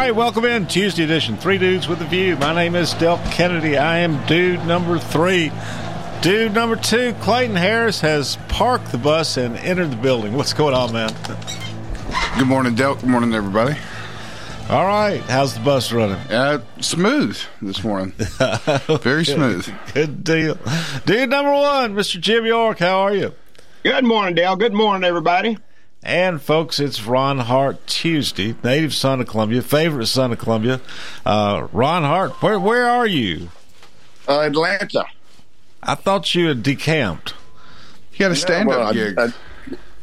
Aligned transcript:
Right, 0.00 0.16
welcome 0.16 0.46
in 0.46 0.66
Tuesday 0.66 1.04
edition, 1.04 1.36
Three 1.36 1.58
Dudes 1.58 1.86
with 1.86 2.00
a 2.00 2.06
View. 2.06 2.34
My 2.36 2.54
name 2.54 2.74
is 2.74 2.94
Del 2.94 3.18
Kennedy. 3.32 3.76
I 3.76 3.98
am 3.98 4.24
dude 4.24 4.64
number 4.64 4.98
three. 4.98 5.52
Dude 6.22 6.54
number 6.54 6.74
two, 6.74 7.12
Clayton 7.20 7.54
Harris 7.54 8.00
has 8.00 8.38
parked 8.48 8.92
the 8.92 8.96
bus 8.96 9.36
and 9.36 9.58
entered 9.58 9.90
the 9.90 9.96
building. 9.96 10.32
What's 10.32 10.54
going 10.54 10.74
on, 10.74 10.94
man? 10.94 11.14
Good 12.38 12.46
morning, 12.46 12.74
Del. 12.74 12.94
Good 12.94 13.10
morning, 13.10 13.34
everybody. 13.34 13.78
All 14.70 14.86
right, 14.86 15.20
how's 15.20 15.52
the 15.52 15.60
bus 15.60 15.92
running? 15.92 16.16
Uh, 16.30 16.62
smooth 16.80 17.38
this 17.60 17.84
morning. 17.84 18.12
Very 19.02 19.26
smooth. 19.26 19.70
Good 19.92 20.24
deal. 20.24 20.56
Dude 21.04 21.28
number 21.28 21.52
one, 21.52 21.94
Mr. 21.94 22.18
Jim 22.18 22.46
York, 22.46 22.78
how 22.78 23.00
are 23.00 23.14
you? 23.14 23.34
Good 23.82 24.04
morning, 24.04 24.34
Dale. 24.34 24.56
Good 24.56 24.72
morning, 24.72 25.04
everybody. 25.06 25.58
And 26.02 26.40
folks, 26.40 26.80
it's 26.80 27.04
Ron 27.04 27.40
Hart 27.40 27.86
Tuesday, 27.86 28.54
native 28.64 28.94
son 28.94 29.20
of 29.20 29.26
Columbia, 29.26 29.60
favorite 29.60 30.06
son 30.06 30.32
of 30.32 30.38
Columbia. 30.38 30.80
Uh, 31.26 31.68
Ron 31.72 32.04
Hart, 32.04 32.42
where 32.42 32.58
where 32.58 32.86
are 32.88 33.06
you? 33.06 33.50
Uh, 34.26 34.40
Atlanta. 34.40 35.04
I 35.82 35.94
thought 35.94 36.34
you 36.34 36.48
had 36.48 36.62
decamped. 36.62 37.34
You 38.14 38.24
had 38.24 38.32
a 38.32 38.36
stand 38.36 38.70
up 38.70 38.78
well, 38.78 38.92
gig. 38.92 39.18
I, 39.18 39.28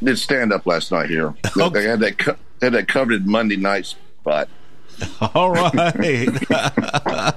did 0.03 0.20
stand 0.20 0.53
up 0.53 0.66
last 0.66 0.92
night 0.92 1.09
here. 1.09 1.34
Okay. 1.58 1.81
They 1.81 1.88
had 1.88 2.00
that 2.02 2.18
co- 2.20 2.36
had 2.62 2.73
that 2.73 2.88
coveted 2.88 3.25
Monday 3.25 3.58
night 3.58 3.88
spot. 3.88 4.48
All 5.34 5.52
right. 5.52 5.75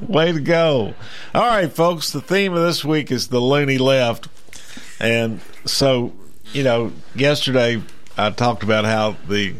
Way 0.00 0.32
to 0.32 0.40
go. 0.40 0.94
All 1.34 1.46
right, 1.46 1.72
folks. 1.72 2.10
The 2.10 2.20
theme 2.20 2.52
of 2.52 2.62
this 2.62 2.84
week 2.84 3.10
is 3.10 3.28
the 3.28 3.40
loony 3.40 3.78
left. 3.78 4.28
And 5.00 5.40
so, 5.64 6.12
you 6.52 6.62
know, 6.62 6.92
yesterday 7.14 7.82
I 8.16 8.30
talked 8.30 8.62
about 8.62 8.84
how 8.84 9.16
the 9.28 9.54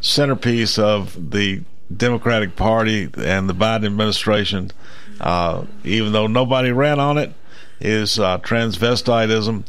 centerpiece 0.00 0.78
of 0.78 1.30
the 1.30 1.62
Democratic 1.94 2.56
Party 2.56 3.08
and 3.16 3.48
the 3.48 3.54
Biden 3.54 3.86
administration, 3.86 4.70
uh, 5.20 5.64
even 5.84 6.12
though 6.12 6.26
nobody 6.26 6.72
ran 6.72 6.98
on 6.98 7.18
it, 7.18 7.32
is 7.80 8.18
uh, 8.18 8.38
transvestitism. 8.38 9.64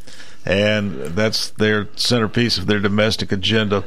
And 0.46 1.16
that's 1.16 1.52
their 1.52 1.88
centerpiece 1.96 2.58
of 2.58 2.68
their 2.68 2.82
domestic 2.82 3.32
agenda. 3.32 3.86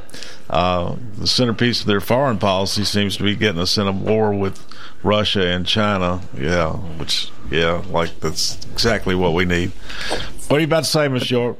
Uh, 0.49 0.95
the 1.15 1.27
centerpiece 1.27 1.81
of 1.81 1.87
their 1.87 2.01
foreign 2.01 2.39
policy 2.39 2.83
seems 2.83 3.15
to 3.17 3.23
be 3.23 3.35
getting 3.35 3.61
us 3.61 3.77
in 3.77 3.85
a 3.85 3.91
war 3.91 4.33
with 4.33 4.65
Russia 5.03 5.45
and 5.45 5.67
China. 5.67 6.21
Yeah, 6.35 6.71
which, 6.71 7.29
yeah, 7.51 7.83
like 7.89 8.19
that's 8.21 8.65
exactly 8.71 9.13
what 9.13 9.35
we 9.35 9.45
need. 9.45 9.71
What 10.47 10.57
are 10.57 10.59
you 10.61 10.65
about 10.65 10.85
to 10.85 10.89
say, 10.89 11.07
Miss 11.07 11.29
York? 11.29 11.57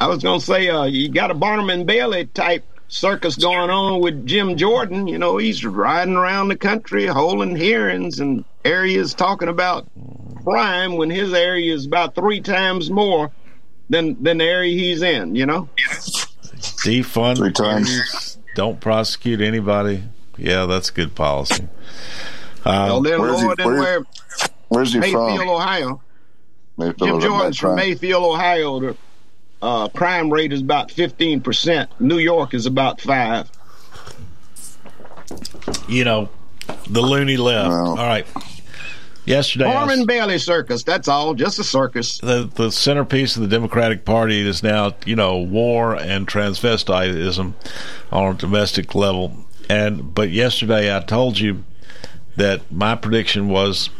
I 0.00 0.08
was 0.08 0.22
going 0.22 0.40
to 0.40 0.44
say, 0.44 0.68
uh, 0.68 0.84
you 0.84 1.08
got 1.08 1.30
a 1.30 1.34
Barnum 1.34 1.70
and 1.70 1.86
Bailey 1.86 2.26
type 2.26 2.64
circus 2.88 3.36
going 3.36 3.70
on 3.70 4.00
with 4.00 4.26
Jim 4.26 4.56
Jordan. 4.56 5.06
You 5.06 5.18
know, 5.18 5.38
he's 5.38 5.64
riding 5.64 6.14
around 6.16 6.48
the 6.48 6.56
country 6.56 7.06
holding 7.06 7.56
hearings 7.56 8.20
and 8.20 8.44
areas 8.64 9.14
talking 9.14 9.48
about 9.48 9.86
crime 10.44 10.96
when 10.96 11.10
his 11.10 11.32
area 11.32 11.72
is 11.74 11.86
about 11.86 12.14
three 12.14 12.40
times 12.40 12.90
more 12.90 13.30
than 13.88 14.22
than 14.22 14.38
the 14.38 14.44
area 14.44 14.72
he's 14.76 15.02
in. 15.02 15.34
You 15.34 15.46
know, 15.46 15.68
Defund 16.84 17.36
Three 17.38 17.52
times. 17.52 18.38
Don't 18.54 18.80
prosecute 18.80 19.40
anybody. 19.40 20.02
Yeah, 20.38 20.66
that's 20.66 20.90
good 20.90 21.14
policy. 21.14 21.64
Uh, 22.64 23.00
well, 23.00 23.02
where's 23.02 23.40
he- 23.40 23.44
Lord, 23.46 23.58
where- 23.64 23.76
where 23.78 24.00
Where's 24.68 24.92
he 24.92 24.98
Mayfield, 24.98 25.38
from? 25.38 25.48
Ohio. 25.48 26.02
Mayfield, 26.76 26.98
Jim 26.98 27.16
is 27.18 27.24
Jordan's 27.24 27.58
from? 27.58 27.76
Mayfield, 27.76 28.24
Ohio. 28.24 28.80
The 28.80 28.96
uh, 29.62 29.88
crime 29.88 30.30
rate 30.30 30.52
is 30.52 30.60
about 30.60 30.90
fifteen 30.90 31.40
percent. 31.40 31.90
New 32.00 32.18
York 32.18 32.54
is 32.54 32.66
about 32.66 33.00
five. 33.00 33.50
you 35.88 36.04
know, 36.04 36.28
the 36.88 37.00
loony 37.00 37.36
left. 37.36 37.70
Well. 37.70 37.88
All 37.90 37.96
right. 37.96 38.26
Yesterday, 39.24 39.64
I 39.64 39.72
Barnum 39.72 39.88
was- 39.88 39.98
and 39.98 40.06
Bailey 40.06 40.38
circus. 40.38 40.84
That's 40.84 41.08
all. 41.08 41.34
Just 41.34 41.58
a 41.58 41.64
circus. 41.64 42.18
the 42.18 42.48
the 42.54 42.70
centerpiece 42.70 43.34
of 43.36 43.42
the 43.42 43.48
Democratic 43.48 44.04
Party 44.04 44.46
is 44.46 44.62
now, 44.62 44.94
you 45.04 45.16
know, 45.16 45.38
war 45.38 45.96
and 45.96 46.28
transvestitism 46.28 47.54
on 48.12 48.34
a 48.34 48.38
domestic 48.38 48.94
level. 48.94 49.44
And 49.68 50.14
but 50.14 50.30
yesterday 50.30 50.96
I 50.96 51.00
told 51.00 51.40
you 51.40 51.64
that 52.36 52.70
my 52.70 52.94
prediction 52.94 53.48
was, 53.48 53.90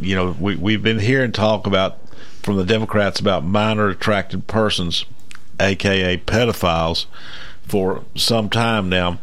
you 0.00 0.14
know, 0.14 0.36
we 0.38 0.54
we've 0.54 0.82
been 0.84 1.00
hearing 1.00 1.32
talk 1.32 1.66
about 1.66 1.98
from 2.46 2.56
the 2.56 2.64
Democrats 2.64 3.18
about 3.18 3.44
minor 3.44 3.88
attracted 3.88 4.46
persons, 4.46 5.04
aka 5.58 6.16
pedophiles, 6.16 7.06
for 7.66 8.04
some 8.14 8.48
time 8.48 8.88
now, 8.88 9.18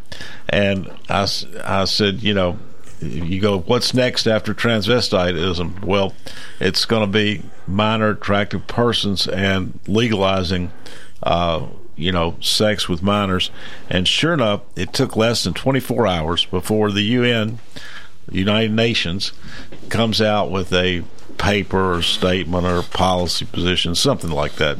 and 0.50 0.92
I 1.10 1.26
I 1.64 1.86
said, 1.86 2.22
you 2.22 2.34
know, 2.34 2.60
you 3.00 3.40
go, 3.40 3.60
what's 3.60 3.94
next 3.94 4.28
after 4.28 4.54
transvestitism? 4.54 5.86
Well, 5.86 6.14
it's 6.60 6.84
going 6.84 7.02
to 7.02 7.08
be 7.08 7.44
minor 7.66 8.10
attractive 8.10 8.68
persons 8.68 9.26
and 9.26 9.80
legalizing, 9.88 10.74
uh, 11.24 11.68
you 11.96 12.12
know, 12.12 12.36
sex 12.42 12.90
with 12.90 13.02
minors. 13.02 13.52
And 13.90 14.06
sure 14.06 14.34
enough, 14.34 14.64
it 14.76 14.92
took 14.92 15.16
less 15.16 15.46
than 15.46 15.54
24 15.54 16.08
hours 16.08 16.46
before 16.46 16.92
the 16.92 17.04
UN, 17.04 17.60
United 18.30 18.74
Nations, 18.74 19.32
comes 19.90 20.22
out 20.22 20.52
with 20.52 20.74
a 20.74 21.04
paper 21.38 21.96
or 21.96 22.02
statement 22.02 22.66
or 22.66 22.82
policy 22.84 23.46
position, 23.46 23.96
something 23.96 24.32
like 24.32 24.54
that. 24.54 24.78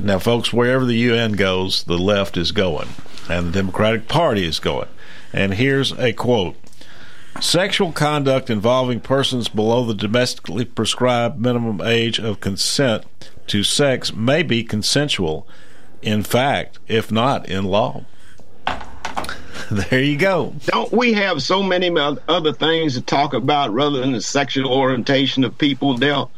Now, 0.00 0.18
folks, 0.18 0.52
wherever 0.52 0.84
the 0.84 0.96
UN 0.96 1.32
goes, 1.32 1.84
the 1.84 1.98
left 1.98 2.36
is 2.36 2.52
going, 2.52 2.88
and 3.28 3.48
the 3.48 3.52
Democratic 3.52 4.08
Party 4.08 4.44
is 4.46 4.58
going. 4.58 4.88
And 5.32 5.54
here's 5.54 5.92
a 5.92 6.12
quote 6.12 6.56
Sexual 7.40 7.92
conduct 7.92 8.48
involving 8.48 9.00
persons 9.00 9.48
below 9.48 9.84
the 9.84 9.94
domestically 9.94 10.64
prescribed 10.64 11.38
minimum 11.38 11.80
age 11.82 12.18
of 12.18 12.40
consent 12.40 13.04
to 13.48 13.62
sex 13.62 14.14
may 14.14 14.42
be 14.42 14.64
consensual, 14.64 15.46
in 16.00 16.22
fact, 16.22 16.78
if 16.88 17.12
not 17.12 17.48
in 17.48 17.64
law. 17.64 18.04
there 19.90 20.02
you 20.02 20.16
go. 20.16 20.54
Don't 20.66 20.92
we 20.92 21.12
have 21.14 21.42
so 21.42 21.62
many 21.62 21.90
other 22.28 22.52
things 22.52 22.94
to 22.94 23.00
talk 23.00 23.34
about 23.34 23.72
rather 23.72 24.00
than 24.00 24.12
the 24.12 24.20
sexual 24.20 24.72
orientation 24.72 25.44
of 25.44 25.56
people? 25.58 25.96
Del, 25.96 26.30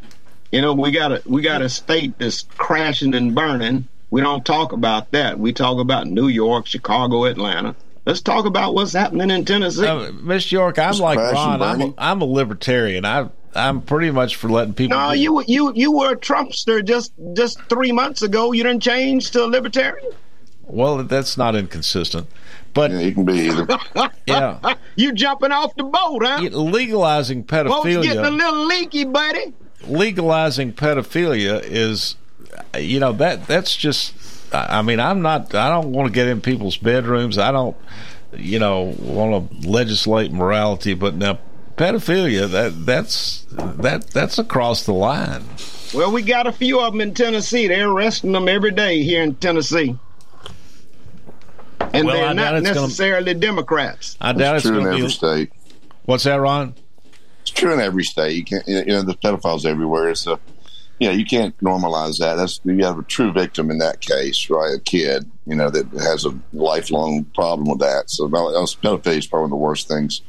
you 0.53 0.63
know, 0.63 0.73
we 0.73 0.91
got 0.91 1.13
a 1.13 1.23
we 1.27 1.43
got 1.43 1.63
a 1.63 1.69
state 1.69 2.19
that's 2.19 2.43
crashing 2.57 3.15
and 3.15 3.35
burning. 3.35 3.87
We 4.11 4.21
don't 4.23 4.45
talk 4.45 4.73
about 4.73 5.11
that. 5.11 5.39
We 5.39 5.53
talk 5.53 5.79
about 5.79 6.07
New 6.07 6.29
York, 6.29 6.67
Chicago, 6.67 7.25
Atlanta. 7.25 7.77
Let's 8.07 8.23
talk 8.23 8.47
about 8.47 8.75
what's 8.75 8.95
happening 8.95 9.31
in 9.31 9.45
Tennessee. 9.45 9.87
Uh, 9.87 10.13
Miss 10.13 10.51
York, 10.51 10.79
I'm 10.79 10.97
like 10.97 11.19
Ron. 11.19 11.37
I'm 11.37 11.55
a, 11.55 11.59
burning. 11.59 11.95
I'm 11.99 12.23
a 12.23 12.25
libertarian. 12.25 13.05
I 13.05 13.29
I'm 13.55 13.83
pretty 13.83 14.11
much 14.11 14.37
for 14.37 14.49
letting 14.49 14.73
people. 14.73 14.97
no, 14.97 15.13
do- 15.13 15.19
you 15.19 15.45
you 15.47 15.73
you 15.75 15.93
were 15.93 16.13
a 16.13 16.17
Trumpster 16.17 16.83
just 16.83 17.13
just 17.35 17.61
three 17.65 17.93
months 17.93 18.23
ago. 18.23 18.53
You 18.53 18.63
didn't 18.63 18.83
change 18.83 19.31
to 19.33 19.45
a 19.45 19.47
libertarian. 19.47 20.13
Well, 20.65 21.03
that's 21.05 21.37
not 21.39 21.57
inconsistent, 21.57 22.29
but 22.75 22.91
Yeah, 22.91 22.99
he 23.01 23.13
can 23.13 23.25
be 23.25 23.35
either. 23.49 23.67
yeah, 24.27 24.75
You 24.97 25.13
jumping 25.13 25.53
off 25.53 25.75
the 25.77 25.85
boat, 25.85 26.23
huh? 26.25 26.39
legalizing 26.53 27.45
Folks 27.45 27.85
getting 27.85 28.19
a 28.19 28.31
little 28.31 28.67
leaky, 28.67 29.05
buddy. 29.05 29.53
legalizing 29.87 30.73
pedophilia 30.73 31.61
is, 31.65 32.17
you 32.79 33.01
know, 33.01 33.13
that 33.13 33.47
that's 33.47 33.77
just. 33.77 34.15
I 34.53 34.79
I 34.79 34.83
mean, 34.83 35.01
I'm 35.01 35.23
not. 35.23 35.55
I 35.55 35.69
don't 35.69 35.93
want 35.93 36.07
to 36.09 36.13
get 36.13 36.27
in 36.29 36.41
people's 36.41 36.77
bedrooms. 36.77 37.39
I 37.39 37.53
don't, 37.53 37.77
you 38.35 38.59
know, 38.59 38.95
want 38.99 39.51
to 39.63 39.69
legislate 39.69 40.33
morality. 40.33 40.95
But 40.95 41.15
now, 41.15 41.39
pedophilia 41.77 42.49
that 42.51 42.87
that's 42.87 43.47
that 43.51 44.09
that's 44.09 44.39
across 44.39 44.85
the 44.87 44.93
line. 44.95 45.45
Well, 45.95 46.13
we 46.13 46.23
got 46.23 46.47
a 46.47 46.53
few 46.53 46.81
of 46.81 46.93
them 46.93 47.01
in 47.01 47.15
Tennessee. 47.15 47.67
They're 47.67 47.89
arresting 47.89 48.33
them 48.33 48.49
every 48.49 48.73
day 48.73 49.03
here 49.03 49.23
in 49.23 49.35
Tennessee. 49.37 49.97
And 51.93 52.07
Well, 52.07 52.17
they're 52.17 52.27
doubt 52.27 52.37
not 52.37 52.55
it's 52.57 52.69
gonna- 52.69 52.81
necessarily 52.83 53.35
Democrats. 53.35 54.17
I 54.21 54.33
doubt 54.33 54.57
It's 54.57 54.65
it's 54.67 54.71
true 54.71 54.81
in 54.81 54.87
every 54.87 55.03
be. 55.03 55.09
state. 55.09 55.53
What's 56.05 56.25
that, 56.25 56.37
Ron? 56.37 56.75
It's 57.43 57.51
true 57.51 57.73
in 57.73 57.81
every 57.81 58.05
state. 58.05 58.37
You 58.37 58.45
can't. 58.45 58.67
You 58.69 58.85
know, 58.87 59.03
the 59.03 59.15
pedophiles 59.15 59.65
everywhere. 59.65 60.15
So, 60.15 60.39
yeah, 60.99 61.11
you 61.13 61.25
can't 61.25 61.57
normalize 61.59 62.19
that. 62.19 62.35
That's 62.37 62.61
you 62.65 62.85
have 62.85 62.99
a 62.99 63.03
true 63.05 63.33
victim 63.33 63.71
in 63.71 63.79
that 63.79 64.01
case, 64.01 64.51
right? 64.51 64.75
A 64.75 64.81
kid, 64.81 65.31
you 65.47 65.55
know, 65.55 65.71
that 65.71 65.87
has 66.01 66.25
a 66.27 66.35
lifelong 66.53 67.25
problem 67.35 67.69
with 67.69 67.79
that. 67.81 68.11
So, 68.11 68.27
no, 68.27 68.51
that's- 68.53 68.75
pedophilia 68.83 69.19
is 69.19 69.27
probably 69.27 69.45
one 69.45 69.47
of 69.49 69.51
the 69.51 69.57
worst 69.57 69.89
things 69.89 70.21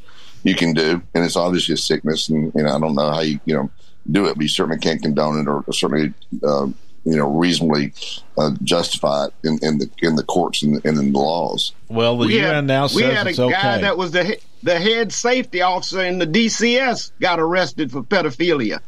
you 0.43 0.55
can 0.55 0.73
do, 0.73 1.01
and 1.13 1.25
it's 1.25 1.35
obviously 1.35 1.73
a 1.73 1.77
sickness. 1.77 2.29
And 2.29 2.51
you 2.55 2.63
know, 2.63 2.73
I 2.75 2.79
don't 2.79 2.95
know 2.95 3.11
how 3.11 3.21
you, 3.21 3.39
you 3.45 3.55
know, 3.55 3.69
do 4.09 4.25
it, 4.27 4.35
but 4.35 4.41
you 4.43 4.47
certainly 4.47 4.79
can't 4.79 5.01
condone 5.01 5.39
it 5.41 5.47
or, 5.49 5.63
or 5.67 5.73
certainly 5.73 6.13
uh, 6.43 6.67
you 7.09 7.17
know 7.17 7.29
reasonably 7.29 7.93
uh, 8.37 8.51
justify 8.63 9.25
it 9.25 9.33
in, 9.43 9.59
in, 9.61 9.77
the 9.79 9.89
in 10.01 10.15
the 10.15 10.23
courts 10.23 10.61
and, 10.61 10.75
and, 10.85 10.97
in 10.97 11.11
the 11.11 11.19
laws. 11.19 11.73
Well, 11.89 12.17
the 12.17 12.27
we 12.27 12.39
UN 12.39 12.53
had, 12.55 12.65
now 12.65 12.87
says 12.87 12.95
we 12.95 13.03
had 13.03 13.27
a 13.27 13.33
guy 13.33 13.43
okay. 13.43 13.81
that 13.81 13.97
was 13.97 14.11
the 14.11 14.37
the 14.61 14.79
head 14.79 15.11
safety 15.11 15.61
officer 15.61 16.03
in 16.03 16.19
the 16.19 16.27
DCS 16.27 17.11
got 17.19 17.39
arrested 17.39 17.91
for 17.91 18.03
pedophilia, 18.03 18.79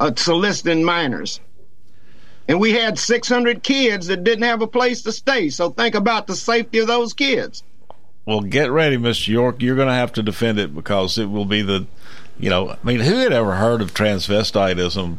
uh, 0.00 0.12
soliciting 0.16 0.84
minors. 0.84 1.40
And 2.48 2.58
we 2.58 2.72
had 2.72 2.98
600 2.98 3.62
kids 3.62 4.08
that 4.08 4.24
didn't 4.24 4.42
have 4.42 4.60
a 4.60 4.66
place 4.66 5.02
to 5.02 5.12
stay. 5.12 5.50
So 5.50 5.70
think 5.70 5.94
about 5.94 6.26
the 6.26 6.34
safety 6.34 6.78
of 6.78 6.88
those 6.88 7.12
kids. 7.12 7.62
Well, 8.26 8.40
get 8.40 8.72
ready, 8.72 8.96
Mr. 8.96 9.28
York. 9.28 9.62
You're 9.62 9.76
going 9.76 9.86
to 9.86 9.94
have 9.94 10.12
to 10.14 10.22
defend 10.22 10.58
it 10.58 10.74
because 10.74 11.16
it 11.16 11.26
will 11.26 11.44
be 11.44 11.62
the, 11.62 11.86
you 12.40 12.50
know, 12.50 12.70
I 12.70 12.76
mean, 12.82 13.00
who 13.00 13.18
had 13.18 13.32
ever 13.32 13.54
heard 13.54 13.80
of 13.82 13.94
transvestitism 13.94 15.18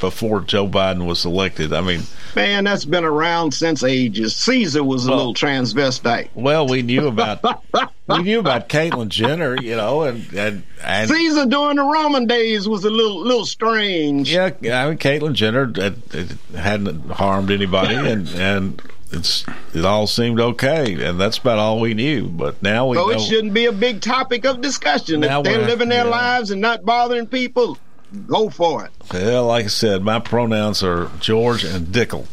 before 0.00 0.40
Joe 0.40 0.66
Biden 0.66 1.06
was 1.06 1.24
elected? 1.24 1.72
I 1.72 1.80
mean, 1.80 2.02
man, 2.34 2.64
that's 2.64 2.84
been 2.84 3.04
around 3.04 3.52
since 3.52 3.82
ages. 3.82 4.36
Caesar 4.36 4.84
was 4.84 5.06
a 5.06 5.10
little 5.14 5.34
transvestite. 5.34 6.28
Well, 6.34 6.66
we 6.66 6.82
knew 6.82 7.08
about 7.08 7.42
we 8.08 8.22
knew 8.22 8.40
about 8.40 8.68
Caitlyn 8.68 9.08
Jenner, 9.08 9.60
you 9.60 9.76
know, 9.76 10.02
and 10.02 10.32
and, 10.34 10.62
and 10.82 11.10
Caesar 11.10 11.46
during 11.46 11.76
the 11.76 11.84
Roman 11.84 12.26
days 12.26 12.68
was 12.68 12.84
a 12.84 12.90
little 12.90 13.20
little 13.20 13.46
strange. 13.46 14.32
Yeah, 14.32 14.46
I 14.46 14.88
mean, 14.88 14.98
Caitlyn 14.98 15.34
Jenner 15.34 15.72
it 15.74 16.32
hadn't 16.54 17.10
harmed 17.10 17.50
anybody, 17.50 17.94
and 17.94 18.28
and 18.30 18.82
it's 19.10 19.44
it 19.74 19.84
all 19.84 20.06
seemed 20.06 20.40
okay, 20.40 21.02
and 21.04 21.20
that's 21.20 21.38
about 21.38 21.58
all 21.58 21.80
we 21.80 21.94
knew. 21.94 22.28
But 22.28 22.62
now 22.62 22.88
we 22.88 22.96
so 22.96 23.06
know, 23.06 23.10
it 23.12 23.20
shouldn't 23.20 23.54
be 23.54 23.66
a 23.66 23.72
big 23.72 24.00
topic 24.00 24.44
of 24.44 24.60
discussion. 24.60 25.20
Now 25.20 25.40
if 25.40 25.44
they're 25.44 25.66
living 25.66 25.88
their 25.88 26.04
yeah. 26.04 26.10
lives 26.10 26.50
and 26.50 26.60
not 26.60 26.84
bothering 26.84 27.26
people, 27.26 27.78
go 28.26 28.50
for 28.50 28.84
it. 28.84 28.90
well, 29.12 29.46
like 29.46 29.66
I 29.66 29.68
said, 29.68 30.02
my 30.02 30.18
pronouns 30.18 30.82
are 30.82 31.10
George 31.20 31.64
and 31.64 31.86
Dickel. 31.86 32.26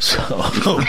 So 0.00 0.18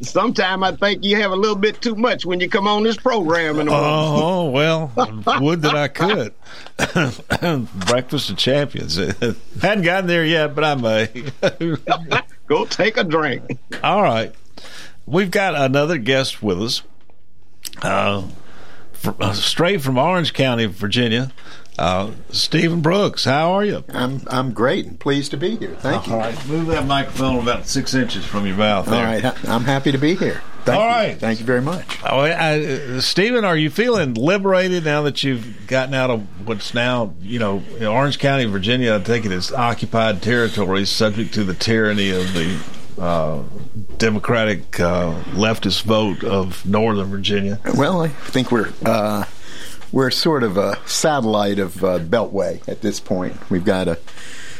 Sometime 0.00 0.62
I 0.62 0.72
think 0.72 1.04
you 1.04 1.16
have 1.16 1.32
a 1.32 1.36
little 1.36 1.56
bit 1.56 1.80
too 1.80 1.94
much 1.94 2.26
when 2.26 2.40
you 2.40 2.48
come 2.48 2.68
on 2.68 2.82
this 2.82 2.96
program. 2.96 3.58
In 3.58 3.66
the 3.66 3.72
morning. 3.72 3.90
Oh 3.90 4.50
well, 4.50 4.92
would 5.40 5.62
that 5.62 5.74
I 5.74 5.88
could. 5.88 6.34
Breakfast 7.86 8.30
of 8.30 8.36
Champions. 8.36 8.96
Hadn't 8.96 9.82
gotten 9.82 10.06
there 10.06 10.24
yet, 10.24 10.54
but 10.54 10.64
I 10.64 10.74
may. 10.74 11.76
Go 12.46 12.64
take 12.66 12.96
a 12.96 13.04
drink. 13.04 13.58
All 13.82 14.02
right, 14.02 14.34
we've 15.06 15.30
got 15.30 15.54
another 15.54 15.98
guest 15.98 16.42
with 16.42 16.62
us, 16.62 16.82
uh, 17.82 18.26
uh, 19.20 19.32
straight 19.32 19.80
from 19.80 19.98
Orange 19.98 20.34
County, 20.34 20.66
Virginia. 20.66 21.32
Uh, 21.78 22.12
Steven 22.30 22.80
Brooks, 22.80 23.24
how 23.24 23.52
are 23.52 23.64
you? 23.64 23.84
I'm 23.88 24.22
I'm 24.28 24.52
great 24.52 24.86
and 24.86 24.98
pleased 24.98 25.32
to 25.32 25.36
be 25.36 25.56
here. 25.56 25.74
Thank 25.80 26.06
you. 26.06 26.12
All 26.12 26.20
right, 26.20 26.46
move 26.46 26.66
that 26.68 26.86
microphone 26.86 27.42
about 27.42 27.66
six 27.66 27.94
inches 27.94 28.24
from 28.24 28.46
your 28.46 28.56
mouth. 28.56 28.86
There. 28.86 28.94
All 28.94 29.02
right, 29.02 29.48
I'm 29.48 29.64
happy 29.64 29.90
to 29.90 29.98
be 29.98 30.14
here. 30.14 30.40
Thank 30.64 30.78
All 30.78 30.86
you. 30.86 30.92
right. 30.92 31.18
Thank 31.18 31.40
you 31.40 31.44
very 31.46 31.60
much. 31.60 31.98
Oh, 32.04 32.20
I, 32.20 32.58
uh, 32.64 33.00
Stephen, 33.02 33.44
are 33.44 33.56
you 33.56 33.68
feeling 33.68 34.14
liberated 34.14 34.86
now 34.86 35.02
that 35.02 35.22
you've 35.22 35.66
gotten 35.66 35.92
out 35.92 36.08
of 36.08 36.48
what's 36.48 36.72
now, 36.72 37.14
you 37.20 37.38
know, 37.38 37.62
Orange 37.82 38.18
County, 38.18 38.46
Virginia? 38.46 38.94
I 38.94 38.98
take 39.00 39.26
it 39.26 39.32
as 39.32 39.52
occupied 39.52 40.22
territory, 40.22 40.86
subject 40.86 41.34
to 41.34 41.44
the 41.44 41.52
tyranny 41.52 42.08
of 42.10 42.32
the 42.32 42.58
uh, 42.98 43.42
Democratic 43.98 44.80
uh, 44.80 45.22
leftist 45.32 45.82
vote 45.82 46.24
of 46.24 46.64
Northern 46.64 47.08
Virginia. 47.08 47.60
Well, 47.76 48.00
I 48.00 48.08
think 48.08 48.50
we're 48.50 48.72
uh, 48.86 49.26
we're 49.94 50.10
sort 50.10 50.42
of 50.42 50.56
a 50.56 50.76
satellite 50.86 51.60
of 51.60 51.84
uh, 51.84 52.00
Beltway 52.00 52.66
at 52.68 52.80
this 52.80 52.98
point. 52.98 53.48
We've 53.48 53.64
got 53.64 53.86
a, 53.86 53.94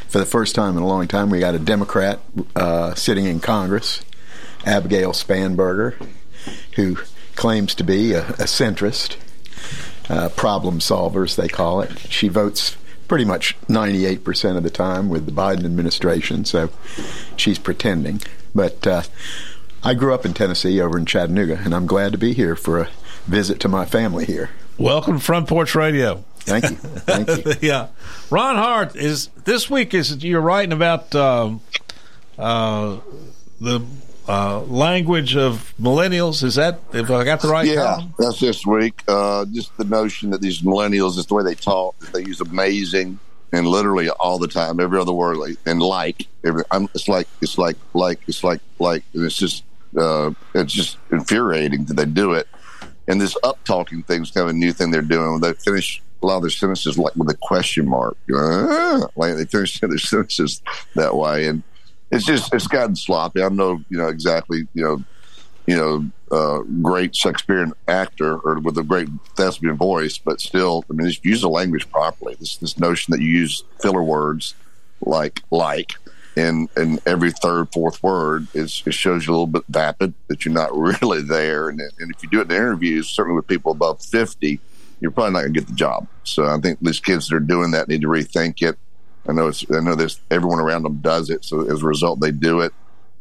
for 0.07 0.17
the 0.17 0.25
first 0.25 0.55
time 0.55 0.77
in 0.77 0.83
a 0.83 0.87
long 0.87 1.09
time, 1.09 1.29
we 1.29 1.39
got 1.39 1.53
a 1.53 1.59
Democrat 1.59 2.21
uh, 2.55 2.95
sitting 2.95 3.25
in 3.25 3.41
Congress, 3.41 4.01
Abigail 4.65 5.11
Spanberger, 5.11 5.95
who 6.77 6.99
claims 7.35 7.75
to 7.75 7.83
be 7.83 8.13
a, 8.13 8.21
a 8.21 8.45
centrist, 8.45 9.17
uh, 10.07 10.29
problem 10.29 10.79
solvers 10.79 11.35
they 11.35 11.49
call 11.49 11.81
it. 11.81 11.99
She 12.09 12.29
votes 12.29 12.77
pretty 13.09 13.25
much 13.25 13.59
98% 13.67 14.55
of 14.55 14.63
the 14.63 14.69
time 14.69 15.09
with 15.09 15.25
the 15.25 15.33
Biden 15.33 15.65
administration, 15.65 16.45
so 16.45 16.69
she's 17.35 17.59
pretending. 17.59 18.21
But 18.55 18.87
uh, 18.87 19.01
I 19.83 19.95
grew 19.95 20.13
up 20.13 20.25
in 20.25 20.33
Tennessee 20.33 20.79
over 20.79 20.97
in 20.97 21.05
Chattanooga, 21.05 21.59
and 21.61 21.75
I'm 21.75 21.87
glad 21.87 22.13
to 22.13 22.17
be 22.17 22.31
here 22.31 22.55
for 22.55 22.79
a 22.79 22.89
visit 23.27 23.59
to 23.59 23.67
my 23.67 23.83
family 23.83 24.23
here. 24.23 24.49
Welcome 24.77 25.19
to 25.19 25.23
Front 25.23 25.47
Porch 25.47 25.73
Radio. 25.73 26.23
Thank 26.39 26.69
you. 26.69 26.75
Thank 26.75 27.45
you. 27.45 27.53
yeah, 27.67 27.87
Ron 28.29 28.55
Hart 28.57 28.95
is 28.95 29.29
this 29.45 29.69
week. 29.69 29.93
Is 29.93 30.23
you're 30.23 30.41
writing 30.41 30.73
about 30.73 31.15
um, 31.15 31.61
uh, 32.37 32.97
the 33.61 33.85
uh, 34.27 34.59
language 34.61 35.37
of 35.37 35.73
millennials? 35.79 36.43
Is 36.43 36.55
that 36.55 36.81
if 36.93 37.09
I 37.09 37.23
got 37.23 37.41
the 37.41 37.47
right? 37.47 37.65
Yeah, 37.65 37.75
column? 37.75 38.13
that's 38.19 38.39
this 38.41 38.65
week. 38.65 39.01
Uh, 39.07 39.45
just 39.45 39.75
the 39.77 39.85
notion 39.85 40.31
that 40.31 40.41
these 40.41 40.61
millennials, 40.61 41.15
just 41.15 41.29
the 41.29 41.35
way 41.35 41.43
they 41.43 41.55
talk, 41.55 41.97
they 42.11 42.25
use 42.25 42.41
amazing 42.41 43.17
and 43.53 43.67
literally 43.67 44.09
all 44.09 44.37
the 44.37 44.47
time, 44.47 44.81
every 44.81 44.99
other 44.99 45.13
word, 45.13 45.37
like, 45.37 45.57
and 45.65 45.81
like. 45.81 46.27
Every, 46.43 46.63
I'm, 46.69 46.89
it's 46.93 47.07
like 47.07 47.27
it's 47.41 47.57
like 47.57 47.77
like 47.93 48.19
it's 48.27 48.43
like 48.43 48.59
like, 48.79 49.03
and 49.13 49.23
it's 49.23 49.37
just 49.37 49.63
uh, 49.97 50.31
it's 50.53 50.73
just 50.73 50.97
infuriating 51.11 51.85
that 51.85 51.95
they 51.95 52.05
do 52.05 52.33
it. 52.33 52.47
And 53.07 53.21
this 53.21 53.35
up 53.43 53.63
talking 53.63 54.03
thing 54.03 54.23
is 54.23 54.31
kind 54.31 54.49
of 54.49 54.55
a 54.55 54.57
new 54.57 54.73
thing 54.73 54.91
they're 54.91 55.01
doing. 55.01 55.39
They 55.39 55.53
finish 55.53 56.01
a 56.23 56.25
lot 56.25 56.37
of 56.37 56.43
their 56.43 56.49
sentences 56.49 56.97
like 56.97 57.15
with 57.15 57.29
a 57.29 57.37
question 57.41 57.87
mark, 57.87 58.17
like 58.27 59.35
they 59.35 59.45
finish 59.45 59.79
their 59.81 59.97
sentences 59.97 60.61
that 60.95 61.15
way, 61.15 61.47
and 61.47 61.63
it's 62.11 62.25
just 62.25 62.53
it's 62.53 62.67
gotten 62.67 62.95
sloppy. 62.95 63.43
I 63.43 63.49
know 63.49 63.83
you 63.89 63.97
know 63.97 64.07
exactly 64.07 64.67
you 64.73 64.83
know 64.83 65.03
you 65.67 65.75
know, 65.75 66.05
uh, 66.31 66.59
great 66.81 67.15
Shakespearean 67.15 67.73
actor 67.87 68.37
or 68.37 68.59
with 68.59 68.77
a 68.77 68.83
great 68.83 69.09
thespian 69.35 69.77
voice, 69.77 70.17
but 70.17 70.39
still, 70.39 70.83
I 70.89 70.93
mean, 70.93 71.07
just 71.07 71.25
use 71.25 71.41
the 71.41 71.49
language 71.49 71.89
properly. 71.89 72.35
This 72.39 72.57
this 72.57 72.77
notion 72.79 73.11
that 73.11 73.21
you 73.21 73.29
use 73.29 73.63
filler 73.81 74.03
words 74.03 74.53
like 75.01 75.41
like 75.51 75.93
in 76.35 76.67
in 76.75 76.99
every 77.05 77.31
third 77.31 77.71
fourth 77.73 78.03
word 78.03 78.47
is 78.53 78.83
it 78.85 78.93
shows 78.93 79.25
you 79.25 79.31
a 79.31 79.33
little 79.33 79.47
bit 79.47 79.63
vapid 79.69 80.13
that 80.27 80.45
you're 80.45 80.53
not 80.53 80.75
really 81.01 81.21
there. 81.21 81.69
And 81.69 81.79
and 81.79 82.11
if 82.11 82.21
you 82.23 82.29
do 82.29 82.41
it 82.41 82.51
in 82.51 82.55
interviews, 82.55 83.07
certainly 83.07 83.35
with 83.35 83.47
people 83.47 83.71
above 83.71 84.01
fifty, 84.01 84.59
you're 84.99 85.11
probably 85.11 85.33
not 85.33 85.41
going 85.41 85.53
to 85.53 85.59
get 85.59 85.67
the 85.67 85.75
job. 85.75 86.07
So 86.23 86.45
I 86.45 86.57
think 86.59 86.79
these 86.81 86.99
kids 86.99 87.29
that 87.29 87.35
are 87.35 87.39
doing 87.39 87.71
that 87.71 87.87
need 87.87 88.01
to 88.01 88.07
rethink 88.07 88.61
it. 88.61 88.77
I 89.27 89.33
know 89.33 89.47
it's 89.47 89.65
I 89.71 89.79
know 89.79 89.95
there's 89.95 90.19
everyone 90.29 90.59
around 90.59 90.83
them 90.83 90.97
does 90.97 91.29
it, 91.29 91.43
so 91.45 91.61
as 91.71 91.81
a 91.81 91.85
result 91.85 92.19
they 92.19 92.31
do 92.31 92.61
it. 92.61 92.73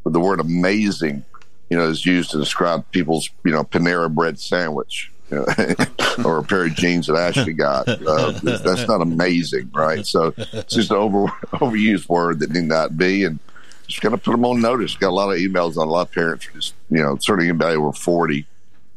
But 0.02 0.12
the 0.12 0.20
word 0.20 0.38
amazing 0.38 1.24
you 1.70 1.78
know, 1.78 1.88
is 1.88 2.04
used 2.04 2.30
to 2.30 2.38
describe 2.38 2.88
people's, 2.90 3.30
you 3.44 3.52
know, 3.52 3.64
Panera 3.64 4.12
bread 4.12 4.38
sandwich. 4.38 5.10
or 6.24 6.38
a 6.38 6.42
pair 6.42 6.66
of 6.66 6.74
jeans 6.74 7.06
that 7.06 7.16
Ashley 7.16 7.54
got. 7.54 7.88
Uh, 7.88 8.32
that's 8.42 8.86
not 8.86 9.00
amazing, 9.00 9.70
right? 9.72 10.06
So 10.06 10.34
it's 10.36 10.74
just 10.74 10.90
an 10.90 10.96
over 10.96 11.26
overused 11.54 12.08
word 12.08 12.40
that 12.40 12.50
need 12.50 12.64
not 12.64 12.96
be, 12.96 13.24
and 13.24 13.38
just 13.86 14.00
got 14.00 14.10
to 14.10 14.18
put 14.18 14.32
them 14.32 14.44
on 14.44 14.60
notice. 14.60 14.96
Got 14.96 15.10
a 15.10 15.14
lot 15.14 15.30
of 15.30 15.38
emails 15.38 15.76
on 15.76 15.88
a 15.88 15.90
lot 15.90 16.08
of 16.08 16.12
parents. 16.12 16.48
Just 16.52 16.74
you 16.90 17.02
know, 17.02 17.16
certainly 17.20 17.48
anybody 17.48 17.76
over 17.76 17.92
forty 17.92 18.46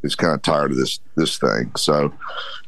is 0.03 0.15
kind 0.15 0.33
of 0.33 0.41
tired 0.41 0.71
of 0.71 0.77
this 0.77 0.99
this 1.15 1.37
thing. 1.37 1.71
So 1.75 2.13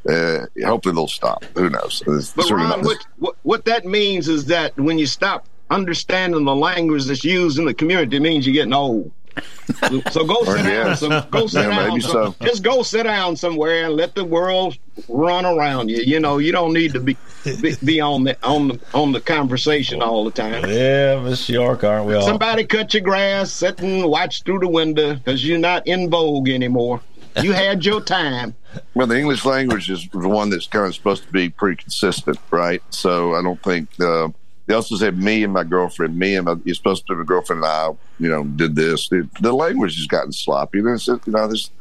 uh, 0.10 0.46
hopefully 0.64 0.96
they'll 0.96 1.08
stop. 1.08 1.44
Who 1.56 1.70
knows? 1.70 2.02
It's 2.08 2.34
But 2.34 2.50
Ron, 2.50 2.84
what, 2.84 3.06
what 3.18 3.36
what 3.44 3.66
that 3.66 3.86
means 3.86 4.28
is 4.28 4.46
that 4.46 4.78
when 4.78 4.98
you 4.98 5.06
stop 5.06 5.46
understanding 5.70 6.46
the 6.46 6.56
language 6.56 7.06
that's 7.06 7.24
used 7.24 7.60
in 7.60 7.66
the 7.66 7.74
community, 7.74 8.18
it 8.18 8.22
means 8.22 8.46
you're 8.48 8.54
getting 8.54 8.74
old. 8.74 9.12
So 10.12 10.26
go 10.26 10.44
sit 10.44 10.56
down. 10.58 10.66
Yeah. 10.66 10.94
Some, 10.96 11.28
go 11.30 11.48
sit 11.48 11.62
Yeah, 11.62 11.70
down. 11.70 11.90
maybe 11.90 12.02
so. 12.02 12.36
Just 12.42 12.64
go 12.64 12.84
sit 12.84 13.04
down 13.04 13.36
somewhere 13.36 13.86
and 13.86 13.94
let 13.96 14.14
the 14.16 14.26
world 14.26 14.78
run 15.08 15.46
around 15.46 15.90
you. 15.90 15.98
You 15.98 16.20
know, 16.20 16.38
you 16.40 16.52
don't 16.52 16.74
need 16.74 16.92
to 16.94 17.00
be 17.00 17.16
be, 17.62 17.76
be 17.86 18.02
on 18.02 18.24
the 18.26 18.36
on 18.46 18.68
the 18.70 18.80
on 18.94 19.12
the 19.14 19.22
conversation 19.22 20.02
all 20.02 20.26
the 20.26 20.32
time. 20.32 20.66
Yeah, 20.68 21.22
Miss 21.24 21.48
York, 21.48 21.84
aren't 21.84 22.08
we 22.08 22.16
all? 22.16 22.24
Somebody 22.26 22.66
cut 22.66 22.94
your 22.94 23.02
grass, 23.04 23.52
sit 23.52 23.80
and 23.82 24.06
watch 24.10 24.44
through 24.44 24.60
the 24.60 24.68
window 24.68 25.14
because 25.16 25.46
you're 25.48 25.60
not 25.60 25.88
in 25.88 26.10
vogue 26.10 26.50
anymore. 26.50 27.00
You 27.42 27.54
had 27.54 27.86
your 27.86 28.02
time. 28.02 28.56
Well, 28.94 29.08
the 29.08 29.18
English 29.18 29.46
language 29.46 29.90
is 29.90 30.08
the 30.14 30.30
one 30.30 30.52
that's 30.52 30.68
kind 30.68 30.86
of 30.86 30.94
supposed 30.94 31.24
to 31.24 31.32
be 31.32 31.50
pretty 31.50 31.76
consistent, 31.82 32.38
right? 32.52 32.84
So 32.92 33.34
I 33.34 33.42
don't 33.42 33.62
think 33.64 33.90
uh, 34.00 34.28
they 34.70 34.76
also 34.76 34.96
said 34.98 35.18
me 35.18 35.44
and 35.44 35.52
my 35.52 35.64
girlfriend, 35.64 36.16
me 36.16 36.36
and 36.36 36.46
my, 36.46 36.56
you're 36.64 36.76
supposed 36.76 37.08
to 37.08 37.14
be 37.14 37.18
my 37.18 37.26
girlfriend 37.26 37.64
and 37.64 37.72
I, 37.72 37.90
you 38.20 38.30
know, 38.30 38.44
did 38.44 38.76
this. 38.76 39.10
The, 39.10 39.28
the 39.42 39.52
language 39.52 39.96
has 39.96 40.06
gotten 40.06 40.32
sloppy. 40.32 40.78
And 40.78 40.90
it's 40.90 41.06
just, 41.06 41.26
you 41.26 41.34
know, 41.34 41.48
this 41.48 41.72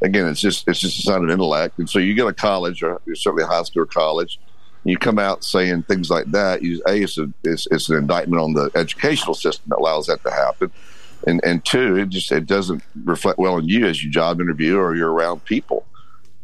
again, 0.00 0.26
it's 0.26 0.40
just 0.40 0.66
it's 0.66 0.80
just 0.80 0.98
a 0.98 1.02
sign 1.02 1.22
of 1.22 1.30
intellect. 1.30 1.78
And 1.78 1.88
so 1.88 2.00
you 2.00 2.16
go 2.16 2.26
to 2.26 2.34
college 2.34 2.82
or 2.82 3.00
you're 3.06 3.14
certainly 3.14 3.44
high 3.44 3.62
school 3.62 3.82
or 3.82 3.86
college, 3.86 4.40
you 4.82 4.98
come 4.98 5.20
out 5.20 5.44
saying 5.44 5.84
things 5.84 6.10
like 6.10 6.32
that. 6.32 6.62
You, 6.62 6.82
a, 6.88 7.02
it's, 7.02 7.16
a, 7.16 7.32
it's 7.44 7.68
it's 7.70 7.88
an 7.88 7.96
indictment 7.96 8.42
on 8.42 8.54
the 8.54 8.72
educational 8.74 9.34
system 9.34 9.66
that 9.68 9.78
allows 9.78 10.08
that 10.08 10.24
to 10.24 10.30
happen. 10.32 10.72
And 11.28 11.40
and 11.44 11.64
two, 11.64 11.96
it 11.96 12.08
just 12.08 12.32
it 12.32 12.46
doesn't 12.46 12.82
reflect 13.04 13.38
well 13.38 13.54
on 13.54 13.68
you 13.68 13.86
as 13.86 14.02
you 14.02 14.10
job 14.10 14.40
interview 14.40 14.78
or 14.78 14.96
you're 14.96 15.12
around 15.12 15.44
people. 15.44 15.86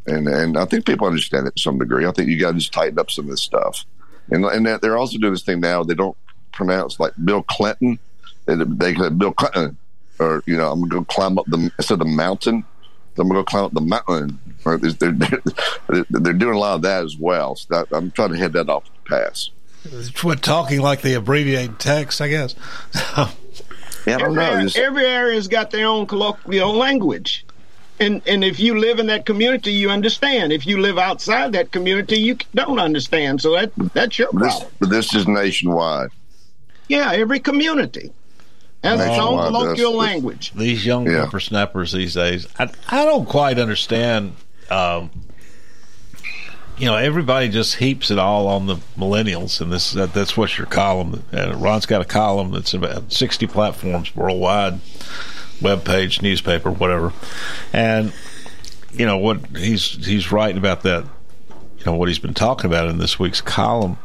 And 0.07 0.29
and 0.29 0.59
I 0.59 0.65
think 0.65 0.87
people 0.87 1.09
understand 1.09 1.49
it 1.49 1.57
to 1.57 1.61
some 1.61 1.77
degree. 1.77 2.07
I 2.07 2.13
think 2.13 2.29
you 2.29 2.39
got 2.39 2.53
to 2.53 2.59
just 2.59 2.73
tighten 2.73 3.01
up 3.01 3.11
some 3.11 3.25
of 3.25 3.33
this 3.33 3.43
stuff. 3.43 3.85
And 4.31 4.45
and 4.45 4.67
that 4.67 4.83
they're 4.83 4.97
also 4.97 5.19
doing 5.19 5.33
this 5.33 5.43
thing 5.43 5.61
now. 5.61 5.83
They 5.85 5.95
don't 5.95 6.17
pronounce 6.53 6.99
like 7.01 7.13
Bill 7.25 7.43
Clinton. 7.43 7.99
They, 8.47 8.55
they 8.57 8.95
say 8.95 9.09
Bill 9.11 9.33
Clinton, 9.33 9.77
or 10.19 10.43
you 10.47 10.57
know, 10.57 10.71
I'm 10.73 10.81
gonna 10.81 10.91
go 11.01 11.05
climb 11.05 11.39
up 11.39 11.47
the 11.47 11.71
instead 11.79 11.95
of 11.95 11.99
the 12.01 12.05
mountain. 12.07 12.65
I'm 13.19 13.29
gonna 13.29 13.41
go 13.41 13.45
climb 13.45 13.65
up 13.65 13.73
the 13.73 13.81
mountain. 13.81 14.39
Or 14.65 14.77
they're, 14.79 15.13
they're, 15.13 16.05
they're 16.11 16.33
doing 16.33 16.55
a 16.55 16.59
lot 16.59 16.77
of 16.77 16.83
that 16.83 17.05
as 17.05 17.17
well. 17.17 17.57
So 17.57 17.67
that, 17.71 17.97
I'm 17.97 18.11
trying 18.13 18.31
to 18.31 18.37
head 18.37 18.53
that 18.53 18.69
off 18.69 18.85
the 18.85 19.11
pass. 19.11 19.51
What 20.23 20.43
talking 20.43 20.81
like 20.81 21.03
the 21.03 21.15
abbreviated 21.15 21.79
text, 21.79 22.21
I 22.21 22.29
guess. 22.29 22.55
Yeah, 24.07 24.15
I 24.15 24.19
don't 24.21 24.39
Every, 24.39 24.57
know. 24.57 24.63
Just- 24.63 24.77
every 24.79 25.05
area's 25.05 25.49
got 25.49 25.71
their 25.71 25.87
own 25.87 26.07
colloquial 26.07 26.73
language. 26.73 27.45
And, 28.01 28.23
and 28.27 28.45
if 28.45 28.61
you 28.61 28.79
live 28.79 28.99
in 29.01 29.07
that 29.09 29.27
community, 29.27 29.73
you 29.73 29.91
understand. 29.91 30.53
If 30.53 30.67
you 30.67 30.81
live 30.81 30.99
outside 30.99 31.53
that 31.53 31.73
community, 31.73 32.17
you 32.17 32.37
don't 32.55 32.79
understand. 32.79 33.41
So 33.41 33.53
that 33.53 33.73
that's 33.93 34.19
your 34.19 34.29
this, 34.33 34.55
problem. 34.55 34.73
but 34.79 34.91
this 34.91 35.15
is 35.15 35.27
nationwide. 35.27 36.11
Yeah, 36.89 37.11
every 37.13 37.41
community 37.41 38.13
has 38.85 39.01
its 39.01 39.19
own 39.19 39.53
colloquial 39.53 39.95
language. 39.95 40.53
these 40.53 40.87
young 40.87 41.07
Yeah. 41.07 41.23
whippersnappers 41.23 41.93
these 41.93 42.15
days, 42.15 42.47
I, 42.59 42.71
I 42.89 43.05
don't 43.05 43.29
quite 43.29 43.59
understand. 43.59 44.35
Um, 44.71 45.11
you 46.79 46.87
know, 46.87 46.95
everybody 46.95 47.49
just 47.49 47.75
heaps 47.75 48.11
it 48.13 48.19
all 48.21 48.47
on 48.47 48.67
the 48.67 48.77
millennials, 48.97 49.61
and 49.61 49.73
this 49.73 49.93
that, 49.93 50.15
that's 50.15 50.37
what 50.37 50.57
your 50.57 50.69
column. 50.69 51.25
Uh, 51.33 51.57
Ron's 51.57 51.87
got 51.87 52.01
a 52.01 52.05
column 52.05 52.53
that's 52.53 52.73
about 52.73 53.13
sixty 53.13 53.49
platforms 53.49 54.15
worldwide, 54.15 54.79
web 55.61 55.85
page, 55.85 56.23
newspaper, 56.23 56.71
whatever, 56.71 57.13
and 57.73 58.13
you 58.93 59.07
know 59.07 59.19
what 59.19 59.57
he's 59.57 60.05
he's 60.05 60.33
writing 60.33 60.59
about 60.59 60.83
that. 60.83 61.05
You 61.79 61.85
know 61.87 61.95
what 61.95 62.09
he's 62.09 62.19
been 62.19 62.35
talking 62.35 62.67
about 62.69 62.89
in 62.89 62.99
this 62.99 63.19
week's 63.19 63.41
column, 63.41 63.99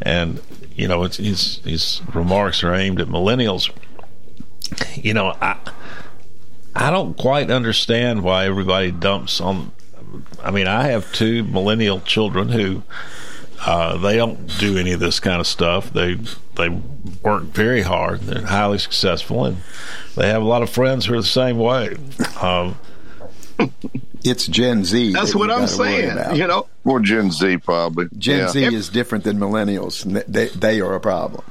and 0.00 0.40
you 0.74 0.88
know 0.88 1.04
it's, 1.04 1.16
his 1.16 1.58
his 1.64 2.00
remarks 2.14 2.62
are 2.62 2.74
aimed 2.74 3.00
at 3.00 3.08
millennials. 3.08 3.70
You 4.94 5.14
know, 5.14 5.36
I 5.40 5.56
I 6.74 6.90
don't 6.90 7.16
quite 7.16 7.50
understand 7.50 8.22
why 8.22 8.46
everybody 8.46 8.90
dumps 8.90 9.40
on. 9.40 9.72
I 10.42 10.50
mean, 10.50 10.66
I 10.66 10.88
have 10.88 11.12
two 11.12 11.42
millennial 11.44 12.00
children 12.00 12.48
who 12.50 12.82
uh, 13.64 13.96
they 13.98 14.16
don't 14.16 14.46
do 14.58 14.76
any 14.78 14.92
of 14.92 15.00
this 15.00 15.20
kind 15.20 15.40
of 15.40 15.46
stuff. 15.46 15.92
They 15.92 16.18
they 16.68 16.80
work 17.22 17.42
very 17.44 17.82
hard. 17.82 18.20
They're 18.20 18.46
highly 18.46 18.78
successful, 18.78 19.44
and 19.44 19.56
they 20.16 20.28
have 20.28 20.42
a 20.42 20.46
lot 20.46 20.62
of 20.62 20.70
friends 20.70 21.06
who 21.06 21.14
are 21.14 21.20
the 21.20 21.26
same 21.26 21.58
way. 21.58 21.96
Um, 22.40 22.76
It's 24.24 24.46
Gen 24.46 24.84
Z. 24.84 25.12
That's 25.12 25.32
that 25.32 25.38
what 25.38 25.50
I'm 25.50 25.66
saying. 25.66 26.36
You 26.36 26.46
know, 26.46 26.68
More 26.84 27.00
Gen 27.00 27.30
Z, 27.30 27.58
probably. 27.58 28.06
Gen 28.16 28.38
yeah. 28.40 28.48
Z 28.48 28.74
is 28.74 28.88
different 28.88 29.24
than 29.24 29.38
millennials. 29.38 30.04
They, 30.26 30.46
they 30.48 30.80
are 30.80 30.94
a 30.94 31.00
problem. 31.00 31.44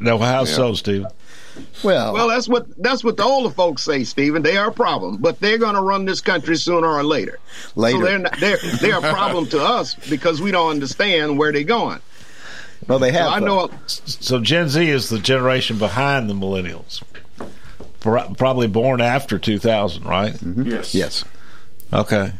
no, 0.00 0.18
how 0.18 0.40
Yeah. 0.40 0.44
so, 0.44 0.74
Steve? 0.74 1.06
Well, 1.82 2.12
well, 2.12 2.28
that's 2.28 2.48
what 2.48 2.66
that's 2.80 3.02
what 3.02 3.16
the 3.16 3.24
older 3.24 3.50
folks 3.52 3.82
say, 3.82 4.04
Steven. 4.04 4.42
They 4.42 4.56
are 4.56 4.68
a 4.68 4.72
problem, 4.72 5.16
but 5.16 5.40
they're 5.40 5.58
going 5.58 5.74
to 5.74 5.80
run 5.80 6.04
this 6.04 6.20
country 6.20 6.56
sooner 6.56 6.86
or 6.86 7.02
later. 7.02 7.40
later. 7.74 7.98
So 7.98 8.04
they're 8.04 8.18
not, 8.18 8.38
they're 8.38 8.58
they're 8.80 8.98
a 8.98 9.12
problem 9.12 9.46
to 9.48 9.60
us 9.64 9.94
because 10.08 10.40
we 10.40 10.52
don't 10.52 10.70
understand 10.70 11.36
where 11.36 11.50
they're 11.50 11.64
going. 11.64 11.98
Well, 12.86 12.98
they 12.98 13.12
So 13.12 13.18
have. 13.18 13.32
I 13.32 13.38
know 13.40 13.70
So 13.86 14.40
Gen 14.40 14.68
Z 14.68 14.88
is 14.88 15.08
the 15.08 15.18
generation 15.18 15.78
behind 15.78 16.30
the 16.30 16.34
millennials, 16.34 17.02
probably 18.00 18.66
born 18.68 19.00
after 19.00 19.38
2000, 19.38 20.04
right? 20.04 20.36
Yes. 20.42 20.94
Yes. 20.94 21.24
Okay. 21.92 22.32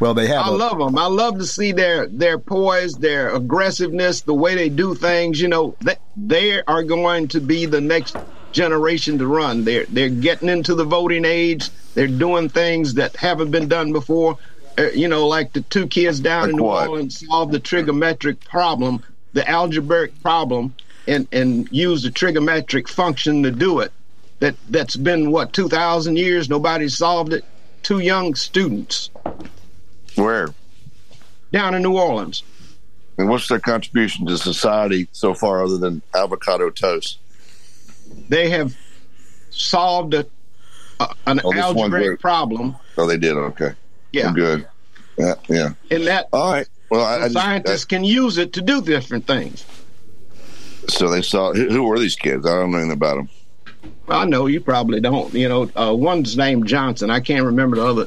Well, 0.00 0.14
they 0.14 0.26
have. 0.28 0.46
I 0.46 0.48
a- 0.48 0.52
love 0.52 0.78
them. 0.78 0.98
I 0.98 1.06
love 1.06 1.38
to 1.38 1.46
see 1.46 1.72
their 1.72 2.06
their 2.06 2.38
poise, 2.38 2.94
their 2.94 3.34
aggressiveness, 3.34 4.22
the 4.22 4.34
way 4.34 4.54
they 4.54 4.68
do 4.68 4.94
things. 4.94 5.40
You 5.40 5.48
know, 5.48 5.76
they, 5.80 5.96
they 6.16 6.62
are 6.62 6.82
going 6.82 7.28
to 7.28 7.40
be 7.40 7.66
the 7.66 7.80
next 7.80 8.16
generation 8.52 9.18
to 9.18 9.26
run. 9.26 9.64
They're 9.64 9.86
they're 9.86 10.08
getting 10.08 10.48
into 10.48 10.74
the 10.74 10.84
voting 10.84 11.24
age. 11.24 11.68
They're 11.94 12.06
doing 12.06 12.48
things 12.48 12.94
that 12.94 13.16
haven't 13.16 13.50
been 13.50 13.68
done 13.68 13.92
before. 13.92 14.38
Uh, 14.76 14.90
you 14.90 15.06
know, 15.08 15.26
like 15.28 15.52
the 15.52 15.60
two 15.62 15.86
kids 15.86 16.18
down 16.20 16.42
Like 16.42 16.50
in 16.50 16.56
New 16.56 16.64
what? 16.64 16.88
Orleans 16.88 17.24
solved 17.26 17.52
the 17.52 17.60
trigonometric 17.60 18.44
problem, 18.44 19.04
the 19.34 19.48
algebraic 19.48 20.20
problem, 20.22 20.74
and 21.06 21.28
and 21.32 21.68
use 21.70 22.02
the 22.02 22.10
trigonometric 22.10 22.88
function 22.88 23.42
to 23.42 23.50
do 23.50 23.80
it. 23.80 23.92
That 24.40 24.54
that's 24.70 24.96
been 24.96 25.30
what 25.30 25.52
two 25.52 25.68
thousand 25.68 26.16
years. 26.16 26.48
Nobody 26.48 26.88
solved 26.88 27.32
it. 27.34 27.44
Two 27.82 27.98
young 27.98 28.34
students 28.34 29.10
Where? 30.14 30.48
down 31.52 31.74
in 31.74 31.82
New 31.82 31.98
Orleans. 31.98 32.42
And 33.18 33.28
what's 33.28 33.46
their 33.46 33.60
contribution 33.60 34.26
to 34.26 34.38
society 34.38 35.06
so 35.12 35.34
far, 35.34 35.62
other 35.62 35.76
than 35.76 36.00
avocado 36.14 36.70
toast? 36.70 37.18
they 38.28 38.48
have 38.50 38.74
solved 39.50 40.14
a, 40.14 40.26
a, 41.00 41.08
an 41.26 41.40
Oh, 41.44 41.52
algebraic 41.54 42.20
problem. 42.20 42.74
Oh, 42.96 43.06
they 43.06 43.16
did. 43.18 43.34
Okay. 43.36 43.72
Yeah, 44.12 44.32
Good. 44.32 44.66
Yeah. 45.18 45.34
Yeah. 45.48 45.68
and 45.90 46.06
that 46.06 46.28
All 46.32 46.52
right. 46.52 46.68
Well, 46.94 47.04
I, 47.04 47.24
I 47.24 47.28
scientists 47.28 47.84
can 47.86 48.04
use 48.04 48.38
it 48.38 48.52
to 48.52 48.62
do 48.62 48.80
different 48.80 49.26
things. 49.26 49.64
so 50.86 51.08
they 51.08 51.22
saw 51.22 51.52
who, 51.52 51.68
who 51.68 51.82
were 51.82 51.98
these 51.98 52.14
kids? 52.14 52.46
I 52.46 52.54
don't 52.54 52.70
know 52.70 52.78
anything 52.78 52.92
about 52.92 53.16
them. 53.16 53.28
Well, 54.06 54.20
I 54.20 54.24
know 54.26 54.46
you 54.46 54.60
probably 54.60 55.00
don't. 55.00 55.34
You 55.34 55.48
know, 55.48 55.70
uh, 55.74 55.92
one's 55.92 56.36
named 56.36 56.68
Johnson. 56.68 57.10
I 57.10 57.18
can't 57.18 57.46
remember 57.46 57.78
the 57.78 57.86
other 57.86 58.06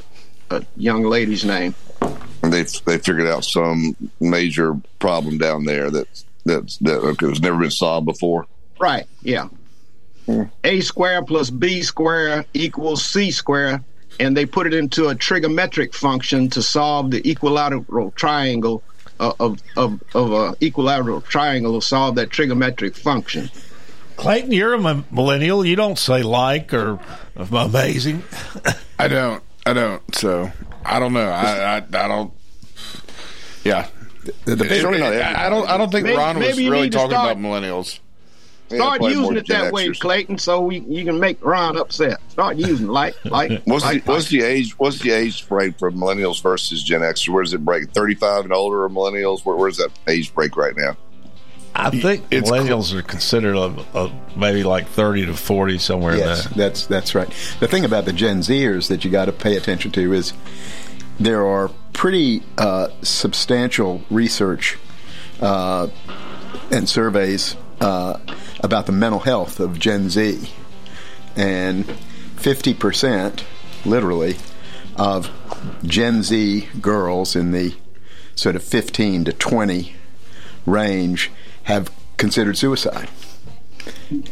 uh, 0.50 0.62
young 0.78 1.04
lady's 1.04 1.44
name. 1.44 1.76
And 2.42 2.54
they 2.54 2.64
they 2.86 2.98
figured 2.98 3.28
out 3.28 3.44
some 3.44 3.94
major 4.22 4.80
problem 5.00 5.38
down 5.38 5.66
there 5.66 5.92
that 5.92 6.08
that 6.46 6.78
that 6.80 6.98
okay, 7.00 7.28
has 7.28 7.42
never 7.42 7.58
been 7.58 7.72
solved 7.72 8.06
before. 8.06 8.46
Right. 8.80 9.06
Yeah. 9.22 9.50
A 10.64 10.80
square 10.80 11.24
plus 11.24 11.50
B 11.50 11.82
square 11.82 12.46
equals 12.54 13.04
C 13.04 13.32
square, 13.32 13.84
and 14.20 14.36
they 14.36 14.46
put 14.46 14.68
it 14.68 14.74
into 14.74 15.08
a 15.10 15.16
trigonometric 15.16 15.94
function 15.94 16.50
to 16.50 16.62
solve 16.62 17.12
the 17.12 17.22
equilateral 17.30 18.12
triangle 18.12 18.84
uh, 19.20 19.34
of 19.40 19.62
of 19.76 20.02
of 20.14 20.32
a 20.32 20.56
equilateral 20.62 21.22
triangle 21.22 21.80
to 21.80 21.86
solve 21.86 22.16
that 22.16 22.30
trigonometric 22.30 22.96
function. 22.96 23.50
Clayton, 24.16 24.52
you're 24.52 24.74
a 24.74 25.04
millennial. 25.12 25.64
You 25.64 25.76
don't 25.76 25.98
say 26.00 26.24
like 26.24 26.74
or 26.74 27.00
amazing. 27.36 28.24
I 29.00 29.08
don't. 29.08 29.44
I 29.66 29.74
don't. 29.74 30.16
So 30.16 30.52
I 30.84 31.00
don't 31.00 31.14
know. 31.14 31.30
I 31.30 31.76
I, 31.76 31.78
I 31.78 32.08
don't. 32.08 32.34
Yeah. 33.64 33.88
the, 34.46 34.56
the 34.56 34.64
big, 34.64 34.84
really 34.84 35.00
not 35.00 35.14
I, 35.14 35.46
I 35.48 35.50
don't. 35.50 35.70
I 35.70 35.78
don't 35.78 35.92
think 35.92 36.06
Maybe- 36.06 36.18
Ron 36.18 36.40
was 36.40 36.58
really 36.58 36.90
talking 36.90 37.12
start- 37.12 37.32
about 37.32 37.44
millennials. 37.44 38.00
Yeah, 38.70 38.78
Start 38.78 39.00
probably 39.00 39.18
using 39.18 39.38
it 39.38 39.46
Gen 39.46 39.64
that 39.64 39.74
way, 39.74 39.90
Clayton, 39.92 40.38
so 40.38 40.62
we, 40.62 40.80
you 40.80 41.06
can 41.06 41.20
make 41.20 41.44
Ron 41.44 41.78
upset. 41.78 42.20
Start 42.30 42.58
using 42.58 42.88
like 42.88 43.16
like. 43.26 43.64
What's 43.64 43.86
like, 43.86 44.04
the 44.04 44.12
what's 44.12 44.28
the 44.28 44.42
age 44.42 44.78
what's 44.78 45.00
the 45.00 45.12
age 45.12 45.48
break 45.48 45.80
for 45.80 45.92
millennials 45.92 46.42
versus 46.42 46.84
Gen 46.84 47.02
X? 47.02 47.28
Where 47.30 47.44
does 47.44 47.54
it 47.54 47.64
break? 47.64 47.92
Thirty 47.92 48.16
five 48.16 48.44
and 48.44 48.52
older 48.52 48.84
or 48.84 48.90
millennials? 48.90 49.46
Where, 49.46 49.56
where's 49.56 49.78
that 49.78 49.92
age 50.08 50.34
break 50.34 50.58
right 50.58 50.76
now? 50.76 50.98
I 51.78 51.92
think 51.92 52.26
It's 52.32 52.50
millennials 52.50 52.94
are 52.94 53.04
considered 53.04 53.56
a, 53.56 53.86
a, 53.94 54.12
maybe 54.36 54.64
like 54.64 54.88
30 54.88 55.28
to 55.28 55.34
40, 55.36 55.78
somewhere 55.78 56.18
yes, 56.18 56.46
there. 56.46 56.54
that's 56.70 56.88
that's 56.88 57.14
right. 57.14 57.32
The 57.60 57.68
thing 57.68 57.86
about 57.86 58.06
the 58.06 58.14
Gen 58.14 58.40
Zers 58.40 58.88
that 58.88 59.06
you 59.06 59.12
got 59.12 59.26
to 59.26 59.32
pay 59.32 59.56
attention 59.56 59.92
to 59.92 60.12
is 60.12 60.34
there 61.20 61.46
are 61.46 61.70
pretty 61.94 62.42
uh, 62.58 62.90
substantial 63.04 64.02
research 64.10 64.78
uh, 65.40 65.88
and 66.72 66.90
surveys 66.90 67.56
uh, 67.80 68.20
about 68.62 68.86
the 68.86 68.92
mental 68.92 69.20
health 69.20 69.60
of 69.60 69.80
Gen 69.80 70.10
Z, 70.10 70.50
and 71.36 71.86
fifty 72.36 72.74
percent, 72.74 73.46
literally, 73.86 74.38
of 74.96 75.30
Gen 75.84 76.24
Z 76.24 76.68
girls 76.82 77.36
in 77.36 77.52
the 77.52 77.76
sort 78.36 78.56
of 78.56 78.64
fifteen 78.64 79.26
to 79.26 79.34
twenty 79.34 79.96
range 80.66 81.32
have 81.64 81.92
considered 82.18 82.58
suicide. 82.58 83.10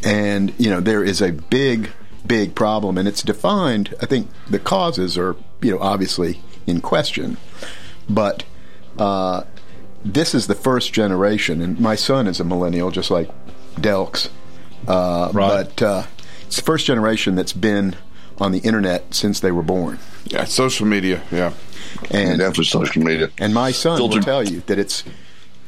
And 0.04 0.54
you 0.58 0.70
know 0.70 0.80
there 0.80 1.04
is 1.04 1.22
a 1.22 1.32
big 1.32 1.92
big 2.26 2.56
problem 2.56 2.98
and 2.98 3.08
it's 3.08 3.22
defined 3.22 3.94
i 4.02 4.06
think 4.08 4.28
the 4.50 4.58
causes 4.58 5.16
are 5.16 5.36
you 5.62 5.70
know 5.70 5.80
obviously 5.80 6.42
in 6.68 6.82
question. 6.82 7.38
But 8.10 8.44
uh, 8.98 9.44
this 10.06 10.36
is 10.36 10.46
the 10.48 10.56
first 10.56 10.94
generation 10.94 11.62
and 11.62 11.80
my 11.80 11.96
son 11.96 12.28
is 12.28 12.40
a 12.40 12.44
millennial 12.44 12.92
just 12.92 13.10
like 13.10 13.30
delks 13.76 14.30
uh, 14.88 15.30
Right. 15.34 15.66
but 15.66 15.82
uh, 15.82 16.04
it's 16.46 16.58
the 16.58 16.62
first 16.62 16.86
generation 16.86 17.34
that's 17.36 17.54
been 17.54 17.96
on 18.38 18.52
the 18.52 18.60
internet 18.60 19.14
since 19.14 19.40
they 19.40 19.52
were 19.52 19.64
born 19.64 19.98
Yeah. 20.26 20.44
Social 20.46 20.86
media. 20.86 21.22
Yeah. 21.32 21.54
And 22.12 22.30
and 22.32 22.40
definitely 22.40 22.66
social 22.66 23.02
media. 23.04 23.30
and 23.40 23.54
my 23.54 23.72
son 23.72 24.00
will 24.00 24.10
Filtered- 24.10 24.24
tell 24.24 24.44
you 24.44 24.62
that 24.68 24.78
it's 24.78 25.04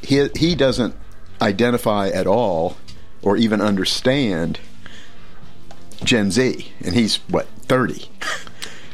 he 0.02 0.28
he 0.36 0.54
doesn't 0.54 0.94
identify 1.42 2.08
at 2.08 2.26
all 2.26 2.76
or 3.22 3.36
even 3.36 3.60
understand 3.60 4.60
Gen 6.04 6.30
Z, 6.30 6.72
and 6.84 6.94
he's 6.94 7.16
what 7.28 7.46
thirty. 7.66 8.08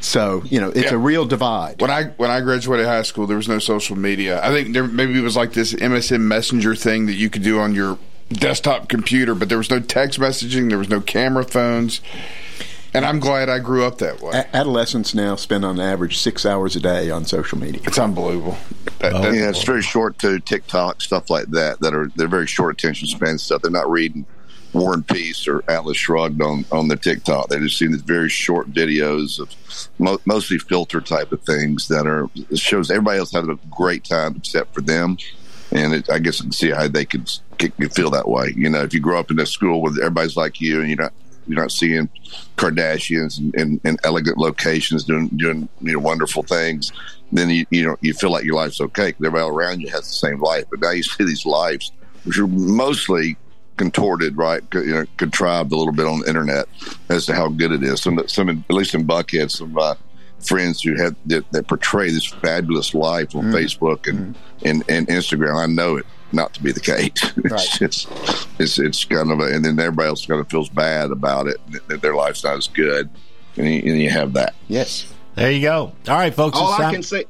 So 0.05 0.43
you 0.45 0.61
know, 0.61 0.69
it's 0.69 0.91
Yeah. 0.91 0.93
a 0.93 0.97
real 0.97 1.25
divide. 1.25 1.81
When 1.81 1.89
I 1.89 2.03
when 2.17 2.29
I 2.29 2.39
graduated 2.41 2.85
high 2.85 3.01
school, 3.01 3.25
there 3.25 3.37
was 3.37 3.47
no 3.47 3.57
social 3.59 3.95
media. 3.97 4.39
I 4.43 4.49
think 4.49 4.73
there 4.73 4.85
maybe 4.85 5.17
it 5.17 5.23
was 5.23 5.35
like 5.35 5.53
this 5.53 5.73
MSN 5.73 6.21
Messenger 6.21 6.75
thing 6.75 7.07
that 7.07 7.15
you 7.15 7.29
could 7.29 7.41
do 7.41 7.59
on 7.59 7.73
your 7.73 7.97
desktop 8.31 8.87
computer, 8.87 9.33
but 9.33 9.49
there 9.49 9.57
was 9.57 9.69
no 9.69 9.79
text 9.79 10.19
messaging, 10.19 10.69
there 10.69 10.77
was 10.77 10.89
no 10.89 11.01
camera 11.01 11.43
phones, 11.43 12.01
and 12.93 13.03
I'm 13.05 13.19
glad 13.19 13.49
I 13.49 13.59
grew 13.59 13.83
up 13.85 13.97
that 13.99 14.21
way. 14.21 14.31
A- 14.33 14.55
Adolescents 14.55 15.13
now 15.15 15.35
spend 15.35 15.65
on 15.65 15.79
average 15.79 16.17
six 16.19 16.45
hours 16.45 16.75
a 16.75 16.79
day 16.79 17.09
on 17.09 17.25
social 17.25 17.57
media. 17.57 17.81
It's 17.85 17.97
unbelievable. 17.99 18.57
That, 18.99 19.13
that- 19.13 19.33
Yeah, 19.33 19.49
it's 19.49 19.63
very 19.63 19.81
short 19.81 20.19
too. 20.19 20.39
TikTok 20.39 21.01
stuff 21.01 21.29
like 21.31 21.47
that 21.51 21.79
that 21.81 21.93
are 21.95 22.11
they're 22.15 22.27
very 22.27 22.47
short 22.47 22.77
attention 22.79 23.07
span 23.07 23.37
stuff. 23.39 23.61
They're 23.63 23.71
not 23.71 23.89
reading 23.89 24.25
War 24.75 24.93
and 24.93 25.07
Peace 25.07 25.47
or 25.47 25.63
Atlas 25.69 25.97
Shrugged 25.97 26.41
on 26.41 26.65
on 26.71 26.89
the 26.89 26.97
TikTok. 26.97 27.47
They're 27.47 27.61
just 27.61 27.77
seeing 27.77 27.91
these 27.91 28.01
very 28.01 28.29
short 28.29 28.71
videos 28.71 29.39
of 29.39 29.55
mo- 29.99 30.19
mostly 30.25 30.57
filter 30.57 30.99
type 30.99 31.31
of 31.31 31.41
things 31.43 31.87
that 31.87 32.05
are 32.05 32.29
shows 32.55 32.91
everybody 32.91 33.19
else 33.19 33.31
having 33.31 33.51
a 33.51 33.59
great 33.73 34.03
time 34.03 34.35
except 34.35 34.73
for 34.73 34.81
them. 34.81 35.17
And 35.71 35.93
it, 35.93 36.09
I 36.09 36.19
guess 36.19 36.41
I 36.41 36.43
can 36.43 36.51
see 36.51 36.71
how 36.71 36.87
they 36.87 37.05
could, 37.05 37.31
could 37.57 37.93
feel 37.93 38.09
that 38.11 38.27
way. 38.27 38.53
You 38.55 38.69
know, 38.69 38.81
if 38.81 38.93
you 38.93 38.99
grow 38.99 39.19
up 39.19 39.31
in 39.31 39.39
a 39.39 39.45
school 39.45 39.81
where 39.81 39.93
everybody's 39.93 40.35
like 40.35 40.59
you 40.59 40.81
and 40.81 40.89
you're 40.89 41.01
not 41.01 41.13
you're 41.47 41.59
not 41.59 41.71
seeing 41.71 42.09
Kardashians 42.57 43.39
in 43.55 43.97
elegant 44.03 44.37
locations 44.37 45.05
doing 45.05 45.29
doing 45.29 45.69
you 45.81 45.93
know 45.93 45.99
wonderful 45.99 46.43
things, 46.43 46.91
then 47.31 47.49
you 47.49 47.65
you 47.69 47.85
know 47.85 47.95
you 48.01 48.13
feel 48.13 48.31
like 48.31 48.43
your 48.43 48.55
life's 48.55 48.81
okay 48.81 49.07
because 49.07 49.25
everybody 49.25 49.49
around 49.49 49.79
you 49.79 49.89
has 49.89 50.01
the 50.01 50.27
same 50.27 50.41
life. 50.41 50.65
But 50.69 50.81
now 50.81 50.91
you 50.91 51.03
see 51.03 51.23
these 51.23 51.45
lives 51.45 51.93
which 52.25 52.39
are 52.39 52.47
mostly 52.47 53.37
contorted, 53.77 54.37
right? 54.37 54.67
co- 54.69 54.81
You 54.81 54.93
know, 54.93 55.05
contrived 55.17 55.71
a 55.71 55.75
little 55.75 55.93
bit 55.93 56.05
on 56.07 56.19
the 56.19 56.27
internet 56.27 56.67
as 57.09 57.25
to 57.27 57.33
how 57.35 57.49
good 57.49 57.71
it 57.71 57.83
is. 57.83 58.01
Some 58.01 58.21
some 58.27 58.49
at 58.49 58.57
least 58.75 58.93
in 58.93 59.05
Buckhead, 59.05 59.51
some 59.51 59.77
uh, 59.77 59.95
friends 60.39 60.81
who 60.81 60.95
had 60.95 61.15
that, 61.27 61.49
that 61.51 61.67
portray 61.67 62.09
this 62.11 62.25
fabulous 62.25 62.93
life 62.93 63.35
on 63.35 63.45
Facebook 63.45 64.07
and, 64.07 64.35
and 64.63 64.83
and 64.89 65.07
Instagram. 65.07 65.55
I 65.61 65.65
know 65.67 65.97
it 65.97 66.05
not 66.31 66.53
to 66.55 66.63
be 66.63 66.71
the 66.71 66.79
case. 66.79 67.11
it's, 67.37 67.81
it's 67.81 68.07
it's 68.59 68.79
it's 68.79 69.05
kind 69.05 69.31
of 69.31 69.39
a, 69.39 69.43
and 69.53 69.63
then 69.63 69.79
everybody 69.79 70.09
else 70.09 70.25
kind 70.25 70.39
of 70.39 70.49
feels 70.49 70.69
bad 70.69 71.11
about 71.11 71.47
it 71.47 71.57
that 71.87 72.01
their 72.01 72.15
life's 72.15 72.43
not 72.43 72.57
as 72.57 72.67
good, 72.67 73.09
and 73.57 73.67
you, 73.67 73.79
and 73.91 74.01
you 74.01 74.09
have 74.09 74.33
that. 74.33 74.55
Yes. 74.67 75.11
There 75.35 75.51
you 75.51 75.61
go. 75.63 75.91
All 76.07 76.15
right, 76.15 76.33
folks. 76.33 76.57
all 76.57 76.71
I 76.71 76.77
time- 76.77 76.93
can 76.93 77.03
say, 77.03 77.25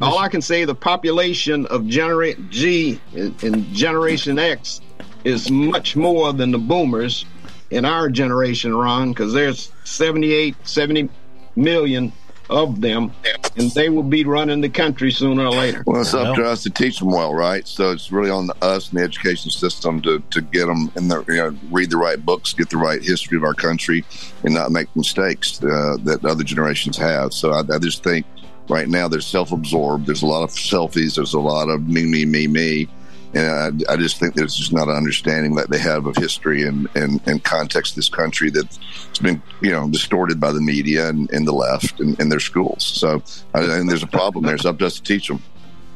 all 0.00 0.18
I 0.18 0.28
can 0.28 0.40
say, 0.40 0.64
the 0.64 0.74
population 0.74 1.66
of 1.66 1.86
Generation 1.86 2.48
G 2.50 2.98
and, 3.14 3.42
and 3.44 3.66
Generation 3.74 4.38
X 4.38 4.80
is 5.26 5.50
much 5.50 5.96
more 5.96 6.32
than 6.32 6.52
the 6.52 6.58
Boomers 6.58 7.26
in 7.70 7.84
our 7.84 8.08
generation, 8.08 8.74
Ron, 8.74 9.10
because 9.10 9.32
there's 9.32 9.72
78, 9.82 10.54
70 10.62 11.08
million 11.56 12.12
of 12.48 12.80
them, 12.80 13.10
and 13.56 13.72
they 13.72 13.88
will 13.88 14.04
be 14.04 14.24
running 14.24 14.60
the 14.60 14.68
country 14.68 15.10
sooner 15.10 15.46
or 15.46 15.50
later. 15.50 15.82
Well, 15.84 16.00
it's 16.00 16.14
up 16.14 16.36
to 16.36 16.44
us 16.44 16.62
to 16.62 16.70
teach 16.70 17.00
them 17.00 17.08
well, 17.08 17.34
right? 17.34 17.66
So 17.66 17.90
it's 17.90 18.12
really 18.12 18.30
on 18.30 18.48
us 18.62 18.90
and 18.90 19.00
the 19.00 19.02
education 19.02 19.50
system 19.50 20.00
to, 20.02 20.22
to 20.30 20.40
get 20.40 20.66
them 20.66 20.92
in 20.94 21.08
the 21.08 21.24
you 21.26 21.36
know 21.38 21.58
read 21.72 21.90
the 21.90 21.96
right 21.96 22.24
books, 22.24 22.52
get 22.52 22.70
the 22.70 22.76
right 22.76 23.02
history 23.02 23.36
of 23.36 23.42
our 23.42 23.54
country, 23.54 24.04
and 24.44 24.54
not 24.54 24.70
make 24.70 24.94
mistakes 24.94 25.60
uh, 25.64 25.96
that 26.04 26.24
other 26.24 26.44
generations 26.44 26.96
have. 26.96 27.32
So 27.32 27.50
I, 27.50 27.62
I 27.68 27.78
just 27.80 28.04
think 28.04 28.26
right 28.68 28.88
now 28.88 29.08
they're 29.08 29.20
self-absorbed. 29.20 30.06
There's 30.06 30.22
a 30.22 30.26
lot 30.26 30.44
of 30.44 30.50
selfies. 30.50 31.16
There's 31.16 31.34
a 31.34 31.40
lot 31.40 31.68
of 31.68 31.88
me, 31.88 32.04
me, 32.04 32.24
me, 32.24 32.46
me. 32.46 32.88
And 33.36 33.84
I, 33.88 33.92
I 33.92 33.96
just 33.96 34.18
think 34.18 34.34
there's 34.34 34.54
just 34.54 34.72
not 34.72 34.88
an 34.88 34.96
understanding 34.96 35.54
that 35.56 35.68
they 35.70 35.78
have 35.78 36.06
of 36.06 36.16
history 36.16 36.62
and, 36.62 36.88
and, 36.94 37.20
and 37.26 37.42
context 37.44 37.92
of 37.92 37.96
this 37.96 38.08
country 38.08 38.50
that's 38.50 38.78
been, 39.20 39.42
you 39.60 39.70
know, 39.70 39.88
distorted 39.88 40.40
by 40.40 40.52
the 40.52 40.60
media 40.60 41.08
and, 41.08 41.30
and 41.30 41.46
the 41.46 41.52
left 41.52 42.00
and, 42.00 42.18
and 42.18 42.32
their 42.32 42.40
schools. 42.40 42.82
So 42.84 43.22
I, 43.54 43.62
and 43.64 43.88
there's 43.90 44.02
a 44.02 44.06
problem 44.08 44.44
there. 44.44 44.54
It's 44.54 44.64
up 44.64 44.78
to 44.78 44.86
us 44.86 44.94
to 44.96 45.02
teach 45.02 45.28
them. 45.28 45.42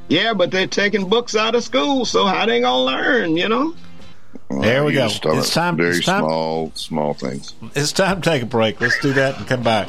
Yeah, 0.08 0.34
but 0.34 0.50
they're 0.50 0.66
taking 0.66 1.08
books 1.08 1.34
out 1.36 1.54
of 1.54 1.62
school, 1.64 2.04
so 2.04 2.26
how 2.26 2.44
they 2.44 2.60
gonna 2.60 2.84
learn? 2.84 3.36
You 3.36 3.48
know? 3.48 3.74
There 4.60 4.84
we 4.84 4.92
go. 4.92 5.06
It's 5.06 5.18
time- 5.54 5.76
Very 5.76 5.96
it's 5.96 6.06
time- 6.06 6.22
small, 6.24 6.72
small 6.74 7.14
things. 7.14 7.54
It's 7.74 7.92
time 7.92 8.20
to 8.20 8.30
take 8.30 8.42
a 8.42 8.46
break. 8.46 8.80
Let's 8.80 8.98
do 9.00 9.12
that 9.12 9.38
and 9.38 9.46
come 9.46 9.62
back. 9.62 9.88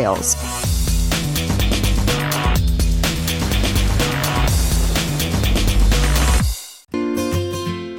sales. 0.01 0.90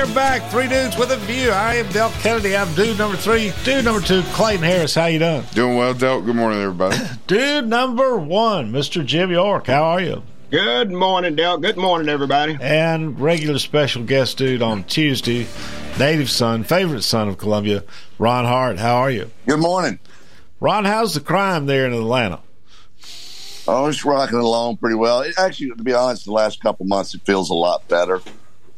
Are 0.00 0.14
back. 0.14 0.42
Three 0.50 0.66
dudes 0.66 0.96
with 0.96 1.10
a 1.10 1.16
view. 1.16 1.50
I 1.50 1.74
am 1.74 1.86
Del 1.92 2.10
Kennedy. 2.22 2.56
I'm 2.56 2.72
dude 2.74 2.96
number 2.96 3.18
three. 3.18 3.52
Dude 3.64 3.84
number 3.84 4.00
two, 4.00 4.22
Clayton 4.32 4.64
Harris. 4.64 4.94
How 4.94 5.06
you 5.06 5.18
doing? 5.18 5.42
Doing 5.52 5.76
well, 5.76 5.92
Del. 5.92 6.22
Good 6.22 6.36
morning, 6.36 6.58
everybody. 6.60 6.96
dude 7.26 7.66
number 7.66 8.16
one, 8.16 8.72
Mr. 8.72 9.04
Jim 9.04 9.30
York. 9.30 9.66
How 9.66 9.82
are 9.82 10.00
you? 10.00 10.22
Good 10.50 10.90
morning, 10.90 11.36
Del. 11.36 11.58
Good 11.58 11.76
morning, 11.76 12.08
everybody. 12.08 12.56
And 12.62 13.20
regular 13.20 13.58
special 13.58 14.04
guest 14.04 14.38
dude 14.38 14.62
on 14.62 14.84
Tuesday, 14.84 15.46
native 15.98 16.30
son, 16.30 16.64
favorite 16.64 17.02
son 17.02 17.28
of 17.28 17.36
Columbia, 17.36 17.84
Ron 18.18 18.46
Hart. 18.46 18.78
How 18.78 18.96
are 18.96 19.10
you? 19.10 19.30
Good 19.46 19.60
morning. 19.60 19.98
Ron, 20.60 20.86
how's 20.86 21.12
the 21.12 21.20
crime 21.20 21.66
there 21.66 21.86
in 21.86 21.92
Atlanta? 21.92 22.40
Oh, 23.68 23.86
it's 23.86 24.02
rocking 24.02 24.38
along 24.38 24.78
pretty 24.78 24.96
well. 24.96 25.20
It, 25.20 25.34
actually, 25.38 25.70
to 25.70 25.82
be 25.82 25.92
honest, 25.92 26.24
the 26.24 26.32
last 26.32 26.62
couple 26.62 26.86
months 26.86 27.14
it 27.14 27.20
feels 27.26 27.50
a 27.50 27.54
lot 27.54 27.86
better. 27.86 28.22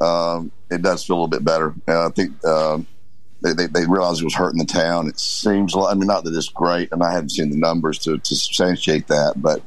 Um, 0.00 0.50
it 0.72 0.82
does 0.82 1.04
feel 1.04 1.16
a 1.16 1.18
little 1.18 1.28
bit 1.28 1.44
better. 1.44 1.74
Uh, 1.86 2.06
I 2.06 2.10
think 2.10 2.44
um, 2.44 2.86
they, 3.42 3.52
they, 3.52 3.66
they, 3.66 3.86
realized 3.86 4.20
it 4.20 4.24
was 4.24 4.34
hurting 4.34 4.58
the 4.58 4.64
town. 4.64 5.08
It 5.08 5.18
seems 5.18 5.74
like, 5.74 5.92
I 5.92 5.98
mean, 5.98 6.06
not 6.06 6.24
that 6.24 6.34
it's 6.34 6.48
great, 6.48 6.90
and 6.92 7.02
I 7.02 7.12
haven't 7.12 7.30
seen 7.30 7.50
the 7.50 7.56
numbers 7.56 7.98
to, 8.00 8.18
to 8.18 8.34
substantiate 8.34 9.08
that, 9.08 9.34
but 9.36 9.62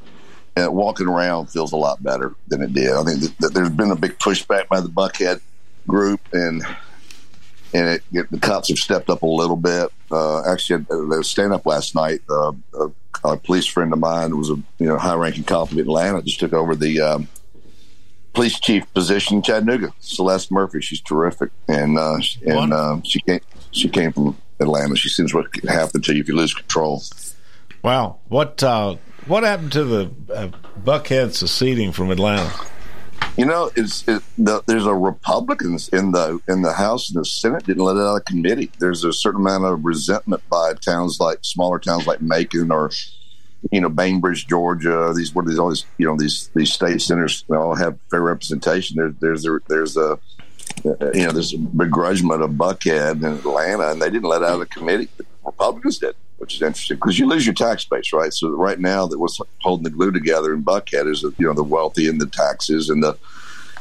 uh, 0.57 0.71
walking 0.71 1.07
around 1.07 1.47
feels 1.47 1.73
a 1.73 1.77
lot 1.77 2.01
better 2.01 2.33
than 2.47 2.61
it 2.61 2.73
did. 2.73 2.91
I 2.91 3.03
think 3.03 3.21
that, 3.21 3.37
that 3.39 3.53
there's 3.53 3.69
been 3.69 3.91
a 3.91 3.95
big 3.95 4.17
pushback 4.19 4.67
by 4.67 4.79
the 4.79 4.89
Buckhead 4.89 5.41
group, 5.87 6.21
and 6.33 6.63
and 7.73 7.89
it, 7.89 8.03
it, 8.13 8.31
the 8.31 8.39
cops 8.39 8.69
have 8.69 8.77
stepped 8.77 9.09
up 9.09 9.21
a 9.21 9.27
little 9.27 9.57
bit. 9.57 9.89
Uh, 10.09 10.49
actually, 10.49 10.85
there 10.89 11.17
was 11.17 11.29
stand 11.29 11.51
up 11.51 11.65
last 11.65 11.93
night. 11.93 12.21
Uh, 12.29 12.53
a, 12.79 12.91
a, 13.25 13.37
police 13.37 13.65
friend 13.65 13.91
of 13.91 13.99
mine 13.99 14.37
was 14.37 14.49
a 14.49 14.55
you 14.79 14.87
know 14.87 14.97
high 14.97 15.15
ranking 15.15 15.43
cop 15.43 15.71
in 15.71 15.79
Atlanta, 15.79 16.21
just 16.21 16.39
took 16.39 16.53
over 16.53 16.75
the 16.75 17.01
um, 17.01 17.27
police 18.35 18.59
chief 18.59 18.91
position 18.93 19.37
in 19.37 19.41
Chattanooga. 19.41 19.93
Celeste 19.99 20.51
Murphy, 20.51 20.81
she's 20.81 21.01
terrific, 21.01 21.49
and 21.67 21.97
uh, 21.97 22.19
and 22.45 22.73
uh, 22.73 22.99
she 23.03 23.19
came 23.21 23.39
she 23.71 23.89
came 23.89 24.11
from 24.11 24.37
Atlanta. 24.59 24.95
She 24.95 25.09
sees 25.09 25.33
what 25.33 25.51
can 25.51 25.67
happen 25.67 26.01
to 26.01 26.13
you 26.13 26.21
if 26.21 26.27
you 26.27 26.35
lose 26.35 26.53
control. 26.53 27.01
Wow, 27.81 28.19
what 28.27 28.61
uh, 28.61 28.97
what 29.25 29.43
happened 29.43 29.71
to 29.71 29.83
the 29.83 30.11
uh, 30.33 30.49
Buckhead 30.83 31.33
seceding 31.33 31.91
from 31.91 32.11
Atlanta? 32.11 32.51
You 33.37 33.45
know, 33.45 33.69
it's 33.75 34.07
it, 34.07 34.21
the, 34.37 34.63
there's 34.65 34.85
a 34.85 34.93
Republicans 34.93 35.89
in 35.89 36.11
the 36.11 36.39
in 36.47 36.61
the 36.61 36.73
House 36.73 37.09
and 37.09 37.19
the 37.19 37.25
Senate 37.25 37.65
didn't 37.65 37.83
let 37.83 37.97
it 37.97 38.01
out 38.01 38.17
of 38.17 38.25
committee. 38.25 38.71
There's 38.79 39.03
a 39.03 39.11
certain 39.11 39.41
amount 39.41 39.65
of 39.65 39.83
resentment 39.83 40.47
by 40.49 40.73
towns 40.75 41.19
like 41.19 41.39
smaller 41.41 41.79
towns 41.79 42.07
like 42.07 42.21
Macon 42.21 42.71
or 42.71 42.91
you 43.71 43.81
know 43.81 43.89
Bainbridge, 43.89 44.47
Georgia. 44.47 45.13
These 45.15 45.33
what 45.33 45.45
are 45.45 45.49
these 45.49 45.59
all 45.59 45.69
these 45.69 45.85
you 45.97 46.05
know 46.05 46.17
these 46.17 46.49
these 46.55 46.71
state 46.73 47.01
centers 47.01 47.43
all 47.49 47.75
have 47.75 47.97
fair 48.11 48.21
representation. 48.21 48.97
There, 48.97 49.13
there's 49.19 49.45
a, 49.45 49.59
there's 49.67 49.97
a 49.97 50.19
you 50.83 51.25
know 51.25 51.31
there's 51.31 51.53
a 51.53 51.57
begrudgment 51.57 52.41
of 52.41 52.51
Buckhead 52.51 53.23
and 53.23 53.39
Atlanta, 53.39 53.91
and 53.91 54.01
they 54.01 54.09
didn't 54.09 54.29
let 54.29 54.43
out 54.43 54.57
the 54.57 54.65
committee. 54.65 55.07
The 55.17 55.25
Republicans 55.43 55.99
did 55.99 56.15
which 56.37 56.55
is 56.55 56.61
interesting 56.61 56.97
because 56.97 57.17
you 57.17 57.27
lose 57.27 57.45
your 57.45 57.55
tax 57.55 57.85
base, 57.85 58.11
right? 58.11 58.33
So 58.33 58.49
right 58.49 58.79
now, 58.79 59.07
that 59.07 59.17
what's 59.17 59.39
holding 59.61 59.83
the 59.83 59.89
glue 59.89 60.11
together 60.11 60.53
in 60.53 60.63
Buckhead 60.63 61.09
is 61.09 61.23
you 61.23 61.47
know 61.47 61.53
the 61.53 61.63
wealthy 61.63 62.07
and 62.07 62.19
the 62.19 62.25
taxes 62.25 62.89
and 62.89 63.01
the 63.01 63.17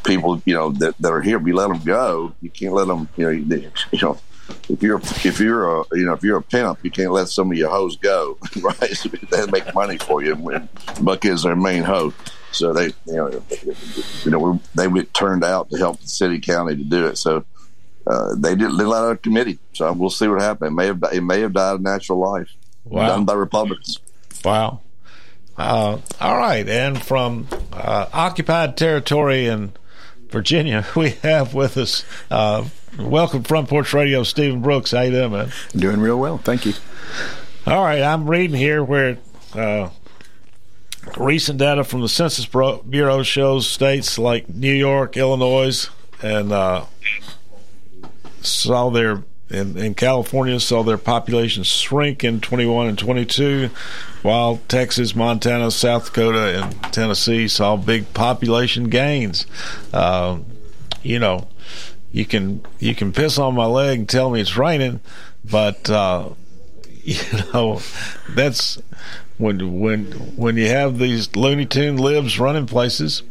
people 0.05 0.41
you 0.45 0.55
know 0.55 0.71
that, 0.71 0.97
that 0.99 1.13
are 1.13 1.21
here. 1.21 1.39
If 1.39 1.47
you 1.47 1.55
let 1.55 1.69
them 1.69 1.83
go, 1.83 2.33
you 2.41 2.51
can't 2.51 2.75
let 2.75 2.87
them. 2.87 3.09
You 3.17 3.25
know, 3.25 3.71
you 3.93 3.99
know, 4.01 4.19
if 4.69 4.83
you're 4.83 4.99
if 4.99 5.41
you're 5.41 5.81
a 5.81 5.85
you 5.93 6.05
know 6.07 6.13
if 6.13 6.23
you're 6.23 6.39
a 6.39 6.43
pimp, 6.43 6.79
you 6.83 6.91
can't 6.91 7.13
let 7.13 7.29
some 7.29 7.51
of 7.51 7.57
your 7.57 7.71
hoes 7.71 7.97
go, 7.97 8.39
right? 8.61 8.91
So 8.97 9.09
they 9.09 9.47
make 9.51 9.75
money 9.75 9.99
for 9.99 10.23
you. 10.23 10.35
When 10.37 10.69
Buck 11.01 11.25
is 11.25 11.43
their 11.43 11.57
main 11.57 11.83
hoe, 11.83 12.13
so 12.53 12.73
they 12.73 12.87
you 13.07 13.15
know 13.15 13.43
you 14.25 14.31
know 14.31 14.61
they 14.75 14.89
were 14.89 15.03
turned 15.05 15.45
out 15.45 15.71
to 15.71 15.79
help 15.79 16.01
the 16.01 16.07
city 16.09 16.41
county 16.41 16.77
to 16.77 16.85
do 16.85 17.07
it. 17.07 17.17
So 17.19 17.45
uh, 18.07 18.35
they 18.37 18.55
did 18.55 18.73
let 18.73 18.87
out 18.89 19.13
a 19.13 19.17
committee. 19.17 19.59
So 19.73 19.93
we'll 19.93 20.11
see 20.11 20.29
what 20.29 20.41
happens. 20.43 20.71
It 20.71 20.75
may 20.75 20.87
have 20.87 21.03
it 21.13 21.23
may 21.23 21.41
have 21.41 21.53
died 21.53 21.81
a 21.81 21.83
natural 21.83 22.19
life 22.19 22.51
Wow. 22.85 23.09
done 23.09 23.25
by 23.25 23.33
Republicans. 23.35 23.99
Wow. 24.45 24.81
Uh, 25.57 25.99
all 26.21 26.37
right. 26.37 26.69
And 26.69 27.01
from 27.03 27.47
uh, 27.73 28.07
occupied 28.13 28.77
territory 28.77 29.47
in 29.47 29.73
Virginia, 30.29 30.85
we 30.97 31.11
have 31.23 31.55
with 31.55 31.77
us, 31.79 32.05
uh, 32.31 32.65
welcome 32.99 33.43
Front 33.43 33.69
Porch 33.69 33.93
Radio, 33.93 34.23
Steven 34.23 34.61
Brooks. 34.61 34.93
How 34.93 35.03
you 35.03 35.11
doing, 35.11 35.33
man? 35.33 35.53
Doing 35.75 36.01
real 36.01 36.19
well. 36.19 36.39
Thank 36.39 36.67
you. 36.67 36.75
All 37.67 37.83
right. 37.83 38.03
I'm 38.03 38.29
reading 38.29 38.57
here 38.57 38.83
where 38.83 39.19
uh, 39.55 39.91
recent 41.17 41.59
data 41.59 41.85
from 41.85 42.01
the 42.01 42.09
Census 42.09 42.47
Bureau 42.47 43.23
shows 43.23 43.67
states 43.67 44.19
like 44.19 44.49
New 44.49 44.73
York, 44.73 45.17
Illinois, 45.17 45.89
and 46.23 46.53
uh, 46.53 46.85
saw 48.41 48.91
their 48.91 49.25
in, 49.51 49.77
in 49.77 49.95
California 49.95 50.59
saw 50.59 50.83
their 50.83 50.99
population 50.99 51.63
shrink 51.63 52.25
in 52.25 52.41
21 52.41 52.89
and 52.89 52.99
22, 52.99 53.71
while 54.23 54.59
Texas, 54.69 55.15
Montana, 55.15 55.71
South 55.71 56.07
Dakota, 56.07 56.63
and 56.63 56.93
Tennessee 56.93 57.47
saw 57.47 57.77
big 57.77 58.13
population 58.15 58.89
gains. 58.89 59.47
Uh, 59.93 60.39
you 61.03 61.19
know, 61.19 61.47
you 62.15 62.25
can 62.25 62.65
you 62.79 62.95
can 62.95 63.13
piss 63.13 63.39
on 63.39 63.57
my 63.57 63.67
leg 63.67 63.99
and 63.99 64.09
tell 64.09 64.31
me 64.31 64.41
it's 64.41 64.57
raining, 64.57 65.01
but 65.45 65.91
uh, 65.91 66.31
you 67.03 67.19
know 67.53 67.81
that's 68.31 68.81
when 69.37 69.81
when 69.81 70.05
when 70.37 70.57
you 70.57 70.69
have 70.69 71.01
these 71.01 71.35
Looney 71.35 71.67
Tune 71.67 71.97
libs 71.97 72.39
running 72.39 72.67
places, 72.67 73.25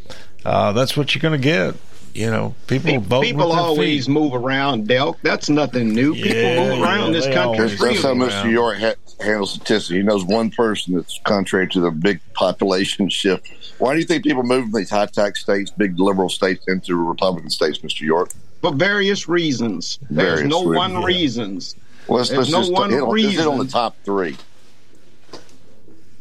uh, 0.43 0.73
that's 0.73 0.97
what 0.97 1.15
you're 1.15 1.21
going 1.21 1.39
to 1.39 1.43
get. 1.43 1.75
You 2.13 2.29
know, 2.29 2.55
people 2.67 2.99
vote. 2.99 3.23
People 3.23 3.47
with 3.47 3.55
their 3.55 3.65
always 3.65 4.05
feet. 4.05 4.11
move 4.11 4.35
around, 4.35 4.87
Delk. 4.87 5.15
That's 5.23 5.49
nothing 5.49 5.93
new. 5.93 6.13
People 6.13 6.31
Yeah, 6.37 6.69
move 6.69 6.83
around 6.83 7.13
yeah, 7.13 7.19
this 7.19 7.33
country. 7.33 7.67
That's, 7.69 7.81
that's 7.81 8.03
how. 8.03 8.13
Mr. 8.13 8.51
York 8.51 8.77
ha- 8.79 8.93
handles 9.23 9.53
statistics. 9.53 9.89
He 9.89 10.03
knows 10.03 10.25
one 10.25 10.51
person 10.51 10.93
that's 10.93 11.19
contrary 11.23 11.69
to 11.69 11.79
the 11.79 11.89
big 11.89 12.19
population 12.33 13.09
shift. 13.09 13.47
Why 13.79 13.93
do 13.93 13.99
you 13.99 14.05
think 14.05 14.25
people 14.25 14.43
move 14.43 14.69
from 14.69 14.79
these 14.79 14.89
high 14.91 15.07
tax 15.07 15.39
states, 15.41 15.71
big 15.71 15.97
liberal 15.97 16.29
states, 16.29 16.65
into 16.67 16.95
Republican 16.95 17.49
states, 17.49 17.79
Mr. 17.79 18.01
York? 18.01 18.29
For 18.63 18.73
various 18.73 19.27
reasons. 19.27 19.99
There's 20.09 20.39
Various 20.39 20.49
no 20.49 20.59
reasons, 20.59 20.77
one 20.77 20.91
yeah. 20.93 21.05
reasons. 21.05 21.75
Well, 22.07 22.23
There's 22.23 22.49
no 22.49 22.69
one 22.69 22.91
hit 22.91 23.01
on, 23.01 23.09
let's 23.09 23.21
hit 23.21 23.29
reason. 23.29 23.47
on 23.47 23.57
the 23.57 23.65
top 23.65 23.95
three. 24.05 24.37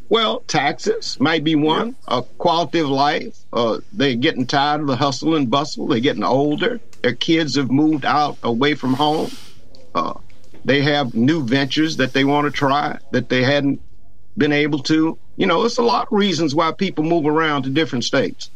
Well, 0.09 0.41
taxes 0.41 1.19
might 1.21 1.45
be 1.45 1.55
one. 1.55 1.95
A 2.09 2.23
quality 2.39 2.81
of 2.81 2.89
life. 2.89 3.39
Uh, 3.53 3.79
they're 3.93 4.17
getting 4.17 4.45
tired 4.47 4.81
of 4.81 4.89
the 4.89 4.97
hustle 4.97 5.37
and 5.37 5.49
bustle. 5.51 5.87
They're 5.87 6.01
getting 6.01 6.25
older. 6.25 6.81
Their 7.03 7.15
kids 7.15 7.55
have 7.55 7.71
moved 7.71 8.05
out 8.05 8.37
away 8.43 8.75
from 8.75 8.95
home. 8.95 9.31
Uh, 9.95 10.15
they 10.65 10.83
have 10.83 11.15
new 11.15 11.45
ventures 11.45 11.97
that 11.99 12.13
they 12.13 12.25
want 12.25 12.45
to 12.47 12.51
try 12.51 12.99
that 13.13 13.29
they 13.29 13.43
hadn't 13.45 13.81
been 14.37 14.53
able 14.53 14.81
to. 14.81 15.17
You 15.37 15.47
know, 15.47 15.65
it's 15.65 15.79
a 15.79 15.83
lot 15.83 16.09
of 16.09 16.13
reasons 16.13 16.57
why 16.57 16.73
people 16.73 17.05
move 17.05 17.25
around 17.25 17.63
to 17.63 17.71
different 17.71 18.05
states. 18.05 18.51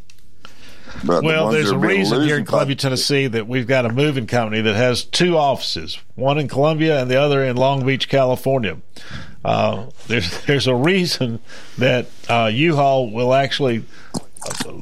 But 1.05 1.23
Well, 1.25 1.45
ones 1.47 1.55
there's 1.57 1.71
a 1.71 1.77
are 1.77 1.79
being 1.81 1.99
reason 1.99 2.17
here 2.23 2.25
in 2.25 2.31
losing 2.41 2.45
Columbia, 2.47 2.77
Tennessee, 2.77 3.27
that 3.29 3.47
we've 3.47 3.67
got 3.67 3.87
a 3.87 3.91
moving 3.91 4.27
company 4.27 4.61
that 4.63 4.75
has 4.77 5.05
two 5.05 5.37
offices, 5.37 5.99
one 6.15 6.39
in 6.39 6.49
Columbia 6.49 7.01
and 7.01 7.11
the 7.11 7.17
other 7.21 7.45
in 7.45 7.57
Long 7.57 7.85
Beach, 7.87 8.09
California. 8.09 8.79
Uh, 9.45 9.87
there's 10.09 10.45
there's 10.47 10.67
a 10.67 10.75
reason 10.75 11.41
that 11.79 12.07
uh, 12.29 12.51
U-Haul 12.53 13.11
will 13.11 13.33
actually 13.35 13.85
uh, 14.67 14.73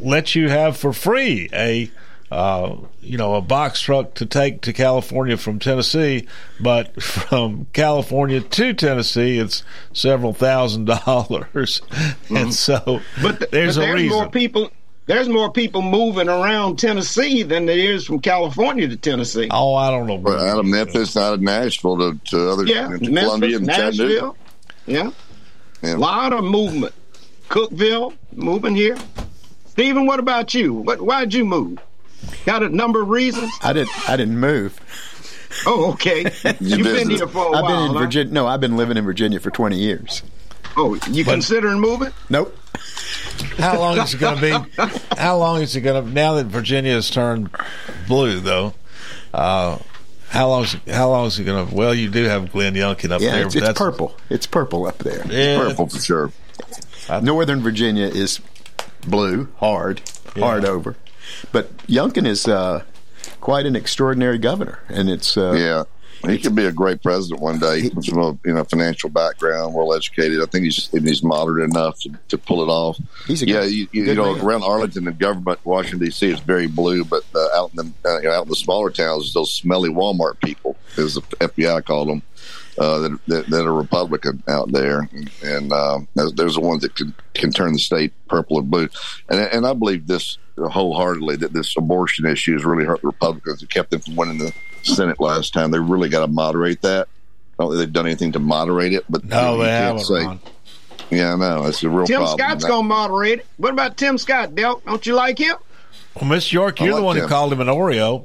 let 0.00 0.34
you 0.34 0.48
have 0.48 0.76
for 0.76 0.92
free 0.92 1.48
a 1.52 1.90
uh, 2.30 2.76
you 3.00 3.16
know 3.16 3.34
a 3.34 3.40
box 3.40 3.80
truck 3.80 4.14
to 4.14 4.26
take 4.26 4.62
to 4.62 4.72
California 4.72 5.36
from 5.36 5.58
Tennessee, 5.60 6.26
but 6.60 7.00
from 7.02 7.66
California 7.72 8.40
to 8.40 8.72
Tennessee, 8.72 9.38
it's 9.38 9.62
several 9.92 10.32
thousand 10.32 10.86
dollars, 10.86 11.80
and 12.34 12.52
so 12.52 13.00
But, 13.22 13.50
there's 13.52 13.76
but 13.76 13.82
a 13.82 13.86
there's 13.86 13.94
reason. 13.94 14.18
more 14.18 14.28
people. 14.30 14.70
There's 15.06 15.28
more 15.28 15.52
people 15.52 15.82
moving 15.82 16.28
around 16.28 16.78
Tennessee 16.78 17.42
than 17.42 17.66
there 17.66 17.76
is 17.76 18.06
from 18.06 18.20
California 18.20 18.88
to 18.88 18.96
Tennessee. 18.96 19.48
Oh, 19.50 19.74
I 19.74 19.90
don't 19.90 20.06
know. 20.06 20.16
But 20.16 20.40
out 20.40 20.58
of 20.58 20.64
Memphis, 20.64 21.16
out 21.16 21.34
of 21.34 21.42
Nashville 21.42 21.98
to, 21.98 22.18
to 22.30 22.50
other 22.50 22.64
Yeah, 22.64 22.84
to 22.84 23.10
Memphis, 23.10 23.24
Columbia 23.24 23.56
and 23.58 23.66
Chattanooga. 23.66 24.14
Nashville. 24.14 24.36
Yeah. 24.86 25.10
A 25.82 25.96
lot 25.98 26.32
of 26.32 26.44
movement. 26.44 26.94
Cookeville, 27.50 28.14
moving 28.32 28.74
here. 28.74 28.96
Steven, 29.66 30.06
what 30.06 30.20
about 30.20 30.54
you? 30.54 30.72
What, 30.72 31.02
why'd 31.02 31.34
you 31.34 31.44
move? 31.44 31.78
Got 32.46 32.62
a 32.62 32.70
number 32.70 33.02
of 33.02 33.10
reasons? 33.10 33.52
I 33.62 33.74
didn't. 33.74 34.08
I 34.08 34.16
didn't 34.16 34.38
move. 34.38 34.80
Oh, 35.66 35.92
okay. 35.92 36.22
You've 36.60 36.84
been 36.84 37.10
here 37.10 37.28
for 37.28 37.46
a 37.46 37.50
while. 37.50 37.56
I've 37.56 37.68
been 37.68 37.90
in 37.90 37.92
huh? 37.92 37.98
Virginia. 37.98 38.32
No, 38.32 38.46
I've 38.46 38.60
been 38.60 38.78
living 38.78 38.96
in 38.96 39.04
Virginia 39.04 39.38
for 39.38 39.50
20 39.50 39.76
years. 39.76 40.22
Oh, 40.76 40.98
you 41.10 41.24
considering 41.24 41.80
moving? 41.80 42.12
Nope. 42.30 42.56
How 43.58 43.78
long 43.78 43.98
is 43.98 44.14
it 44.14 44.18
going 44.18 44.36
to 44.36 44.40
be? 44.40 44.86
How 45.16 45.36
long 45.38 45.62
is 45.62 45.76
it 45.76 45.80
going 45.80 46.04
to? 46.04 46.10
Now 46.10 46.34
that 46.34 46.46
Virginia 46.46 46.94
has 46.94 47.10
turned 47.10 47.50
blue, 48.06 48.40
though, 48.40 48.74
uh, 49.32 49.78
how 50.28 50.48
long? 50.48 50.64
Is, 50.64 50.76
how 50.88 51.10
long 51.10 51.26
is 51.26 51.38
it 51.38 51.44
going 51.44 51.68
to? 51.68 51.74
Well, 51.74 51.94
you 51.94 52.10
do 52.10 52.24
have 52.24 52.52
Glenn 52.52 52.74
Youngkin 52.74 53.10
up 53.10 53.20
yeah, 53.20 53.30
there. 53.32 53.46
it's, 53.46 53.54
but 53.54 53.70
it's 53.70 53.78
purple. 53.78 54.16
It's 54.30 54.46
purple 54.46 54.86
up 54.86 54.98
there. 54.98 55.24
Yeah. 55.26 55.58
Purple 55.68 55.88
for 55.88 56.00
sure. 56.00 56.32
Northern 57.22 57.60
Virginia 57.60 58.06
is 58.06 58.40
blue, 59.06 59.48
hard, 59.58 60.02
hard 60.36 60.64
over. 60.64 60.96
But 61.52 61.76
Youngkin 61.86 62.26
is 62.26 62.46
uh, 62.48 62.84
quite 63.40 63.66
an 63.66 63.76
extraordinary 63.76 64.38
governor, 64.38 64.80
and 64.88 65.08
it's 65.08 65.36
uh, 65.36 65.52
yeah. 65.52 65.84
He 66.28 66.38
could 66.38 66.54
be 66.54 66.64
a 66.66 66.72
great 66.72 67.02
president 67.02 67.40
one 67.40 67.58
day. 67.58 67.82
He 67.82 67.90
from 67.90 68.18
a 68.18 68.38
you 68.44 68.54
know 68.54 68.64
financial 68.64 69.10
background, 69.10 69.74
well 69.74 69.92
educated. 69.94 70.42
I 70.42 70.46
think 70.46 70.64
he's 70.64 70.88
he's 70.90 71.22
moderate 71.22 71.64
enough 71.70 72.00
to, 72.00 72.10
to 72.28 72.38
pull 72.38 72.62
it 72.62 72.72
off. 72.72 72.98
He's 73.26 73.42
a 73.42 73.46
yeah, 73.46 73.62
good- 73.62 73.72
you, 73.72 73.88
you 73.92 74.04
good 74.04 74.16
know 74.16 74.34
man. 74.34 74.44
around 74.44 74.62
Arlington 74.62 75.06
and 75.08 75.18
government, 75.18 75.60
Washington 75.64 76.00
D.C. 76.06 76.30
is 76.30 76.40
very 76.40 76.66
blue, 76.66 77.04
but 77.04 77.24
uh, 77.34 77.48
out 77.54 77.70
in 77.70 77.76
the 77.76 78.08
uh, 78.08 78.18
you 78.18 78.28
know, 78.28 78.34
out 78.34 78.44
in 78.44 78.48
the 78.48 78.56
smaller 78.56 78.90
towns, 78.90 79.32
those 79.32 79.52
smelly 79.52 79.90
Walmart 79.90 80.40
people, 80.40 80.76
as 80.96 81.14
the 81.14 81.20
FBI 81.20 81.84
called 81.84 82.08
them, 82.08 82.22
uh, 82.78 82.98
that, 82.98 83.18
that 83.26 83.46
that 83.48 83.66
are 83.66 83.74
Republican 83.74 84.42
out 84.48 84.72
there, 84.72 85.08
and 85.42 85.72
um, 85.72 86.08
those, 86.14 86.32
are 86.32 86.60
the 86.60 86.60
ones 86.60 86.82
that 86.82 86.94
can 86.94 87.14
can 87.34 87.50
turn 87.50 87.72
the 87.72 87.78
state 87.78 88.12
purple 88.28 88.58
and 88.58 88.70
blue. 88.70 88.88
And 89.28 89.40
and 89.40 89.66
I 89.66 89.72
believe 89.72 90.06
this 90.06 90.38
wholeheartedly 90.56 91.36
that 91.36 91.52
this 91.52 91.76
abortion 91.76 92.26
issue 92.26 92.52
has 92.52 92.64
really 92.64 92.84
hurt 92.84 93.00
the 93.00 93.08
Republicans. 93.08 93.62
It 93.62 93.70
kept 93.70 93.90
them 93.90 94.00
from 94.00 94.16
winning 94.16 94.38
the 94.38 94.52
Senate 94.84 95.20
last 95.20 95.52
time. 95.54 95.70
They 95.70 95.78
really 95.78 96.08
got 96.08 96.20
to 96.20 96.26
moderate 96.26 96.82
that. 96.82 97.08
I 97.58 97.62
don't 97.62 97.72
think 97.72 97.78
they've 97.80 97.92
done 97.92 98.06
anything 98.06 98.32
to 98.32 98.38
moderate 98.38 98.92
it, 98.92 99.04
but 99.08 99.24
No, 99.24 99.52
you 99.56 99.58
they 99.62 99.68
can't 99.68 99.98
haven't, 99.98 100.04
say- 100.04 100.24
Ron. 100.24 100.40
Yeah, 101.10 101.34
I 101.34 101.36
know 101.36 101.66
it's 101.66 101.82
a 101.82 101.88
real 101.88 102.06
problem. 102.06 102.08
Tim 102.08 102.18
problem. 102.20 102.38
Scott's 102.38 102.64
going 102.64 102.82
to 102.84 102.88
moderate 102.88 103.38
it. 103.40 103.46
What 103.58 103.72
about 103.72 103.96
Tim 103.96 104.16
Scott, 104.18 104.52
Delk? 104.52 104.84
Don't 104.84 105.06
you 105.06 105.14
like 105.14 105.38
him? 105.38 105.54
Well, 106.16 106.24
Miss 106.28 106.52
York, 106.52 106.80
you're 106.80 106.88
the 106.90 106.94
like 106.96 107.04
one 107.04 107.16
who 107.16 107.26
called 107.28 107.52
him 107.52 107.60
an 107.60 107.66
Oreo. 107.68 108.24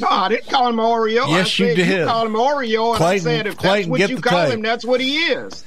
No, 0.00 0.08
I 0.08 0.28
didn't 0.28 0.48
call 0.48 0.68
him 0.68 0.78
an 0.78 0.84
Oreo. 0.84 1.24
I 1.26 1.38
Yes, 1.38 1.58
you 1.58 1.74
did. 1.74 1.86
You 2.00 2.06
called 2.06 2.26
him 2.26 2.32
Oreo, 2.34 2.94
and 2.94 3.04
I 3.04 3.18
said 3.18 3.46
if 3.46 3.56
Clayton, 3.58 3.90
that's 3.92 4.00
what 4.00 4.10
you 4.10 4.20
call 4.20 4.44
tape. 4.46 4.54
him, 4.54 4.62
that's 4.62 4.84
what 4.84 5.00
he 5.00 5.16
is. 5.18 5.64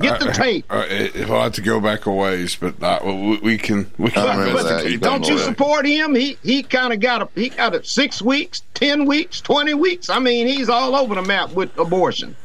Get 0.00 0.20
the 0.20 0.28
Uh, 0.28 0.32
tape. 0.32 0.64
uh, 0.70 0.84
if 0.88 1.30
I 1.30 1.44
had 1.44 1.54
to 1.54 1.60
go 1.62 1.80
back 1.80 2.06
a 2.06 2.10
ways, 2.12 2.56
but 2.56 2.82
uh, 2.82 3.00
we, 3.04 3.38
we 3.38 3.58
can 3.58 3.90
we 3.98 4.10
can 4.10 4.26
I 4.28 4.36
remember 4.36 4.62
that. 4.62 4.90
You 4.90 4.98
Don't 4.98 5.26
you 5.26 5.34
more. 5.36 5.44
support 5.44 5.86
him? 5.86 6.14
He 6.14 6.38
he 6.42 6.62
kind 6.62 6.92
of 6.92 7.00
got 7.00 7.22
a 7.22 7.28
he 7.34 7.48
got 7.50 7.74
a 7.74 7.82
six 7.84 8.20
weeks, 8.22 8.62
ten 8.74 9.04
weeks, 9.06 9.40
twenty 9.40 9.74
weeks. 9.74 10.08
I 10.10 10.18
mean, 10.18 10.46
he's 10.46 10.68
all 10.68 10.94
over 10.96 11.14
the 11.14 11.22
map 11.22 11.52
with 11.52 11.76
abortion. 11.78 12.36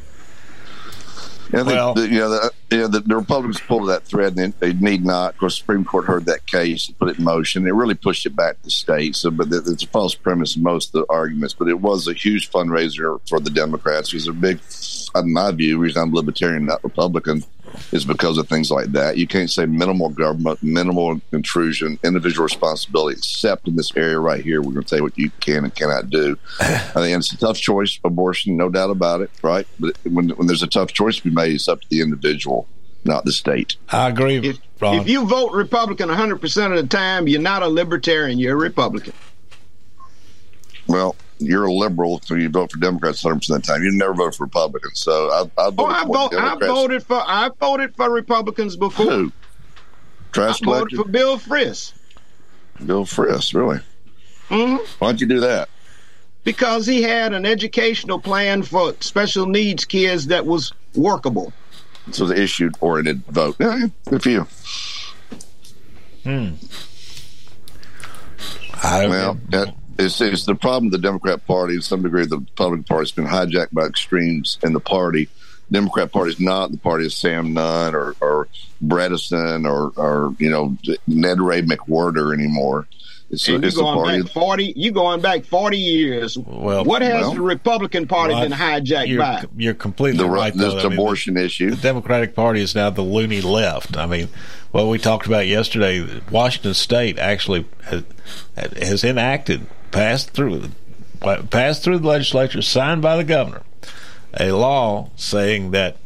Yeah, 1.51 1.63
they, 1.63 1.73
Well- 1.73 1.95
the, 1.95 2.07
you 2.07 2.19
know, 2.19 2.29
the, 2.29 2.51
you 2.69 2.77
know, 2.77 2.87
the, 2.89 2.99
the 2.99 3.15
Republicans 3.15 3.59
pulled 3.59 3.89
that 3.89 4.03
thread, 4.03 4.37
and 4.37 4.53
they, 4.59 4.71
they 4.71 4.79
need 4.79 5.03
not. 5.03 5.33
Of 5.33 5.39
course, 5.39 5.55
the 5.55 5.61
Supreme 5.61 5.83
Court 5.83 6.05
heard 6.05 6.25
that 6.25 6.45
case, 6.45 6.87
and 6.87 6.99
put 6.99 7.09
it 7.09 7.17
in 7.17 7.23
motion. 7.23 7.65
It 7.65 7.73
really 7.73 7.95
pushed 7.95 8.27
it 8.27 8.35
back 8.35 8.61
to 8.61 8.69
states. 8.69 9.17
So, 9.19 9.31
but 9.31 9.49
th- 9.49 9.63
it's 9.65 9.81
a 9.81 9.87
false 9.87 10.13
premise 10.13 10.55
in 10.55 10.61
most 10.61 10.93
of 10.93 11.01
the 11.01 11.11
arguments. 11.11 11.55
But 11.55 11.67
it 11.67 11.79
was 11.79 12.07
a 12.07 12.13
huge 12.13 12.51
fundraiser 12.51 13.19
for 13.27 13.39
the 13.39 13.49
Democrats. 13.49 14.09
It 14.09 14.17
was 14.17 14.27
a 14.27 14.33
big, 14.33 14.59
in 15.15 15.33
my 15.33 15.51
view, 15.51 15.73
the 15.73 15.79
reason 15.79 16.01
I'm 16.01 16.13
libertarian, 16.13 16.65
not 16.65 16.83
Republican, 16.83 17.43
is 17.91 18.05
because 18.05 18.37
of 18.37 18.47
things 18.47 18.71
like 18.71 18.87
that. 18.93 19.17
You 19.17 19.27
can't 19.27 19.49
say 19.49 19.65
minimal 19.65 20.09
government, 20.09 20.61
minimal 20.63 21.21
intrusion, 21.31 21.99
individual 22.03 22.43
responsibility, 22.43 23.17
except 23.17 23.67
in 23.67 23.75
this 23.75 23.95
area 23.95 24.19
right 24.19 24.43
here. 24.43 24.61
We're 24.61 24.73
going 24.73 24.83
to 24.83 24.89
tell 24.89 24.99
you 24.99 25.03
what 25.03 25.17
you 25.17 25.29
can 25.39 25.63
and 25.65 25.73
cannot 25.75 26.09
do. 26.09 26.37
I 26.59 26.67
think 26.93 27.17
it's 27.17 27.31
a 27.33 27.37
tough 27.37 27.57
choice, 27.57 27.99
abortion, 28.03 28.57
no 28.57 28.69
doubt 28.69 28.89
about 28.89 29.21
it, 29.21 29.31
right? 29.41 29.67
But 29.79 29.97
when, 30.03 30.29
when 30.29 30.47
there's 30.47 30.63
a 30.63 30.67
tough 30.67 30.93
choice 30.93 31.17
to 31.17 31.23
be 31.23 31.29
made, 31.29 31.53
it's 31.53 31.67
up 31.67 31.81
to 31.81 31.89
the 31.89 32.01
individual, 32.01 32.67
not 33.03 33.25
the 33.25 33.31
state. 33.31 33.75
I 33.89 34.09
agree, 34.09 34.37
If, 34.37 34.59
Ron. 34.79 34.95
if 34.95 35.07
you 35.07 35.25
vote 35.27 35.51
Republican 35.53 36.09
100 36.09 36.41
percent 36.41 36.73
of 36.73 36.81
the 36.81 36.87
time, 36.87 37.27
you're 37.27 37.41
not 37.41 37.61
a 37.63 37.67
libertarian. 37.67 38.39
You're 38.39 38.53
a 38.55 38.59
Republican. 38.59 39.13
Well, 40.87 41.15
you're 41.39 41.65
a 41.65 41.73
liberal, 41.73 42.21
so 42.23 42.35
you 42.35 42.49
vote 42.49 42.71
for 42.71 42.77
Democrats 42.79 43.23
100 43.23 43.39
percent 43.39 43.57
of 43.59 43.65
the 43.65 43.73
time. 43.73 43.83
You 43.83 43.91
never 43.91 44.13
vote 44.13 44.35
for 44.35 44.43
Republicans. 44.43 44.99
So 44.99 45.29
I, 45.31 45.41
I, 45.61 45.71
Oh, 45.77 45.85
I, 45.85 46.05
vote, 46.05 46.33
I 46.35 46.55
voted 46.55 47.03
for 47.03 47.21
I 47.25 47.49
voted 47.59 47.95
for 47.95 48.11
Republicans 48.11 48.75
before. 48.75 49.05
Who? 49.05 49.31
Trash 50.31 50.61
I 50.61 50.65
voted 50.65 50.97
for 50.99 51.05
Bill 51.07 51.39
Frist. 51.39 51.93
Bill 52.85 53.05
Frist, 53.05 53.53
really? 53.53 53.79
hmm 54.49 54.77
Why'd 54.99 55.21
you 55.21 55.27
do 55.27 55.39
that? 55.41 55.69
because 56.43 56.87
he 56.87 57.03
had 57.03 57.33
an 57.33 57.45
educational 57.45 58.19
plan 58.19 58.63
for 58.63 58.95
special 59.01 59.45
needs 59.45 59.85
kids 59.85 60.27
that 60.27 60.45
was 60.45 60.73
workable. 60.95 61.53
So 62.11 62.25
the 62.25 62.41
issue 62.41 62.71
oriented 62.81 63.23
vote. 63.27 63.55
Yeah, 63.59 63.77
yeah, 63.77 63.87
good 64.09 64.23
for 64.23 64.29
you. 64.29 64.47
Hmm. 66.23 66.49
well, 68.83 69.37
that, 69.49 69.75
it's, 69.99 70.19
it's 70.21 70.45
the 70.45 70.55
problem 70.55 70.85
with 70.85 70.93
the 70.93 71.07
Democrat 71.07 71.45
Party. 71.45 71.75
To 71.75 71.81
some 71.81 72.01
degree, 72.01 72.25
the 72.25 72.37
Republican 72.39 72.83
Party's 72.85 73.11
been 73.11 73.25
hijacked 73.27 73.71
by 73.73 73.85
extremes 73.85 74.57
in 74.63 74.73
the 74.73 74.79
party. 74.79 75.29
Democrat 75.71 76.11
Party 76.11 76.31
is 76.31 76.39
not 76.39 76.71
the 76.71 76.77
party 76.77 77.05
of 77.05 77.13
Sam 77.13 77.53
Nunn 77.53 77.93
or, 77.93 78.15
or 78.21 78.47
Bredesen 78.83 79.69
or, 79.69 79.91
or, 79.95 80.35
you 80.39 80.49
know, 80.49 80.75
Ned 81.05 81.39
Ray 81.39 81.61
McWhorter 81.61 82.33
anymore. 82.33 82.87
It's, 83.31 83.47
And 83.47 83.61
you 83.61 83.67
it's 83.67 83.75
the 83.75 83.83
going 83.83 83.95
party. 84.03 84.21
back 84.23 84.31
forty? 84.31 84.73
You 84.75 84.91
going 84.91 85.21
back 85.21 85.45
forty 85.45 85.77
years? 85.77 86.35
Well, 86.35 86.83
what 86.83 87.03
has 87.03 87.21
well, 87.21 87.33
the 87.35 87.41
Republican 87.41 88.07
Party 88.07 88.33
Well, 88.33 88.41
been 88.49 88.57
hijacked 88.57 89.07
you're, 89.07 89.19
by? 89.19 89.43
You're 89.55 89.75
completely 89.75 90.17
The- 90.23 90.29
right. 90.31 90.51
this 90.51 90.73
though. 90.73 90.79
I 90.79 90.83
mean, 90.89 90.93
abortion 90.93 91.37
issue. 91.37 91.69
The 91.69 91.75
Democratic 91.75 92.33
Party 92.33 92.61
is 92.61 92.73
now 92.73 92.89
the 92.89 93.03
loony 93.03 93.41
left. 93.41 93.95
I 93.97 94.07
mean, 94.07 94.29
what 94.71 94.87
we 94.87 94.97
talked 94.97 95.27
about 95.27 95.45
yesterday, 95.45 96.21
Washington 96.31 96.73
State 96.73 97.19
actually 97.19 97.67
has, 97.83 98.03
has 98.55 99.03
enacted, 99.03 99.67
passed 99.91 100.31
through, 100.31 100.69
passed 101.49 101.83
through 101.83 101.99
the 101.99 102.07
legislature, 102.07 102.61
signed 102.61 103.01
by 103.01 103.17
the 103.17 103.23
governor, 103.23 103.63
a 104.39 104.51
law 104.51 105.09
saying 105.15 105.71
that 105.71 105.97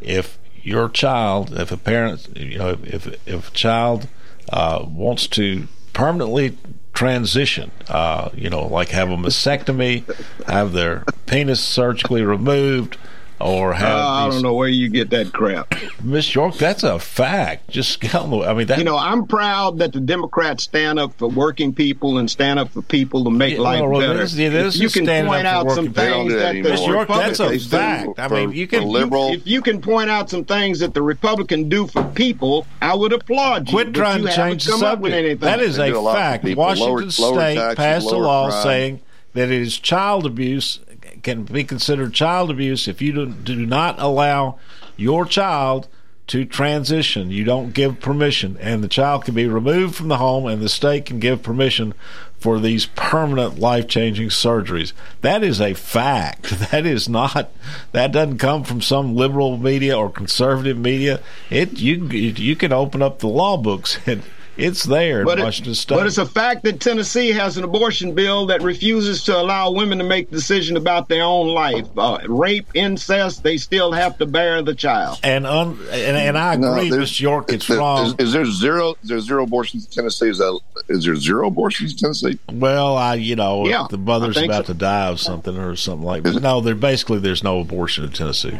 if 0.00 0.38
your 0.62 0.88
child, 0.88 1.52
if 1.58 1.70
a 1.70 1.76
parent, 1.76 2.28
you 2.36 2.58
know, 2.58 2.76
if 2.82 3.06
if 3.26 3.48
a 3.48 3.52
child 3.52 4.08
uh, 4.52 4.84
wants 4.86 5.26
to 5.28 5.68
permanently 5.92 6.56
transition, 6.92 7.70
uh, 7.88 8.30
you 8.34 8.50
know, 8.50 8.66
like 8.66 8.88
have 8.88 9.10
a 9.10 9.16
mastectomy, 9.16 10.04
have 10.46 10.72
their 10.72 11.04
penis 11.26 11.60
surgically 11.60 12.22
removed, 12.22 12.98
or 13.40 13.74
have 13.74 13.96
Uh, 13.98 14.08
I 14.08 14.28
don't 14.30 14.42
know 14.42 14.54
where 14.54 14.68
you 14.68 14.88
get 14.88 15.10
that 15.10 15.32
crap. 15.32 15.74
Miss 16.02 16.34
York, 16.34 16.54
that's 16.56 16.82
a 16.82 16.98
fact. 16.98 17.68
Just 17.70 18.00
I 18.44 18.54
mean 18.54 18.66
that. 18.68 18.78
You 18.78 18.84
know, 18.84 18.96
I'm 18.96 19.26
proud 19.26 19.78
that 19.78 19.92
the 19.92 20.00
Democrats 20.00 20.64
stand 20.64 20.98
up 20.98 21.12
for 21.18 21.28
working 21.28 21.74
people 21.74 22.18
and 22.18 22.30
stand 22.30 22.58
up 22.58 22.70
for 22.70 22.82
people 22.82 23.24
to 23.24 23.30
make 23.30 23.54
Yeah, 23.54 23.60
life 23.60 23.82
well, 23.82 24.00
better. 24.00 24.14
there's- 24.14 24.34
yeah, 24.34 24.48
there's 24.48 24.80
you 24.80 24.88
can 24.88 25.06
point 25.26 25.46
out 25.46 25.70
some 25.70 25.86
working 25.86 25.92
people. 25.92 26.02
They 26.04 26.08
don't 26.10 26.28
things 26.28 26.32
that 26.34 26.52
that 26.62 26.62
the. 26.62 26.86
York, 26.86 27.08
that's 27.08 27.40
a 27.40 27.44
Republicans 27.48 27.66
fact. 27.70 28.18
I 28.18 28.28
mean, 28.28 28.52
you 28.52 28.66
can- 28.66 28.84
liberal. 28.88 29.32
If 29.32 29.46
you 29.46 29.62
can 29.62 29.80
point 29.80 30.10
out 30.10 30.30
some 30.30 30.44
things 30.44 30.78
that 30.80 30.94
the 30.94 31.02
Republican 31.02 31.68
do 31.68 31.86
for 31.86 32.04
people, 32.14 32.66
I 32.82 32.94
would 32.94 33.12
applaud 33.12 33.68
you. 33.68 33.74
Quit 33.74 33.94
trying 33.94 34.22
you 34.22 34.28
to 34.28 34.34
change 34.34 34.64
the 34.64 34.72
come 34.72 34.80
with 34.80 34.88
subject. 34.90 35.14
anything. 35.14 35.38
That 35.40 35.60
is 35.60 35.76
They 35.76 35.88
a 35.90 35.92
do 35.92 36.06
a 36.08 36.14
fact. 36.14 36.44
Washington 36.44 36.88
Lower- 36.88 37.00
lower 37.00 37.40
State 37.40 37.54
taxes, 37.56 37.76
passed 37.76 38.06
a 38.12 38.16
law 38.16 38.48
crime. 38.48 38.62
saying 38.62 39.00
that 39.34 39.50
it 39.50 39.60
is 39.60 39.78
child 39.78 40.24
abuse 40.24 40.80
can 41.26 41.42
be 41.42 41.64
considered 41.64 42.14
child 42.14 42.50
abuse 42.50 42.86
if 42.86 43.02
you 43.02 43.12
do, 43.12 43.26
do 43.26 43.66
not 43.66 43.96
allow 43.98 44.58
your 44.96 45.26
child 45.26 45.88
to 46.28 46.44
transition. 46.44 47.32
You 47.32 47.42
don't 47.42 47.74
give 47.74 48.00
permission, 48.00 48.56
and 48.60 48.82
the 48.82 48.88
child 48.88 49.24
can 49.24 49.34
be 49.34 49.48
removed 49.48 49.96
from 49.96 50.06
the 50.06 50.18
home, 50.18 50.46
and 50.46 50.62
the 50.62 50.68
state 50.68 51.04
can 51.04 51.18
give 51.18 51.42
permission 51.42 51.94
for 52.38 52.60
these 52.60 52.86
permanent 52.86 53.58
life 53.58 53.88
changing 53.88 54.28
surgeries. 54.28 54.92
That 55.22 55.42
is 55.42 55.60
a 55.60 55.74
fact. 55.74 56.54
That 56.70 56.86
is 56.86 57.08
not. 57.08 57.50
That 57.90 58.12
doesn't 58.12 58.38
come 58.38 58.62
from 58.62 58.80
some 58.80 59.16
liberal 59.16 59.58
media 59.58 59.98
or 59.98 60.10
conservative 60.10 60.78
media. 60.78 61.20
It 61.50 61.78
you 61.78 62.06
you 62.06 62.54
can 62.54 62.72
open 62.72 63.02
up 63.02 63.18
the 63.18 63.28
law 63.28 63.56
books 63.56 63.98
and 64.06 64.22
it's 64.56 64.84
there 64.84 65.20
in 65.20 65.24
But, 65.26 65.38
Washington 65.38 65.72
it, 65.72 65.76
State. 65.76 65.94
but 65.96 66.06
it's 66.06 66.18
a 66.18 66.26
fact 66.26 66.64
that 66.64 66.80
Tennessee 66.80 67.30
has 67.32 67.56
an 67.56 67.64
abortion 67.64 68.14
bill 68.14 68.46
that 68.46 68.62
refuses 68.62 69.24
to 69.24 69.36
allow 69.36 69.70
women 69.70 69.98
to 69.98 70.04
make 70.04 70.30
decision 70.30 70.76
about 70.76 71.08
their 71.08 71.22
own 71.22 71.48
life. 71.48 71.86
Uh, 71.96 72.18
rape, 72.28 72.66
incest, 72.74 73.42
they 73.42 73.56
still 73.56 73.92
have 73.92 74.18
to 74.18 74.26
bear 74.26 74.62
the 74.62 74.74
child. 74.74 75.18
and 75.22 75.46
un, 75.46 75.78
and, 75.90 76.16
and 76.16 76.38
I 76.38 76.54
agree, 76.54 76.90
there's- 76.90 76.96
Miss 77.10 77.20
York. 77.20 77.52
It's 77.52 77.68
Is, 77.68 77.76
wrong. 77.76 78.14
is 78.18 78.32
there 78.32 78.44
zero? 78.46 78.94
There's 79.04 79.24
zero 79.26 79.44
abortions 79.44 79.84
in 79.86 79.90
Tennessee. 79.92 80.28
Is 80.30 80.38
that? 80.38 80.58
Is 80.88 81.04
there 81.04 81.16
zero 81.16 81.48
abortions 81.48 81.92
in 81.92 81.98
Tennessee? 81.98 82.38
Well, 82.50 82.96
I 82.96 83.14
you 83.14 83.36
know 83.36 83.66
Yeah, 83.66 83.86
the 83.90 83.98
mother's 83.98 84.36
about 84.36 84.66
so. 84.66 84.72
to 84.72 84.78
die 84.78 85.08
of 85.08 85.20
something 85.20 85.56
or 85.56 85.76
something 85.76 86.06
like 86.06 86.22
that. 86.22 86.40
No, 86.42 86.60
there 86.60 86.74
basically 86.74 87.18
there's 87.18 87.42
no 87.44 87.60
abortion 87.60 88.04
in 88.04 88.10
Tennessee. 88.12 88.58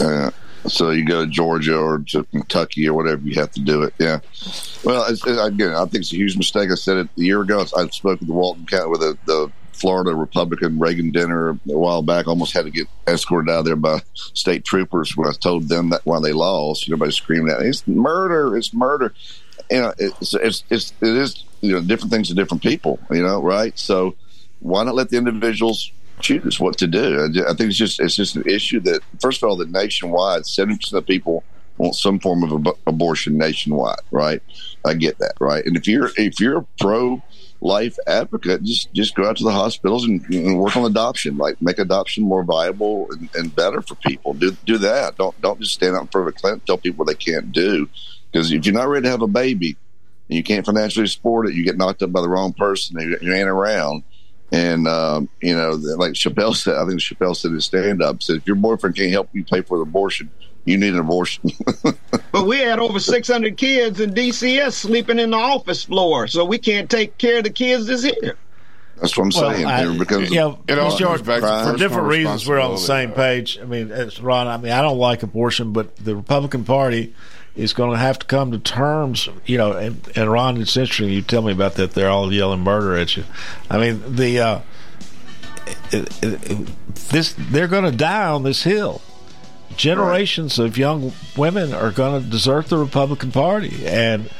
Uh, 0.00 0.30
so 0.66 0.90
you 0.90 1.04
go 1.04 1.24
to 1.24 1.30
Georgia 1.30 1.76
or 1.76 1.98
to 2.08 2.24
Kentucky 2.24 2.88
or 2.88 2.94
whatever, 2.94 3.22
you 3.22 3.34
have 3.40 3.50
to 3.52 3.60
do 3.60 3.82
it. 3.82 3.94
Yeah. 3.98 4.20
Well, 4.84 5.06
it's, 5.08 5.26
it, 5.26 5.38
again, 5.38 5.72
I 5.72 5.80
think 5.86 6.02
it's 6.02 6.12
a 6.12 6.16
huge 6.16 6.36
mistake. 6.36 6.70
I 6.70 6.74
said 6.74 6.96
it 6.98 7.08
a 7.16 7.20
year 7.20 7.42
ago. 7.42 7.64
I 7.76 7.86
spoke 7.88 8.20
with 8.20 8.28
the 8.28 8.34
Walton 8.34 8.66
County 8.66 8.90
with 8.90 9.00
the, 9.00 9.18
the 9.26 9.52
Florida 9.72 10.14
Republican 10.14 10.78
Reagan 10.78 11.10
dinner 11.10 11.50
a 11.50 11.54
while 11.64 12.02
back. 12.02 12.28
Almost 12.28 12.52
had 12.52 12.66
to 12.66 12.70
get 12.70 12.86
escorted 13.08 13.50
out 13.50 13.60
of 13.60 13.64
there 13.64 13.76
by 13.76 14.00
state 14.14 14.64
troopers 14.64 15.16
when 15.16 15.28
I 15.28 15.32
told 15.32 15.68
them 15.68 15.90
that 15.90 16.02
why 16.04 16.20
they 16.20 16.32
lost. 16.32 16.84
Everybody 16.86 17.10
screaming 17.10 17.52
at 17.52 17.60
me, 17.60 17.68
"It's 17.68 17.86
murder! 17.88 18.56
It's 18.56 18.72
murder!" 18.72 19.12
You 19.70 19.80
know, 19.80 19.94
it's 19.98 20.34
it's, 20.34 20.64
it's 20.70 20.92
it 21.00 21.16
is 21.16 21.44
you 21.60 21.72
know 21.72 21.80
different 21.80 22.12
things 22.12 22.28
to 22.28 22.34
different 22.34 22.62
people. 22.62 23.00
You 23.10 23.22
know, 23.22 23.42
right? 23.42 23.76
So 23.78 24.14
why 24.60 24.84
not 24.84 24.94
let 24.94 25.10
the 25.10 25.16
individuals 25.16 25.90
choose 26.22 26.58
what 26.60 26.78
to 26.78 26.86
do? 26.86 27.24
I 27.46 27.54
think 27.54 27.70
it's 27.70 27.76
just 27.76 28.00
it's 28.00 28.14
just 28.14 28.36
an 28.36 28.48
issue 28.48 28.80
that 28.80 29.00
first 29.20 29.42
of 29.42 29.48
all, 29.48 29.56
that 29.56 29.70
nationwide, 29.70 30.46
seventy 30.46 30.78
percent 30.78 31.02
of 31.02 31.06
people 31.06 31.44
want 31.78 31.94
some 31.94 32.18
form 32.18 32.42
of 32.44 32.52
ab- 32.52 32.78
abortion 32.86 33.36
nationwide, 33.36 34.00
right? 34.10 34.42
I 34.84 34.94
get 34.94 35.18
that, 35.18 35.34
right? 35.40 35.64
And 35.64 35.76
if 35.76 35.86
you're 35.86 36.10
if 36.16 36.40
you're 36.40 36.58
a 36.58 36.66
pro 36.80 37.22
life 37.60 37.96
advocate, 38.06 38.62
just 38.62 38.92
just 38.92 39.14
go 39.14 39.28
out 39.28 39.36
to 39.36 39.44
the 39.44 39.52
hospitals 39.52 40.04
and, 40.04 40.24
and 40.32 40.58
work 40.58 40.76
on 40.76 40.84
adoption, 40.84 41.36
like 41.36 41.60
make 41.62 41.78
adoption 41.78 42.24
more 42.24 42.44
viable 42.44 43.10
and, 43.12 43.28
and 43.34 43.54
better 43.54 43.82
for 43.82 43.94
people. 43.96 44.34
Do 44.34 44.52
do 44.64 44.78
that. 44.78 45.16
Don't 45.16 45.38
don't 45.40 45.60
just 45.60 45.74
stand 45.74 45.96
out 45.96 46.02
in 46.02 46.08
front 46.08 46.28
of 46.28 46.34
a 46.34 46.38
clinic 46.38 46.58
and 46.58 46.66
tell 46.66 46.78
people 46.78 47.04
what 47.04 47.08
they 47.08 47.32
can't 47.32 47.52
do. 47.52 47.88
Because 48.30 48.50
if 48.50 48.64
you're 48.64 48.74
not 48.74 48.88
ready 48.88 49.04
to 49.04 49.10
have 49.10 49.22
a 49.22 49.26
baby 49.26 49.76
and 50.28 50.36
you 50.36 50.42
can't 50.42 50.64
financially 50.64 51.06
support 51.06 51.46
it, 51.48 51.54
you 51.54 51.64
get 51.64 51.76
knocked 51.76 52.02
up 52.02 52.12
by 52.12 52.20
the 52.22 52.28
wrong 52.28 52.52
person. 52.52 52.98
You, 52.98 53.18
you 53.20 53.34
ain't 53.34 53.48
around. 53.48 54.04
And 54.52 54.86
um, 54.86 55.28
you 55.40 55.56
know, 55.56 55.70
like 55.70 56.12
Chappelle 56.12 56.54
said, 56.54 56.76
I 56.76 56.86
think 56.86 57.00
Chappelle 57.00 57.34
said 57.34 57.48
in 57.48 57.54
his 57.54 57.64
stand 57.64 58.02
up 58.02 58.22
said, 58.22 58.36
if 58.36 58.46
your 58.46 58.56
boyfriend 58.56 58.96
can't 58.96 59.10
help 59.10 59.30
you 59.32 59.44
pay 59.44 59.62
for 59.62 59.78
the 59.78 59.82
abortion, 59.84 60.30
you 60.66 60.76
need 60.76 60.92
an 60.92 61.00
abortion. 61.00 61.50
But 62.32 62.46
we 62.46 62.58
had 62.60 62.78
over 62.78 62.98
600 62.98 63.56
kids 63.58 64.00
in 64.00 64.14
DCS 64.14 64.72
sleeping 64.72 65.18
in 65.18 65.30
the 65.30 65.36
office 65.36 65.84
floor, 65.84 66.26
so 66.28 66.44
we 66.46 66.56
can't 66.58 66.88
take 66.88 67.18
care 67.18 67.38
of 67.38 67.44
the 67.44 67.50
kids 67.50 67.86
that's 67.86 68.02
here. 68.04 68.36
That's 68.96 69.16
what 69.18 69.24
I'm 69.24 69.32
saying. 69.32 69.66
I- 69.66 69.90
It 69.90 69.98
becomes- 69.98 70.30
yeah, 70.30 70.54
it 70.68 70.78
all 70.78 70.90
Miss 70.90 71.00
York, 71.00 71.16
comes 71.24 71.26
back 71.26 71.40
to 71.42 71.72
for 71.72 71.76
different 71.78 72.08
reasons, 72.08 72.48
we're 72.48 72.60
on 72.60 72.70
the 72.72 72.78
same 72.78 73.12
page. 73.12 73.58
I 73.60 73.64
mean, 73.64 73.90
it's 73.90 74.20
Ron. 74.20 74.46
I 74.48 74.56
mean, 74.58 74.72
I 74.72 74.80
don't 74.80 74.98
like 74.98 75.22
abortion, 75.22 75.72
but 75.72 75.96
the 75.96 76.14
Republican 76.16 76.64
Party 76.64 77.14
is 77.54 77.72
going 77.72 77.90
to 77.90 77.98
have 77.98 78.18
to 78.18 78.26
come 78.26 78.50
to 78.52 78.58
terms. 78.58 79.28
You 79.46 79.58
know, 79.58 79.72
and, 79.72 80.00
and 80.16 80.30
Ron, 80.30 80.60
it's 80.60 80.76
interesting. 80.76 81.10
You 81.10 81.22
tell 81.22 81.42
me 81.42 81.52
about 81.52 81.74
that. 81.74 81.92
They're 81.92 82.10
all 82.10 82.32
yelling 82.32 82.60
murder 82.60 82.96
at 82.96 83.16
you. 83.16 83.24
I 83.70 83.78
mean, 83.78 84.16
the 84.16 84.40
uh, 84.40 84.60
it, 85.90 86.22
it, 86.22 86.68
this 87.10 87.34
they're 87.38 87.68
going 87.68 87.84
to 87.84 87.96
die 87.96 88.26
on 88.26 88.42
this 88.42 88.62
hill. 88.62 89.02
Generations 89.76 90.58
of 90.58 90.76
young 90.76 91.12
women 91.36 91.72
are 91.72 91.90
going 91.90 92.22
to 92.22 92.28
desert 92.28 92.66
the 92.66 92.76
Republican 92.76 93.32
Party, 93.32 93.86
and 93.86 94.30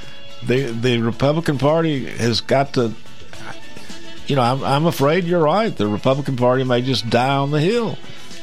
the 0.46 0.66
the 0.66 0.98
Republican 0.98 1.58
Party 1.58 2.04
has 2.04 2.40
got 2.40 2.74
to 2.74 2.94
you 4.26 4.36
know, 4.36 4.42
I'm, 4.42 4.64
I'm 4.64 4.86
afraid 4.86 5.24
you're 5.24 5.42
right. 5.42 5.76
The 5.76 5.86
Republican 5.86 6.36
Party 6.36 6.64
may 6.64 6.80
just 6.80 7.10
die 7.10 7.36
on 7.36 7.50
the 7.50 7.60
hill. 7.60 7.98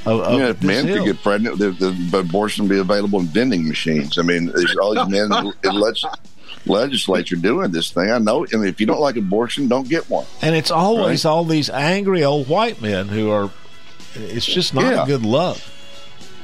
Of, 0.06 0.22
of 0.22 0.40
yeah, 0.40 0.48
if 0.50 0.64
men 0.64 0.88
hill. 0.88 0.98
could 1.04 1.14
get 1.16 1.24
pregnant, 1.24 1.60
the, 1.60 1.72
the 1.72 2.20
abortion 2.20 2.66
would 2.66 2.70
be 2.74 2.80
available 2.80 3.20
in 3.20 3.26
vending 3.28 3.68
machines. 3.68 4.18
I 4.18 4.22
mean, 4.22 4.46
there's 4.48 4.76
all 4.78 4.96
these 4.96 5.08
men. 5.10 5.30
It 5.64 5.74
lets 5.74 6.04
leg- 6.04 6.14
legislature 6.66 7.36
doing 7.36 7.72
this 7.72 7.92
thing. 7.92 8.10
I 8.10 8.18
know. 8.18 8.46
I 8.54 8.56
mean, 8.58 8.68
if 8.68 8.80
you 8.80 8.86
don't 8.86 9.02
like 9.02 9.18
abortion, 9.18 9.68
don't 9.68 9.88
get 9.90 10.10
one. 10.10 10.26
and 10.42 10.56
it's 10.56 10.72
always 10.72 11.26
all 11.26 11.44
these 11.44 11.70
angry 11.70 12.24
old 12.24 12.48
white 12.48 12.82
men 12.82 13.08
who 13.10 13.30
are. 13.30 13.50
It's 14.16 14.46
just 14.46 14.74
not 14.74 14.86
Yeah. 14.86 15.04
a 15.04 15.06
good 15.06 15.24
look. 15.26 15.58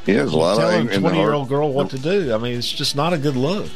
Yeah, 0.06 0.16
there's 0.18 0.34
a 0.34 0.38
lot 0.38 0.54
of 0.54 0.60
Telling 0.60 0.80
anger 0.82 0.92
a 0.94 1.00
twenty 1.00 1.18
year 1.18 1.34
old 1.34 1.50
girl 1.50 1.72
what 1.74 1.90
to 1.92 1.98
do. 1.98 2.34
I 2.34 2.38
mean, 2.38 2.58
it's 2.58 2.70
just 2.72 2.96
not 2.96 3.14
a 3.14 3.18
good 3.18 3.36
look. 3.36 3.68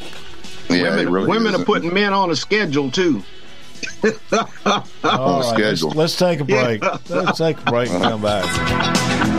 Yeah, 0.70 0.84
women 0.96 1.10
really 1.12 1.28
women 1.28 1.56
are 1.56 1.66
putting 1.66 1.92
men 1.94 2.14
on 2.14 2.30
a 2.30 2.36
schedule 2.36 2.92
too. 2.92 3.24
All 4.04 4.12
right, 4.66 4.84
let's, 5.04 5.50
schedule. 5.50 5.92
let's 5.92 6.16
take 6.18 6.40
a 6.42 6.44
break. 6.44 6.84
Yeah. 6.84 6.98
Let's 7.10 7.38
take 7.40 7.58
a 7.60 7.64
break 7.72 7.90
and 7.90 8.04
come 8.04 8.22
back. 8.22 9.36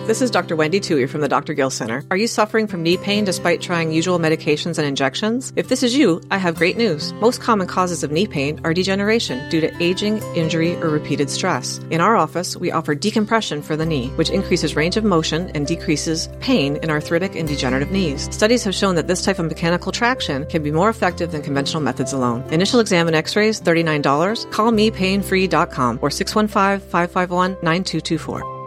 this 0.07 0.21
is 0.21 0.31
Dr. 0.31 0.55
Wendy 0.55 0.79
Toohey 0.79 1.07
from 1.07 1.21
the 1.21 1.27
Dr. 1.27 1.53
Gill 1.53 1.69
Center. 1.69 2.03
Are 2.11 2.17
you 2.17 2.27
suffering 2.27 2.67
from 2.67 2.83
knee 2.83 2.97
pain 2.97 3.23
despite 3.23 3.61
trying 3.61 3.91
usual 3.91 4.19
medications 4.19 4.77
and 4.77 4.87
injections? 4.87 5.53
If 5.55 5.69
this 5.69 5.83
is 5.83 5.95
you, 5.95 6.21
I 6.31 6.37
have 6.37 6.55
great 6.55 6.77
news. 6.77 7.13
Most 7.13 7.41
common 7.41 7.67
causes 7.67 8.03
of 8.03 8.11
knee 8.11 8.27
pain 8.27 8.59
are 8.63 8.73
degeneration 8.73 9.47
due 9.49 9.61
to 9.61 9.83
aging, 9.83 10.17
injury, 10.35 10.75
or 10.77 10.89
repeated 10.89 11.29
stress. 11.29 11.79
In 11.91 12.01
our 12.01 12.15
office, 12.15 12.57
we 12.57 12.71
offer 12.71 12.95
decompression 12.95 13.61
for 13.61 13.75
the 13.75 13.85
knee, 13.85 14.07
which 14.15 14.29
increases 14.29 14.75
range 14.75 14.97
of 14.97 15.03
motion 15.03 15.51
and 15.55 15.67
decreases 15.67 16.29
pain 16.39 16.77
in 16.77 16.89
arthritic 16.89 17.35
and 17.35 17.47
degenerative 17.47 17.91
knees. 17.91 18.27
Studies 18.33 18.63
have 18.63 18.75
shown 18.75 18.95
that 18.95 19.07
this 19.07 19.23
type 19.23 19.39
of 19.39 19.45
mechanical 19.45 19.91
traction 19.91 20.45
can 20.47 20.63
be 20.63 20.71
more 20.71 20.89
effective 20.89 21.31
than 21.31 21.41
conventional 21.41 21.83
methods 21.83 22.13
alone. 22.13 22.41
Initial 22.51 22.79
exam 22.79 23.07
and 23.07 23.15
x-rays, 23.15 23.61
$39. 23.61 24.51
Call 24.51 24.71
me 24.71 24.91
painfree.com 24.91 25.99
or 26.01 26.09
615-551-9224. 26.09 28.60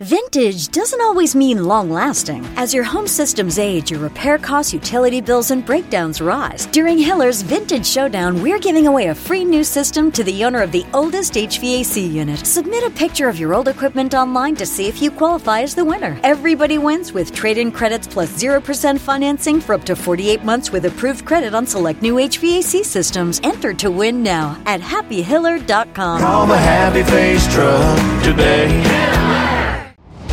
Vintage 0.00 0.70
doesn't 0.70 1.00
always 1.00 1.36
mean 1.36 1.62
long 1.62 1.88
lasting. 1.88 2.44
As 2.56 2.74
your 2.74 2.82
home 2.82 3.06
systems 3.06 3.60
age, 3.60 3.92
your 3.92 4.00
repair 4.00 4.38
costs, 4.38 4.72
utility 4.72 5.20
bills, 5.20 5.52
and 5.52 5.64
breakdowns 5.64 6.20
rise. 6.20 6.66
During 6.66 6.98
Hiller's 6.98 7.42
Vintage 7.42 7.86
Showdown, 7.86 8.42
we're 8.42 8.58
giving 8.58 8.88
away 8.88 9.06
a 9.06 9.14
free 9.14 9.44
new 9.44 9.62
system 9.62 10.10
to 10.10 10.24
the 10.24 10.44
owner 10.44 10.62
of 10.62 10.72
the 10.72 10.84
oldest 10.92 11.34
HVAC 11.34 12.10
unit. 12.12 12.44
Submit 12.44 12.82
a 12.82 12.90
picture 12.90 13.28
of 13.28 13.38
your 13.38 13.54
old 13.54 13.68
equipment 13.68 14.14
online 14.14 14.56
to 14.56 14.66
see 14.66 14.88
if 14.88 15.00
you 15.00 15.12
qualify 15.12 15.60
as 15.60 15.76
the 15.76 15.84
winner. 15.84 16.18
Everybody 16.24 16.78
wins 16.78 17.12
with 17.12 17.32
trade 17.32 17.58
in 17.58 17.70
credits 17.70 18.08
plus 18.08 18.36
0% 18.36 18.98
financing 18.98 19.60
for 19.60 19.76
up 19.76 19.84
to 19.84 19.94
48 19.94 20.42
months 20.42 20.72
with 20.72 20.86
approved 20.86 21.24
credit 21.24 21.54
on 21.54 21.68
select 21.68 22.02
new 22.02 22.16
HVAC 22.16 22.84
systems. 22.84 23.40
Enter 23.44 23.72
to 23.74 23.92
win 23.92 24.24
now 24.24 24.60
at 24.66 24.80
happyhiller.com. 24.80 26.20
Call 26.20 26.46
the 26.48 26.58
Happy 26.58 27.04
Face 27.04 27.46
Truck 27.54 28.24
today. 28.24 29.23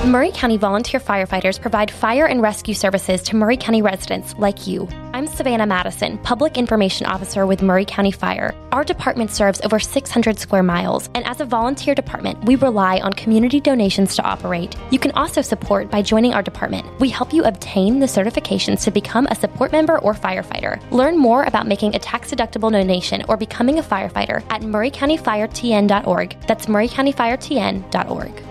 Maury 0.05 0.31
County 0.31 0.57
volunteer 0.57 0.99
firefighters 0.99 1.61
provide 1.61 1.91
fire 1.91 2.25
and 2.25 2.41
rescue 2.41 2.73
services 2.73 3.21
to 3.21 3.35
Maury 3.35 3.55
County 3.55 3.83
residents 3.83 4.33
like 4.39 4.65
you. 4.65 4.89
I'm 5.13 5.27
Savannah 5.27 5.67
Madison, 5.67 6.17
Public 6.17 6.57
Information 6.57 7.05
Officer 7.05 7.45
with 7.45 7.61
Maury 7.61 7.85
County 7.85 8.11
Fire. 8.11 8.55
Our 8.71 8.83
department 8.83 9.29
serves 9.29 9.61
over 9.61 9.77
600 9.77 10.39
square 10.39 10.63
miles, 10.63 11.07
and 11.13 11.23
as 11.27 11.39
a 11.39 11.45
volunteer 11.45 11.93
department, 11.93 12.43
we 12.45 12.55
rely 12.55 12.99
on 13.01 13.13
community 13.13 13.59
donations 13.59 14.15
to 14.15 14.23
operate. 14.23 14.75
You 14.89 14.97
can 14.97 15.11
also 15.11 15.43
support 15.43 15.91
by 15.91 16.01
joining 16.01 16.33
our 16.33 16.41
department. 16.41 16.99
We 16.99 17.09
help 17.09 17.31
you 17.31 17.43
obtain 17.43 17.99
the 17.99 18.07
certifications 18.07 18.83
to 18.85 18.91
become 18.91 19.27
a 19.27 19.35
support 19.35 19.71
member 19.71 19.99
or 19.99 20.15
firefighter. 20.15 20.81
Learn 20.89 21.15
more 21.15 21.43
about 21.43 21.67
making 21.67 21.93
a 21.93 21.99
tax 21.99 22.31
deductible 22.31 22.71
donation 22.71 23.23
or 23.29 23.37
becoming 23.37 23.77
a 23.77 23.83
firefighter 23.83 24.43
at 24.49 24.61
maurycountyfiretn.org. 24.63 26.37
That's 26.47 26.65
maurycountyfiretn.org. 26.65 28.50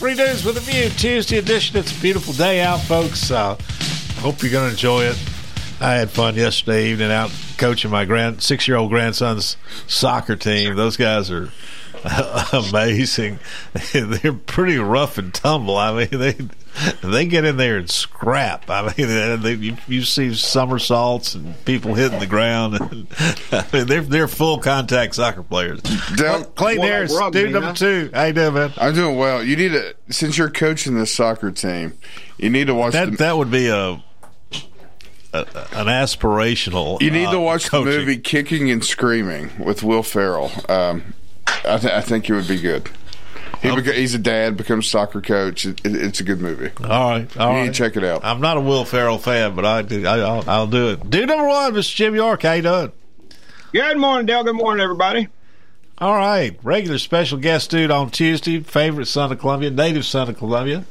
Three 0.00 0.14
Dudes 0.14 0.46
with 0.46 0.56
a 0.56 0.60
View, 0.60 0.88
Tuesday 0.88 1.36
edition. 1.36 1.76
It's 1.76 1.94
a 1.94 2.00
beautiful 2.00 2.32
day 2.32 2.62
out, 2.62 2.80
folks. 2.80 3.30
Uh, 3.30 3.54
hope 4.20 4.40
you're 4.42 4.50
going 4.50 4.64
to 4.64 4.70
enjoy 4.70 5.02
it. 5.02 5.22
I 5.78 5.92
had 5.92 6.08
fun 6.08 6.36
yesterday 6.36 6.86
evening 6.86 7.12
out 7.12 7.30
coaching 7.58 7.90
my 7.90 8.06
grand 8.06 8.42
six 8.42 8.66
year 8.66 8.78
old 8.78 8.88
grandson's 8.88 9.58
soccer 9.86 10.36
team. 10.36 10.74
Those 10.74 10.96
guys 10.96 11.30
are 11.30 11.50
amazing. 12.54 13.40
They're 13.92 14.32
pretty 14.32 14.78
rough 14.78 15.18
and 15.18 15.34
tumble. 15.34 15.76
I 15.76 15.92
mean, 15.92 16.18
they 16.18 16.32
they 17.02 17.26
get 17.26 17.44
in 17.44 17.56
there 17.56 17.78
and 17.78 17.90
scrap. 17.90 18.68
I 18.68 18.92
mean, 18.96 19.08
they, 19.42 19.54
you, 19.54 19.76
you 19.86 20.02
see 20.02 20.34
somersaults 20.34 21.34
and 21.34 21.62
people 21.64 21.94
hitting 21.94 22.18
the 22.18 22.26
ground. 22.26 22.80
And, 22.80 23.06
I 23.52 23.66
mean, 23.72 23.86
they're 23.86 24.02
they're 24.02 24.28
full 24.28 24.58
contact 24.58 25.14
soccer 25.14 25.42
players. 25.42 25.80
Clayton 25.80 26.54
Well, 26.56 26.82
Harris, 26.82 27.18
dude 27.32 27.52
number 27.52 27.72
two. 27.72 28.10
How 28.14 28.24
you 28.24 28.32
doing, 28.32 28.54
man? 28.54 28.72
I'm 28.76 28.94
doing 28.94 29.16
well. 29.16 29.42
You 29.42 29.56
need 29.56 29.72
to 29.72 29.94
since 30.10 30.38
you're 30.38 30.50
coaching 30.50 30.94
the 30.94 31.06
soccer 31.06 31.50
team, 31.50 31.94
you 32.38 32.50
need 32.50 32.66
to 32.68 32.74
watch 32.74 32.92
That 32.92 33.10
the, 33.10 33.16
that 33.18 33.36
would 33.36 33.50
be 33.50 33.68
a, 33.68 33.92
a 33.92 34.02
an 35.32 35.86
aspirational. 35.86 37.00
You 37.00 37.10
need 37.10 37.26
uh, 37.26 37.32
to 37.32 37.40
watch 37.40 37.68
coaching. 37.68 37.90
the 37.90 37.98
movie 37.98 38.18
Kicking 38.18 38.70
and 38.70 38.84
Screaming 38.84 39.50
with 39.58 39.82
Will 39.82 40.02
Ferrell. 40.02 40.50
Um, 40.68 41.14
I, 41.64 41.78
th- 41.78 41.92
I 41.92 42.00
think 42.00 42.28
it 42.28 42.34
would 42.34 42.48
be 42.48 42.60
good. 42.60 42.88
He 43.62 43.68
beca- 43.68 43.94
he's 43.94 44.14
a 44.14 44.18
dad, 44.18 44.56
becomes 44.56 44.86
soccer 44.86 45.20
coach. 45.20 45.66
It, 45.66 45.84
it- 45.84 45.94
it's 45.96 46.20
a 46.20 46.24
good 46.24 46.40
movie. 46.40 46.70
All 46.82 47.10
right, 47.10 47.36
all 47.36 47.50
you 47.50 47.56
right. 47.58 47.62
need 47.64 47.74
to 47.74 47.78
check 47.78 47.96
it 47.96 48.04
out. 48.04 48.24
I'm 48.24 48.40
not 48.40 48.56
a 48.56 48.60
Will 48.60 48.84
Ferrell 48.84 49.18
fan, 49.18 49.54
but 49.54 49.64
I 49.66 49.82
do. 49.82 50.06
I, 50.06 50.18
I'll, 50.20 50.44
I'll 50.48 50.66
do 50.66 50.90
it. 50.90 51.10
Dude 51.10 51.28
number 51.28 51.46
one, 51.46 51.72
Mr. 51.74 51.94
Jim 51.94 52.14
York. 52.14 52.42
How 52.42 52.52
you 52.54 52.62
doing? 52.62 52.92
Good 53.72 53.98
morning, 53.98 54.26
Dale. 54.26 54.42
Good 54.44 54.56
morning, 54.56 54.82
everybody. 54.82 55.28
All 55.98 56.14
right, 56.16 56.58
regular 56.62 56.96
special 56.98 57.36
guest 57.38 57.70
dude 57.70 57.90
on 57.90 58.10
Tuesday. 58.10 58.60
Favorite 58.60 59.06
son 59.06 59.30
of 59.30 59.38
Columbia, 59.38 59.70
native 59.70 60.06
son 60.06 60.30
of 60.30 60.38
Columbia, 60.38 60.84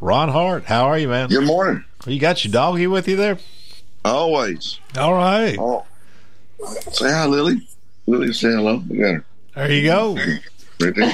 Ron 0.00 0.28
Hart. 0.28 0.64
How 0.66 0.84
are 0.84 0.98
you, 0.98 1.08
man? 1.08 1.28
Good 1.28 1.44
morning. 1.46 1.84
You 2.06 2.20
got 2.20 2.44
your 2.44 2.52
doggy 2.52 2.86
with 2.86 3.08
you 3.08 3.16
there? 3.16 3.38
Always. 4.04 4.78
All 4.96 5.14
right. 5.14 5.56
Oh. 5.58 5.84
Say 6.92 7.10
hi, 7.10 7.26
Lily. 7.26 7.66
Lily, 8.06 8.32
say 8.32 8.50
hello. 8.52 8.82
Look 8.86 8.98
at 9.00 9.14
her. 9.14 9.24
There 9.56 9.72
you 9.72 9.84
go. 9.84 10.16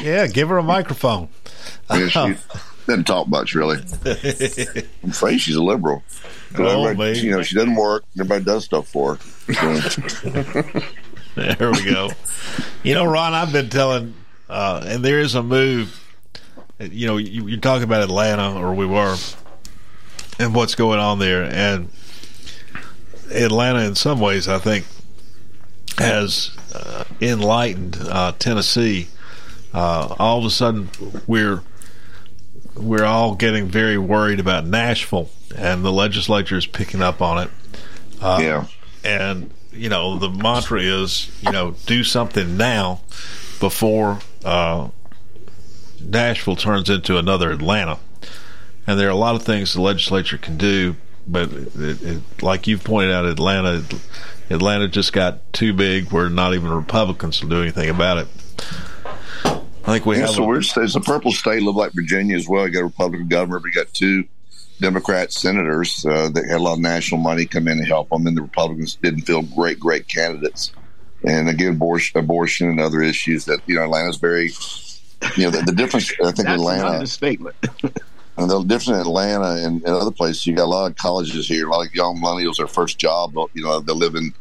Yeah, 0.02 0.26
give 0.26 0.48
her 0.48 0.58
a 0.58 0.62
microphone. 0.62 1.28
Yeah, 1.90 2.08
she 2.08 2.36
doesn't 2.86 3.04
talk 3.04 3.28
much, 3.28 3.54
really. 3.54 3.78
I'm 5.02 5.10
afraid 5.10 5.38
she's 5.38 5.56
a 5.56 5.62
liberal. 5.62 6.02
Oh. 6.58 6.88
You 6.90 7.30
know, 7.30 7.42
she 7.42 7.54
doesn't 7.54 7.76
work. 7.76 8.04
Everybody 8.18 8.44
does 8.44 8.64
stuff 8.64 8.88
for 8.88 9.18
her. 9.48 10.82
There 11.36 11.70
we 11.70 11.84
go. 11.84 12.10
You 12.82 12.94
know, 12.94 13.04
Ron, 13.04 13.34
I've 13.34 13.52
been 13.52 13.70
telling, 13.70 14.14
uh, 14.48 14.84
and 14.84 15.04
there 15.04 15.20
is 15.20 15.34
a 15.34 15.42
move. 15.42 15.96
You 16.78 17.06
know, 17.06 17.16
you, 17.18 17.46
you're 17.46 17.60
talking 17.60 17.84
about 17.84 18.02
Atlanta, 18.02 18.58
or 18.58 18.74
we 18.74 18.84
were, 18.84 19.16
and 20.38 20.54
what's 20.54 20.74
going 20.74 20.98
on 20.98 21.18
there. 21.18 21.44
And 21.44 21.88
Atlanta, 23.30 23.80
in 23.80 23.94
some 23.94 24.18
ways, 24.18 24.48
I 24.48 24.58
think, 24.58 24.86
has 25.98 26.50
uh, 26.74 27.04
enlightened 27.20 27.98
uh, 28.00 28.32
Tennessee. 28.38 29.08
Uh, 29.72 30.14
all 30.18 30.38
of 30.38 30.44
a 30.44 30.50
sudden, 30.50 30.90
we're 31.26 31.62
we're 32.74 33.04
all 33.04 33.34
getting 33.34 33.66
very 33.66 33.98
worried 33.98 34.40
about 34.40 34.66
Nashville, 34.66 35.30
and 35.56 35.84
the 35.84 35.92
legislature 35.92 36.56
is 36.56 36.66
picking 36.66 37.02
up 37.02 37.20
on 37.22 37.44
it. 37.44 37.50
Uh, 38.20 38.38
yeah. 38.42 38.66
And 39.04 39.52
you 39.72 39.88
know, 39.88 40.18
the 40.18 40.28
mantra 40.28 40.80
is, 40.80 41.30
you 41.42 41.52
know, 41.52 41.76
do 41.86 42.04
something 42.04 42.56
now 42.56 43.00
before 43.60 44.18
uh, 44.44 44.88
Nashville 46.02 46.56
turns 46.56 46.90
into 46.90 47.18
another 47.18 47.50
Atlanta. 47.50 47.98
And 48.86 48.98
there 48.98 49.08
are 49.08 49.12
a 49.12 49.16
lot 49.16 49.36
of 49.36 49.42
things 49.42 49.74
the 49.74 49.80
legislature 49.80 50.38
can 50.38 50.56
do, 50.56 50.96
but 51.26 51.52
it, 51.52 52.02
it, 52.02 52.42
like 52.42 52.66
you've 52.66 52.82
pointed 52.82 53.12
out, 53.12 53.24
Atlanta, 53.24 53.84
Atlanta 54.48 54.88
just 54.88 55.12
got 55.12 55.52
too 55.52 55.72
big 55.72 56.10
where 56.10 56.28
not 56.28 56.54
even 56.54 56.70
Republicans 56.70 57.40
will 57.40 57.50
do 57.50 57.62
anything 57.62 57.88
about 57.88 58.18
it. 58.18 58.28
I 59.84 59.92
think 59.94 60.06
we 60.06 60.16
yeah, 60.16 60.22
have. 60.22 60.30
so 60.30 60.44
a- 60.44 60.46
we're 60.46 60.58
it's 60.60 60.94
a 60.94 61.00
purple 61.00 61.32
state, 61.32 61.62
look 61.62 61.76
like 61.76 61.92
Virginia 61.92 62.36
as 62.36 62.48
well. 62.48 62.66
You 62.66 62.72
got 62.72 62.80
a 62.80 62.84
Republican 62.84 63.28
governor, 63.28 63.60
but 63.60 63.68
you 63.68 63.74
got 63.74 63.92
two 63.92 64.24
Democrat 64.80 65.32
senators 65.32 66.04
uh, 66.06 66.28
that 66.30 66.44
had 66.48 66.58
a 66.58 66.62
lot 66.62 66.74
of 66.74 66.80
national 66.80 67.20
money 67.20 67.46
come 67.46 67.68
in 67.68 67.78
and 67.78 67.86
help 67.86 68.08
them, 68.10 68.26
and 68.26 68.36
the 68.36 68.42
Republicans 68.42 68.96
didn't 68.96 69.22
feel 69.22 69.42
great, 69.42 69.78
great 69.78 70.08
candidates. 70.08 70.72
And 71.22 71.48
again, 71.48 71.74
abortion, 71.74 72.18
abortion 72.18 72.68
and 72.68 72.80
other 72.80 73.02
issues 73.02 73.44
that 73.44 73.60
you 73.66 73.74
know 73.74 73.84
Atlanta's 73.84 74.16
very, 74.16 74.50
you 75.36 75.44
know, 75.44 75.50
the, 75.50 75.62
the 75.66 75.72
difference. 75.72 76.10
I 76.12 76.24
think 76.32 76.36
That's 76.36 76.40
an 76.40 76.54
Atlanta. 76.54 76.88
understatement. 76.88 77.56
And 78.36 78.48
the 78.50 78.62
difference 78.62 78.88
in 78.88 78.94
Atlanta 78.94 79.66
and, 79.66 79.82
and 79.82 79.88
other 79.88 80.10
places, 80.10 80.46
you 80.46 80.54
got 80.56 80.64
a 80.64 80.66
lot 80.66 80.90
of 80.90 80.96
colleges 80.96 81.46
here. 81.46 81.68
A 81.68 81.70
lot 81.70 81.86
of 81.86 81.94
young 81.94 82.16
millennials, 82.22 82.56
their 82.56 82.66
first 82.68 82.96
job, 82.96 83.34
you 83.52 83.62
know, 83.62 83.80
they 83.80 83.92
live 83.92 84.14
in, 84.14 84.32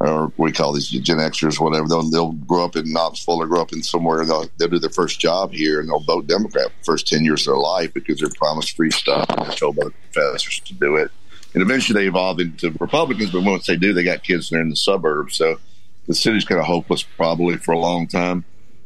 or 0.00 0.32
do 0.38 0.52
call 0.52 0.72
these 0.72 0.88
Gen 0.88 1.18
Xers, 1.18 1.60
whatever. 1.60 1.86
They'll, 1.86 2.08
they'll 2.08 2.32
grow 2.32 2.64
up 2.64 2.74
in 2.74 2.90
Knoxville 2.90 3.42
or 3.42 3.46
grow 3.46 3.60
up 3.60 3.72
in 3.72 3.82
somewhere. 3.82 4.20
And 4.20 4.30
they'll, 4.30 4.48
they'll 4.56 4.68
do 4.68 4.78
their 4.78 4.88
first 4.88 5.20
job 5.20 5.52
here 5.52 5.78
and 5.78 5.88
they'll 5.88 6.00
vote 6.00 6.26
Democrat 6.26 6.68
for 6.68 6.78
the 6.78 6.84
first 6.84 7.06
10 7.06 7.22
years 7.22 7.46
of 7.46 7.52
their 7.52 7.58
life 7.60 7.92
because 7.92 8.18
they're 8.18 8.30
promised 8.30 8.76
free 8.76 8.90
stuff 8.90 9.28
and 9.28 9.46
they're 9.46 9.56
told 9.56 9.76
by 9.76 9.84
the 9.84 9.92
professors 10.10 10.60
to 10.60 10.74
do 10.74 10.96
it. 10.96 11.10
And 11.52 11.62
eventually 11.62 12.00
they 12.00 12.08
evolve 12.08 12.40
into 12.40 12.70
Republicans, 12.80 13.30
but 13.30 13.42
once 13.42 13.66
they 13.66 13.76
do, 13.76 13.92
they 13.92 14.04
got 14.04 14.22
kids 14.22 14.50
and 14.50 14.56
they're 14.56 14.62
in 14.62 14.70
the 14.70 14.76
suburbs. 14.76 15.36
So 15.36 15.58
the 16.06 16.14
city's 16.14 16.46
kind 16.46 16.60
of 16.60 16.66
hopeless 16.66 17.02
probably 17.02 17.58
for 17.58 17.72
a 17.72 17.78
long 17.78 18.06
time. 18.06 18.44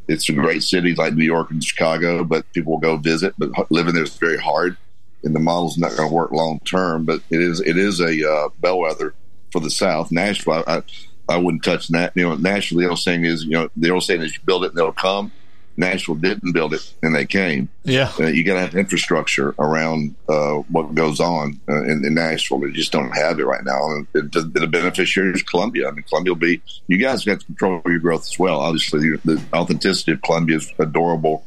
It's 0.09 0.29
a 0.29 0.33
great 0.33 0.65
city 0.65 0.95
like 0.95 1.15
New 1.15 1.25
York 1.25 1.51
and 1.51 1.63
Chicago, 1.63 2.25
but 2.25 2.51
people 2.53 2.73
will 2.73 2.81
go 2.81 2.97
visit. 2.97 3.35
But 3.39 3.71
living 3.71 3.95
there 3.95 4.03
is 4.03 4.17
very 4.17 4.37
hard, 4.37 4.77
and 5.23 5.35
the 5.35 5.41
model's 5.41 5.79
not 5.79 5.97
going 5.97 6.09
to 6.09 6.15
work 6.15 6.31
long 6.31 6.61
term. 6.61 7.05
But 7.05 7.23
it 7.31 7.41
is 7.41 7.61
it 7.61 7.79
is 7.79 8.01
a 8.01 8.31
uh, 8.31 8.49
bellwether 8.61 9.15
for 9.55 9.61
the 9.61 9.71
South. 9.71 10.11
Nashville, 10.11 10.65
I, 10.67 10.79
I, 10.79 10.83
I 11.29 11.37
wouldn't 11.37 11.63
touch 11.63 11.87
that. 11.89 12.13
You 12.17 12.29
know, 12.29 12.35
Nashville. 12.35 12.81
The 12.81 12.89
old 12.89 12.99
saying 12.99 13.25
is, 13.25 13.45
you 13.45 13.53
know, 13.53 13.71
the 13.77 13.91
old 13.91 14.03
saying 14.03 14.21
is, 14.21 14.35
you 14.35 14.43
build 14.45 14.65
it 14.65 14.71
and 14.71 14.77
they'll 14.77 14.93
come. 14.93 15.31
Nashville 15.77 16.17
didn't 16.17 16.53
build 16.53 16.75
it, 16.75 16.93
and 17.03 17.15
they 17.15 17.25
came. 17.25 17.69
Yeah, 17.85 18.13
uh, 18.19 18.27
you 18.27 18.45
got 18.45 18.55
to 18.55 18.61
have 18.61 18.75
infrastructure 18.75 19.55
around 19.59 20.15
uh, 20.29 20.57
what 20.71 20.95
goes 20.95 21.21
on 21.21 21.61
uh, 21.69 21.83
in, 21.85 22.05
in 22.05 22.15
Nashville. 22.15 22.61
They 22.61 22.71
just 22.71 22.93
don't 22.93 23.11
have 23.11 23.39
it 23.39 23.45
right 23.45 23.65
now. 23.65 23.91
And 23.91 24.07
it, 24.15 24.33
the, 24.33 24.43
the 24.43 24.67
beneficiary 24.67 25.33
is 25.33 25.43
Columbia. 25.43 25.89
I 25.89 25.93
mean, 25.93 26.05
Columbia 26.09 26.33
will 26.33 26.41
be. 26.41 26.61
You 26.89 26.97
guys 26.97 27.25
got 27.25 27.41
to 27.41 27.47
control 27.47 27.81
your 27.87 27.99
growth 28.01 28.23
as 28.23 28.39
well. 28.39 28.61
Obviously, 28.61 29.11
the, 29.11 29.35
the 29.35 29.45
authenticity 29.53 30.13
of 30.13 30.23
Columbia 30.23 30.57
is 30.57 30.73
adorable 30.81 31.45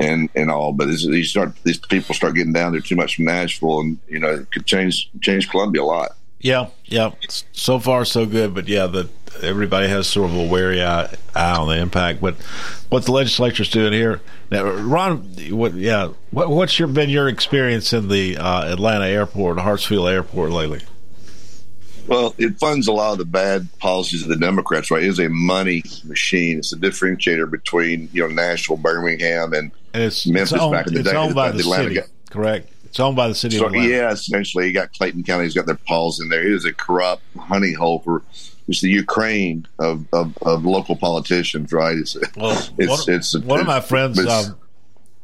and 0.00 0.28
and 0.34 0.50
all, 0.50 0.72
but 0.72 0.86
these 0.86 1.30
start 1.30 1.52
these 1.64 1.78
people 1.78 2.14
start 2.14 2.34
getting 2.34 2.52
down 2.52 2.72
there 2.72 2.80
too 2.80 2.96
much 2.96 3.16
from 3.16 3.26
Nashville, 3.26 3.80
and 3.80 3.98
you 4.08 4.18
know, 4.18 4.34
it 4.34 4.50
could 4.52 4.66
change 4.66 5.10
change 5.20 5.48
Columbia 5.48 5.82
a 5.82 5.84
lot. 5.84 6.12
Yeah, 6.40 6.68
yeah. 6.84 7.12
So 7.52 7.78
far, 7.78 8.04
so 8.04 8.24
good. 8.26 8.54
But 8.54 8.68
yeah, 8.68 8.86
the 8.86 9.08
everybody 9.42 9.88
has 9.88 10.06
sort 10.06 10.30
of 10.30 10.36
a 10.36 10.46
wary 10.46 10.82
eye, 10.82 11.14
eye 11.34 11.56
on 11.56 11.68
the 11.68 11.76
impact. 11.78 12.20
But 12.20 12.36
what 12.88 13.04
the 13.04 13.12
legislature's 13.12 13.70
doing 13.70 13.92
here 13.92 14.20
now, 14.50 14.62
Ron, 14.64 15.18
what? 15.50 15.74
Yeah, 15.74 16.12
what, 16.30 16.48
what's 16.48 16.78
your 16.78 16.88
been 16.88 17.10
your 17.10 17.28
experience 17.28 17.92
in 17.92 18.08
the 18.08 18.36
uh, 18.38 18.72
Atlanta 18.72 19.06
airport, 19.06 19.58
Hartsfield 19.58 20.10
Airport 20.10 20.52
lately? 20.52 20.80
Well, 22.06 22.34
it 22.38 22.58
funds 22.58 22.88
a 22.88 22.92
lot 22.92 23.12
of 23.12 23.18
the 23.18 23.26
bad 23.26 23.68
policies 23.80 24.22
of 24.22 24.28
the 24.28 24.36
Democrats. 24.36 24.90
Right, 24.90 25.02
it 25.02 25.08
is 25.08 25.18
a 25.18 25.28
money 25.28 25.82
machine. 26.04 26.58
It's 26.58 26.72
a 26.72 26.76
differentiator 26.76 27.50
between 27.50 28.08
you 28.12 28.26
know 28.26 28.34
Nashville, 28.34 28.78
Birmingham, 28.78 29.52
and, 29.52 29.70
and 29.92 30.02
it's 30.04 30.26
Memphis 30.26 30.52
it's 30.52 30.62
owned, 30.62 30.72
back 30.72 30.86
in 30.86 30.94
the 30.94 31.00
it's 31.00 31.10
day. 31.10 31.16
owned 31.16 31.34
by 31.34 31.50
the 31.50 31.58
Atlanta 31.58 31.82
city, 31.82 31.94
got- 31.96 32.08
correct? 32.30 32.72
It's 32.88 33.00
owned 33.00 33.16
by 33.16 33.28
the 33.28 33.34
city 33.34 33.58
So, 33.58 33.66
of 33.66 33.72
Atlanta. 33.74 33.88
yeah, 33.90 34.10
essentially, 34.10 34.66
you 34.66 34.72
got 34.72 34.92
Clayton 34.92 35.22
County, 35.24 35.44
he's 35.44 35.54
got 35.54 35.66
their 35.66 35.76
paws 35.76 36.20
in 36.20 36.28
there. 36.28 36.46
It 36.46 36.52
is 36.52 36.64
a 36.64 36.72
corrupt 36.72 37.22
honey 37.38 37.72
hole 37.72 38.00
for 38.00 38.22
it's 38.66 38.80
the 38.82 38.90
Ukraine 38.90 39.66
of, 39.78 40.06
of, 40.12 40.36
of 40.42 40.64
local 40.64 40.94
politicians, 40.96 41.72
right? 41.72 41.96
It's 41.96 42.16
Well, 42.36 42.52
it's, 42.78 43.06
one, 43.06 43.16
it's 43.16 43.36
one 43.38 43.60
of 43.60 43.66
my 43.66 43.80
friends, 43.80 44.18
um, 44.26 44.56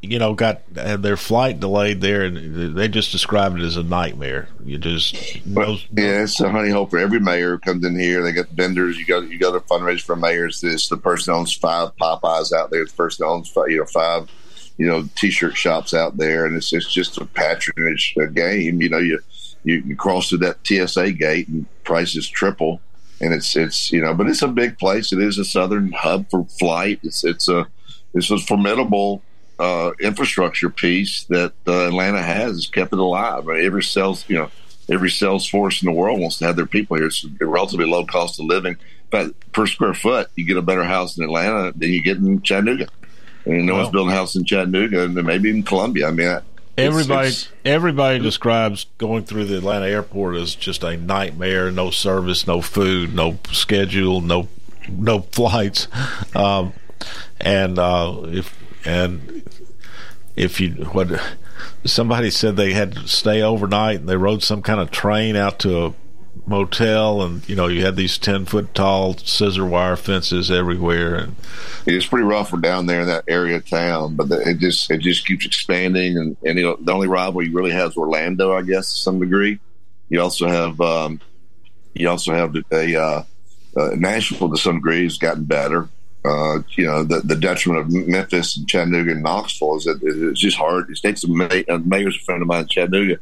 you 0.01 0.19
know, 0.19 0.35
got 0.35 0.63
had 0.75 1.03
their 1.03 1.17
flight 1.17 1.61
delayed 1.61 2.01
there, 2.01 2.23
and 2.23 2.77
they 2.77 2.89
just 2.89 3.13
described 3.13 3.59
it 3.59 3.65
as 3.65 3.77
a 3.77 3.83
nightmare. 3.83 4.49
You 4.65 4.79
just 4.79 5.45
no, 5.47 5.77
yeah, 5.93 6.23
it's 6.23 6.41
a 6.41 6.51
honey 6.51 6.71
hole 6.71 6.87
for 6.87 6.99
every 6.99 7.21
mayor 7.21 7.53
who 7.53 7.59
comes 7.59 7.85
in 7.85 7.99
here. 7.99 8.23
They 8.23 8.33
got 8.33 8.49
vendors. 8.49 8.99
You 8.99 9.07
got 9.07 9.29
you 9.29 9.39
got 9.39 9.53
to 9.53 9.61
fundraise 9.61 10.03
for 10.03 10.17
mayors. 10.17 10.63
It's 10.63 10.89
the 10.89 10.97
person 10.99 11.35
owns 11.35 11.55
five 11.55 11.97
Popeyes 11.97 12.53
out 12.53 12.71
there. 12.71 12.83
It's 12.83 12.93
the 12.93 12.97
person 12.97 13.25
owns 13.27 13.49
five, 13.49 13.69
you 13.69 13.79
know 13.79 13.87
five 13.87 14.29
you 14.77 14.87
know 14.87 15.09
t-shirt 15.17 15.57
shops 15.57 15.95
out 15.95 16.17
there, 16.17 16.47
and 16.47 16.57
it's 16.57 16.73
it's 16.73 16.93
just 16.93 17.19
a 17.19 17.25
patronage 17.25 18.15
uh, 18.21 18.27
game. 18.27 18.81
You 18.81 18.89
know, 18.89 18.99
you, 18.99 19.21
you 19.65 19.97
cross 19.97 20.29
through 20.29 20.39
that 20.39 20.67
TSA 20.67 21.13
gate 21.13 21.49
and 21.49 21.67
prices 21.85 22.29
triple, 22.29 22.81
and 23.21 23.33
it's 23.33 23.57
it's 23.57 23.93
you 23.93 24.01
know, 24.01 24.15
but 24.15 24.29
it's 24.29 24.43
a 24.43 24.49
big 24.49 24.79
place. 24.79 25.13
It 25.13 25.21
is 25.21 25.39
a 25.39 25.45
southern 25.45 25.93
hub 25.93 26.31
for 26.31 26.45
flight. 26.59 27.01
It's 27.03 27.25
it's 27.25 27.49
a 27.49 27.67
it's 28.15 28.31
a 28.31 28.39
formidable 28.39 29.23
uh, 29.59 29.93
infrastructure 30.01 30.71
piece 30.71 31.25
that 31.25 31.53
uh, 31.67 31.89
Atlanta 31.89 32.23
has 32.23 32.67
kept 32.67 32.93
it 32.93 32.99
alive. 32.99 33.49
Every 33.49 33.83
sales, 33.83 34.25
you 34.29 34.37
know, 34.37 34.51
every 34.91 35.11
sales 35.11 35.49
force 35.49 35.83
in 35.83 35.87
the 35.87 35.93
world 35.93 36.21
wants 36.21 36.39
to 36.39 36.47
have 36.47 36.57
their 36.57 36.67
people 36.67 36.97
here. 36.97 37.07
It's 37.07 37.25
a 37.41 37.47
relatively 37.47 37.87
low 37.87 38.05
cost 38.05 38.41
of 38.41 38.47
living. 38.47 38.77
But 39.11 39.33
per 39.53 39.67
square 39.67 39.95
foot, 39.95 40.29
you 40.35 40.45
get 40.45 40.57
a 40.57 40.63
better 40.63 40.83
house 40.83 41.17
in 41.17 41.25
Atlanta 41.25 41.73
than 41.77 41.91
you 41.91 42.03
get 42.03 42.17
in 42.17 42.43
Chattanooga. 42.43 42.89
And 43.47 43.67
no 43.67 43.75
Well- 43.75 43.83
one's 43.83 43.93
building 43.93 44.13
a 44.13 44.17
house 44.17 44.35
in 44.37 44.45
Chattanooga, 44.45 45.05
and 45.05 45.15
maybe 45.15 45.51
in 45.51 45.63
Columbia. 45.63 46.09
I 46.09 46.11
mean, 46.13 46.27
I- 46.29 46.31
it's- 46.37 46.43
Everybody, 46.77 47.29
it's- 47.29 47.49
everybody 47.65 48.19
describes 48.19 48.87
going 48.99 49.25
through 49.25 49.45
the 49.45 49.59
Atlanta 49.59 49.87
airport 49.87 50.37
as 50.37 50.55
just 50.55 50.83
a 50.83 50.97
nightmare. 50.97 51.71
No 51.71 51.91
service, 51.91 52.47
no 52.47 52.61
food, 52.61 53.15
no 53.15 53.39
schedule, 53.53 54.21
no 54.21 54.49
no 54.89 55.21
flights. 55.33 55.89
Um, 56.35 56.73
and 57.41 57.79
uh, 57.79 58.17
if 58.27 58.55
and 58.85 59.43
if 60.37 60.61
you 60.61 60.71
what 60.93 61.09
somebody 61.85 62.31
said 62.31 62.57
they 62.57 62.73
had 62.73 62.93
to 62.93 63.09
stay 63.09 63.41
overnight 63.41 64.01
and 64.01 64.09
they 64.09 64.17
rode 64.17 64.43
some 64.43 64.61
kind 64.63 64.81
of 64.81 64.91
train 64.91 65.37
out 65.37 65.59
to 65.61 65.85
a 65.87 65.95
motel 66.47 67.23
and 67.23 67.49
you 67.49 67.57
know 67.57 67.67
you 67.67 67.85
had 67.85 67.97
these 67.97 68.19
10 68.19 68.45
foot 68.45 68.75
tall 68.75 69.17
scissor 69.17 69.65
wire 69.65 69.97
fences 69.97 70.51
everywhere 70.51 71.15
and 71.15 71.37
it's 71.87 72.07
pretty 72.07 72.25
rough 72.25 72.59
down 72.61 72.87
there 72.87 73.03
in 73.03 73.07
that 73.09 73.25
area 73.29 73.57
of 73.57 73.69
town, 73.69 74.17
but 74.17 74.31
it 74.31 74.59
just 74.59 74.91
it 74.91 74.99
just 74.99 75.27
keeps 75.27 75.45
expanding, 75.45 76.17
and, 76.17 76.37
and 76.45 76.59
you 76.59 76.65
know, 76.65 76.77
the 76.81 76.93
only 76.93 77.09
rival 77.09 77.43
you 77.43 77.53
really 77.53 77.73
have 77.73 77.91
is 77.91 77.97
Orlando, 77.97 78.57
I 78.57 78.63
guess, 78.63 78.93
to 78.93 78.99
some 78.99 79.21
degree. 79.21 79.59
You 80.09 80.21
also 80.21 80.49
have 80.49 80.81
um, 80.81 81.21
you 81.93 82.09
also 82.09 82.33
have 82.33 82.57
a 82.71 82.97
uh, 82.97 83.25
uh, 83.77 83.91
Nashville 83.97 84.51
to 84.51 84.57
some 84.57 84.77
degree 84.77 85.05
has 85.05 85.19
gotten 85.19 85.45
better. 85.45 85.89
Uh, 86.25 86.61
you 86.71 86.87
know, 86.87 87.05
the, 87.05 87.21
the 87.21 87.37
detriment 87.37 87.85
of 87.85 88.09
Memphis 88.09 88.57
and 88.57 88.67
Chattanooga 88.67 89.11
and 89.11 89.23
Knoxville 89.23 89.77
is 89.77 89.85
that 89.85 90.01
it's 90.03 90.41
just 90.41 90.57
hard. 90.57 90.89
It 90.89 90.99
takes 91.03 91.23
a 91.23 91.29
mayor's 91.29 92.17
a 92.17 92.21
friend 92.21 92.41
of 92.41 92.49
mine 92.49 92.63
in 92.63 92.69
Chattanooga. 92.69 93.19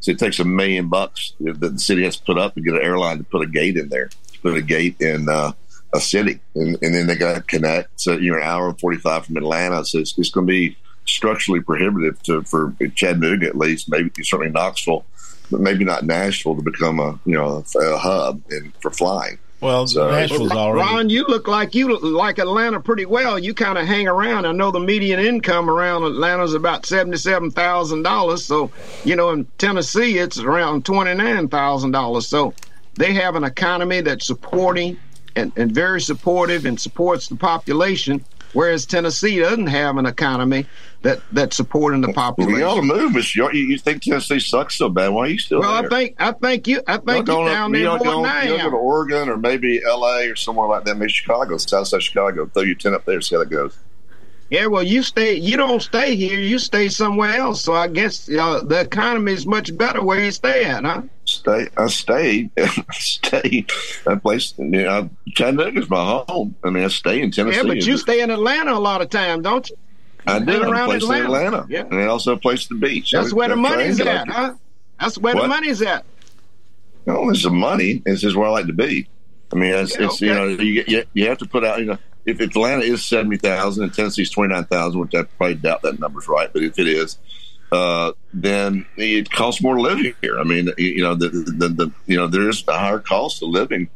So 0.00 0.12
it 0.12 0.18
takes 0.18 0.38
a 0.38 0.44
million 0.44 0.88
bucks 0.88 1.32
that 1.40 1.60
the 1.60 1.78
city 1.78 2.04
has 2.04 2.16
to 2.16 2.24
put 2.24 2.38
up 2.38 2.54
to 2.54 2.60
get 2.60 2.74
an 2.74 2.82
airline 2.82 3.18
to 3.18 3.24
put 3.24 3.42
a 3.42 3.50
gate 3.50 3.76
in 3.76 3.88
there, 3.88 4.10
put 4.42 4.56
a 4.56 4.62
gate 4.62 5.00
in 5.00 5.28
uh, 5.28 5.52
a 5.94 6.00
city, 6.00 6.40
and, 6.54 6.78
and 6.82 6.94
then 6.94 7.06
they 7.06 7.16
got 7.16 7.34
to 7.34 7.40
connect. 7.40 8.00
So 8.00 8.12
you're 8.12 8.38
an 8.38 8.46
hour 8.46 8.68
and 8.68 8.78
forty 8.78 8.98
five 8.98 9.26
from 9.26 9.36
Atlanta, 9.36 9.84
so 9.84 9.98
it's, 9.98 10.16
it's 10.18 10.30
going 10.30 10.46
to 10.46 10.50
be 10.50 10.76
structurally 11.06 11.60
prohibitive 11.60 12.22
to 12.24 12.42
for 12.42 12.74
Chattanooga 12.94 13.46
at 13.46 13.56
least, 13.56 13.90
maybe 13.90 14.10
certainly 14.22 14.52
Knoxville, 14.52 15.04
but 15.50 15.60
maybe 15.60 15.84
not 15.84 16.04
Nashville 16.04 16.56
to 16.56 16.62
become 16.62 17.00
a 17.00 17.18
you 17.24 17.34
know 17.34 17.64
a, 17.74 17.78
a 17.78 17.96
hub 17.96 18.42
in, 18.50 18.72
for 18.80 18.90
flying. 18.90 19.38
Well, 19.60 19.86
So- 19.86 20.10
Nashville's 20.10 20.52
already 20.52 20.86
Ron, 20.88 21.08
you 21.10 21.24
look 21.26 21.48
like 21.48 21.74
you 21.74 21.96
like 21.98 22.38
Atlanta 22.38 22.78
pretty 22.80 23.06
well. 23.06 23.38
You 23.38 23.54
kind 23.54 23.78
of 23.78 23.86
hang 23.86 24.06
around. 24.06 24.44
I 24.46 24.52
know 24.52 24.70
the 24.70 24.80
median 24.80 25.18
income 25.18 25.70
around 25.70 26.04
Atlanta 26.04 26.44
is 26.44 26.54
about 26.54 26.84
seventy-seven 26.84 27.52
thousand 27.52 28.02
dollars. 28.02 28.44
So, 28.44 28.70
you 29.04 29.16
know, 29.16 29.30
in 29.30 29.46
Tennessee, 29.58 30.18
it's 30.18 30.38
around 30.38 30.84
twenty-nine 30.84 31.48
thousand 31.48 31.92
dollars. 31.92 32.26
So, 32.28 32.52
they 32.94 33.12
have 33.14 33.34
an 33.34 33.44
economy 33.44 34.02
that's 34.02 34.26
supporting 34.26 34.98
and, 35.36 35.52
and 35.56 35.72
very 35.72 36.00
supportive 36.00 36.64
and 36.66 36.78
supports 36.80 37.28
the 37.28 37.36
population. 37.36 38.24
Whereas 38.52 38.86
Tennessee 38.86 39.38
doesn't 39.38 39.66
have 39.66 39.96
an 39.96 40.06
economy 40.06 40.66
that 41.02 41.20
that's 41.32 41.56
supporting 41.56 42.00
the 42.00 42.12
population. 42.12 42.58
you 42.58 42.64
ought 42.64 42.76
to 42.76 42.82
move, 42.82 43.12
Mr. 43.12 43.36
York. 43.36 43.54
You, 43.54 43.64
you 43.64 43.78
think 43.78 44.02
Tennessee 44.02 44.40
sucks 44.40 44.76
so 44.76 44.88
bad? 44.88 45.08
Why 45.08 45.26
are 45.26 45.28
you 45.28 45.38
still 45.38 45.60
well, 45.60 45.82
there? 45.82 45.86
I 45.86 45.94
think 45.94 46.16
I 46.18 46.32
think 46.32 46.66
you 46.66 46.82
I 46.86 46.96
think 46.96 47.28
you're 47.28 47.48
down 47.48 47.72
there 47.72 47.82
you 47.82 47.88
more 47.88 47.98
than 47.98 48.06
go, 48.06 48.24
I 48.24 48.42
you 48.42 48.48
don't 48.48 48.58
go 48.58 48.64
am. 48.64 48.70
to 48.70 48.76
Oregon 48.76 49.28
or 49.28 49.36
maybe 49.36 49.82
L.A. 49.84 50.28
or 50.28 50.36
somewhere 50.36 50.68
like 50.68 50.84
that. 50.84 50.96
Maybe 50.96 51.12
Chicago, 51.12 51.56
Southside 51.58 52.02
Chicago. 52.02 52.46
Throw 52.46 52.62
your 52.62 52.76
tent 52.76 52.94
up 52.94 53.04
there, 53.04 53.20
see 53.20 53.34
how 53.34 53.40
that 53.40 53.50
goes. 53.50 53.76
Yeah, 54.48 54.66
well, 54.66 54.82
you 54.82 55.02
stay. 55.02 55.34
You 55.34 55.56
don't 55.56 55.82
stay 55.82 56.14
here. 56.14 56.38
You 56.38 56.58
stay 56.58 56.88
somewhere 56.88 57.34
else. 57.34 57.62
So 57.62 57.74
I 57.74 57.88
guess 57.88 58.28
uh, 58.30 58.62
the 58.62 58.80
economy 58.80 59.32
is 59.32 59.44
much 59.44 59.76
better 59.76 60.02
where 60.02 60.24
you 60.24 60.30
stay 60.30 60.64
at, 60.64 60.84
huh? 60.84 61.02
Stay, 61.26 61.68
I 61.76 61.88
stay, 61.88 62.48
I 62.58 62.84
stay. 62.92 63.66
That 64.04 64.22
place, 64.22 64.54
you 64.58 64.64
know, 64.64 65.10
Chattanooga's 65.34 65.90
my 65.90 66.22
home. 66.28 66.54
I 66.62 66.70
mean, 66.70 66.84
I 66.84 66.88
stay 66.88 67.20
in 67.20 67.32
Tennessee. 67.32 67.56
Yeah, 67.56 67.62
but 67.64 67.84
you 67.84 67.96
stay 67.98 68.20
in 68.20 68.30
Atlanta 68.30 68.72
a 68.72 68.78
lot 68.78 69.02
of 69.02 69.10
time, 69.10 69.42
don't 69.42 69.68
you? 69.68 69.76
I 70.28 70.38
do. 70.38 70.62
around 70.62 70.86
place 70.88 71.02
in 71.04 71.10
Atlanta. 71.12 71.46
Atlanta, 71.62 71.66
Yeah. 71.68 71.80
and 71.82 72.08
also 72.08 72.32
a 72.34 72.36
place 72.36 72.66
the 72.68 72.76
beach. 72.76 73.10
That's 73.10 73.32
I- 73.32 73.36
where 73.36 73.48
the 73.48 73.54
I 73.54 73.58
money's 73.58 74.00
at, 74.00 74.28
huh? 74.28 74.54
That's 75.00 75.18
where 75.18 75.34
What? 75.34 75.42
the 75.42 75.48
money's 75.48 75.82
at. 75.82 76.04
No, 77.06 77.28
it's 77.30 77.42
the 77.42 77.50
money. 77.50 78.02
It's 78.06 78.20
just 78.22 78.36
where 78.36 78.46
I 78.48 78.50
like 78.50 78.66
to 78.66 78.72
be. 78.72 79.08
I 79.52 79.56
mean, 79.56 79.72
it's, 79.74 79.98
Yeah, 79.98 80.06
it's 80.06 80.20
you 80.20 80.32
know, 80.34 80.46
you, 80.48 80.84
you 80.86 81.04
you 81.12 81.26
have 81.28 81.38
to 81.38 81.46
put 81.46 81.64
out. 81.64 81.78
You 81.80 81.84
know, 81.86 81.98
if 82.24 82.40
Atlanta 82.40 82.82
is 82.82 83.04
seventy 83.04 83.36
thousand 83.36 83.84
and 83.84 83.94
Tennessee's 83.94 84.30
twenty 84.30 84.54
nine 84.54 84.64
thousand, 84.64 85.00
which 85.00 85.14
I 85.14 85.22
probably 85.24 85.54
doubt 85.56 85.82
that 85.82 85.98
number's 86.00 86.26
right, 86.28 86.52
but 86.52 86.62
if 86.62 86.78
it 86.78 86.88
is, 86.88 87.18
uh, 87.72 88.12
then 88.32 88.86
it 88.96 89.30
costs 89.30 89.62
more 89.62 89.76
to 89.76 89.82
live 89.82 89.98
here. 90.20 90.38
I 90.38 90.44
mean, 90.44 90.70
you 90.78 91.02
know, 91.02 91.14
the, 91.14 91.28
the, 91.28 91.68
the 91.68 91.92
you 92.06 92.16
know, 92.16 92.26
there 92.26 92.48
is 92.48 92.64
a 92.68 92.78
higher 92.78 92.98
cost 92.98 93.42
of 93.42 93.48
living 93.48 93.88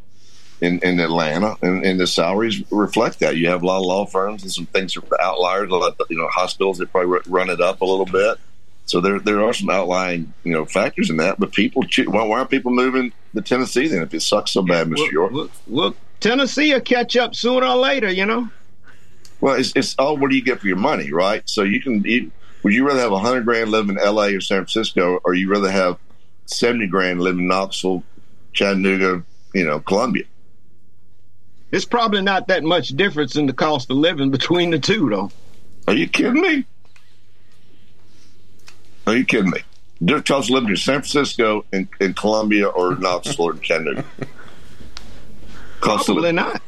in, 0.61 0.79
in 0.81 1.01
Atlanta, 1.01 1.57
and, 1.62 1.85
and 1.85 2.01
the 2.01 2.07
salaries 2.07 2.62
reflect 2.71 3.21
that. 3.21 3.37
You 3.37 3.49
have 3.49 3.62
a 3.62 3.66
lot 3.66 3.79
of 3.79 3.87
law 3.87 4.07
firms 4.07 4.43
and 4.43 4.53
some 4.53 4.66
things 4.66 4.97
are 4.97 5.03
outliers. 5.21 5.71
A 5.71 5.75
lot 5.75 5.97
of, 5.99 6.07
you 6.11 6.18
know, 6.18 6.29
hospitals 6.29 6.79
that 6.79 6.91
probably 6.91 7.21
run 7.29 7.49
it 7.49 7.61
up 7.61 7.81
a 7.81 7.85
little 7.85 8.07
bit. 8.07 8.39
So 8.87 9.01
there 9.01 9.21
there 9.21 9.41
are 9.41 9.53
some 9.53 9.71
outlying 9.71 10.35
you 10.43 10.53
know 10.53 10.64
factors 10.64 11.11
in 11.11 11.18
that. 11.18 11.39
But 11.39 11.53
people, 11.53 11.85
why, 12.07 12.25
why 12.25 12.39
aren't 12.39 12.51
people 12.51 12.73
moving 12.73 13.12
to 13.37 13.41
Tennessee 13.41 13.87
then 13.87 14.03
if 14.03 14.12
it 14.12 14.21
sucks 14.21 14.51
so 14.51 14.62
bad, 14.62 14.89
Mr. 14.89 15.12
York? 15.12 15.31
Look, 15.31 15.53
look, 15.68 15.97
Tennessee 16.18 16.73
will 16.73 16.81
catch 16.81 17.16
up 17.16 17.37
sooner 17.37 17.66
or 17.66 17.77
later. 17.77 18.11
You 18.11 18.27
know. 18.27 18.49
Well, 19.41 19.55
it's, 19.55 19.73
it's 19.77 19.95
all 19.97 20.16
what 20.16 20.31
do 20.31 20.37
you 20.37 20.43
get 20.43 20.61
for 20.61 20.66
your 20.66 20.77
money, 20.77 21.12
right? 21.12 21.49
So 21.49 21.62
you 21.62 21.81
can. 21.81 22.03
You, 22.03 22.33
would 22.63 22.73
you 22.73 22.87
rather 22.87 23.01
have 23.01 23.13
a 23.13 23.19
hundred 23.19 23.45
grand 23.45 23.71
live 23.71 23.89
in 23.89 23.99
L.A. 23.99 24.35
or 24.35 24.41
San 24.41 24.59
Francisco, 24.59 25.21
or 25.25 25.35
you 25.35 25.51
rather 25.51 25.71
have 25.71 25.99
seventy 26.47 26.87
grand 26.87 27.21
live 27.21 27.39
in 27.39 27.49
Knoxville, 27.49 28.03
Chattanooga, 28.53 29.25
you 29.55 29.65
know, 29.65 29.81
Columbia? 29.81 30.25
It's 31.73 31.85
probably 31.85 32.21
not 32.23 32.49
that 32.49 32.65
much 32.65 32.89
difference 32.89 33.37
in 33.37 33.47
the 33.47 33.53
cost 33.53 33.91
of 33.91 33.97
living 33.97 34.31
between 34.31 34.71
the 34.71 34.79
two, 34.79 35.09
though. 35.09 35.31
Are 35.87 35.95
you 35.95 36.09
kidding 36.09 36.41
me? 36.43 36.65
Are 39.07 39.17
you 39.17 39.25
kidding 39.25 39.51
me? 39.51 39.61
Different 40.05 40.27
cost 40.27 40.49
of 40.51 40.55
living 40.55 40.71
in 40.71 40.77
San 40.77 40.95
Francisco 41.01 41.65
and, 41.73 41.89
and 42.01 42.17
Columbia 42.17 42.69
or 42.69 42.97
Knoxville 42.97 43.45
or 43.47 43.55
Chattanooga. 43.55 44.05
Cost 45.81 46.07
Probably 46.07 46.23
living. 46.33 46.37
not. 46.37 46.63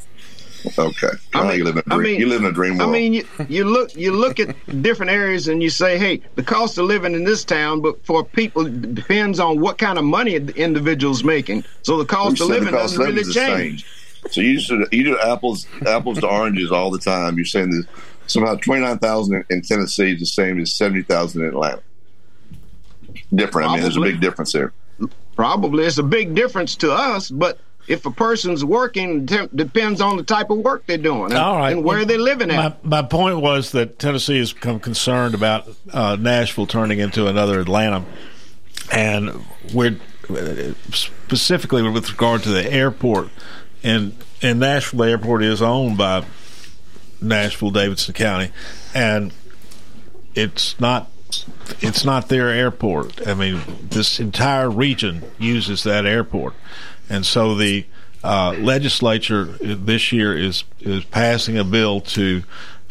Okay. 0.79 1.09
I 1.35 1.49
mean, 1.49 1.59
you 1.59 1.65
live 1.65 1.77
in 1.77 1.83
a 1.87 1.97
dream. 1.97 2.01
I 2.01 2.03
mean, 2.03 2.21
you 2.21 2.27
live 2.27 2.41
in 2.41 2.47
a 2.47 2.53
dream 2.53 2.81
I 2.81 2.87
mean, 2.87 3.13
you, 3.15 3.27
you 3.49 3.65
look 3.65 3.95
you 3.97 4.13
look 4.13 4.39
at 4.41 4.55
different 4.83 5.11
areas 5.11 5.49
and 5.49 5.63
you 5.63 5.71
say, 5.71 5.99
hey, 5.99 6.21
the 6.35 6.43
cost 6.43 6.79
of 6.79 6.85
living 6.87 7.15
in 7.15 7.25
this 7.25 7.45
town, 7.45 7.81
but 7.81 8.05
for 8.05 8.25
people, 8.25 8.65
depends 8.65 9.41
on 9.41 9.61
what 9.61 9.79
kind 9.79 9.99
of 9.99 10.05
money 10.05 10.39
the 10.39 10.55
individual's 10.55 11.25
making. 11.25 11.65
So 11.83 11.99
the 11.99 12.05
cost 12.05 12.41
of 12.41 12.49
living 12.49 12.71
cost 12.71 12.97
doesn't 12.97 13.05
really 13.05 13.21
is 13.23 13.29
the 13.29 13.33
same. 13.35 13.57
change. 13.57 13.87
So 14.31 14.41
you 14.41 14.61
should, 14.61 14.87
you 14.93 15.05
do 15.05 15.19
apples 15.19 15.67
apples 15.87 16.19
to 16.21 16.29
oranges 16.29 16.71
all 16.71 16.91
the 16.91 16.99
time. 16.99 17.37
You're 17.37 17.45
saying 17.45 17.71
that 17.71 17.87
somehow 18.27 18.55
twenty 18.57 18.83
nine 18.83 18.99
thousand 18.99 19.45
in 19.51 19.63
Tennessee 19.63 20.13
is 20.13 20.21
the 20.21 20.27
same 20.27 20.61
as 20.61 20.73
seventy 20.73 21.03
thousand 21.03 21.43
in 21.43 21.49
Atlanta. 21.49 21.83
Different. 23.35 23.69
I 23.69 23.73
mean, 23.75 23.83
there's 23.83 23.97
a 23.97 24.01
big 24.01 24.21
difference 24.21 24.53
there. 24.53 24.73
Probably 25.35 25.85
it's 25.87 25.99
a 25.99 26.03
big 26.03 26.35
difference 26.35 26.77
to 26.77 26.93
us, 26.93 27.31
but 27.31 27.59
if 27.89 28.07
a 28.07 28.11
person's 28.11 28.65
working, 28.65 29.27
de- 29.27 29.49
depends 29.49 30.01
on 30.01 30.17
the 30.17 30.23
type 30.23 30.51
of 30.51 30.59
work 30.59 30.87
they're 30.87 30.99
doing 30.99 31.27
and, 31.33 31.35
All 31.39 31.57
right. 31.57 31.73
and 31.73 31.85
where 31.85 32.05
they're 32.05 32.19
living 32.19 32.51
at. 32.51 32.85
My, 32.85 33.03
my 33.03 33.09
point 33.09 33.41
was 33.41 33.73
that 33.73 33.99
Tennessee 33.99 34.39
has 34.39 34.53
become 34.53 34.81
concerned 34.81 35.35
about 35.35 35.69
uh, 35.93 36.17
Nashville 36.19 36.67
turning 36.67 36.99
into 37.01 37.27
another 37.27 37.61
Atlanta, 37.61 38.05
and 38.93 39.45
we're 39.75 39.99
specifically 40.93 41.83
with 41.83 42.11
regard 42.11 42.43
to 42.45 42.51
the 42.51 42.73
airport. 42.73 43.29
And 43.83 44.17
and 44.41 44.61
Nashville 44.61 45.03
Airport 45.05 45.43
is 45.43 45.61
owned 45.61 45.99
by 45.99 46.25
Nashville 47.21 47.71
Davidson 47.71 48.15
County, 48.15 48.53
and 48.95 49.33
it's 50.35 50.79
not 50.81 51.11
it's 51.81 52.05
not 52.05 52.29
their 52.29 52.49
airport. 52.49 53.27
I 53.27 53.35
mean, 53.35 53.61
this 53.83 54.21
entire 54.21 54.71
region 54.71 55.25
uses 55.39 55.83
that 55.85 56.07
airport, 56.07 56.55
and 57.09 57.25
so 57.27 57.55
the 57.55 57.87
uh, 58.25 58.55
legislature 58.59 59.45
this 59.45 60.13
year 60.13 60.37
is 60.37 60.65
is 60.81 61.05
passing 61.05 61.59
a 61.59 61.65
bill 61.65 62.01
to 62.01 62.43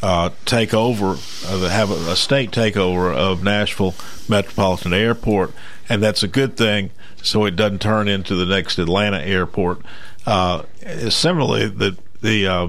uh, 0.02 0.32
take 0.46 0.74
over, 0.74 1.12
uh, 1.46 1.70
have 1.70 1.92
a, 1.92 2.12
a 2.12 2.16
state 2.16 2.52
takeover 2.52 3.14
of 3.14 3.44
Nashville 3.44 3.94
Metropolitan 4.28 4.94
Airport, 4.94 5.54
and 5.88 6.02
that's 6.02 6.24
a 6.24 6.28
good 6.28 6.58
thing. 6.58 6.90
So 7.22 7.46
it 7.46 7.56
doesn't 7.56 7.82
turn 7.82 8.08
into 8.08 8.36
the 8.36 8.46
next 8.46 8.80
Atlanta 8.80 9.20
airport. 9.20 9.82
Uh, 10.26 10.64
similarly, 11.10 11.68
the 11.68 11.98
the 12.22 12.48
uh, 12.48 12.68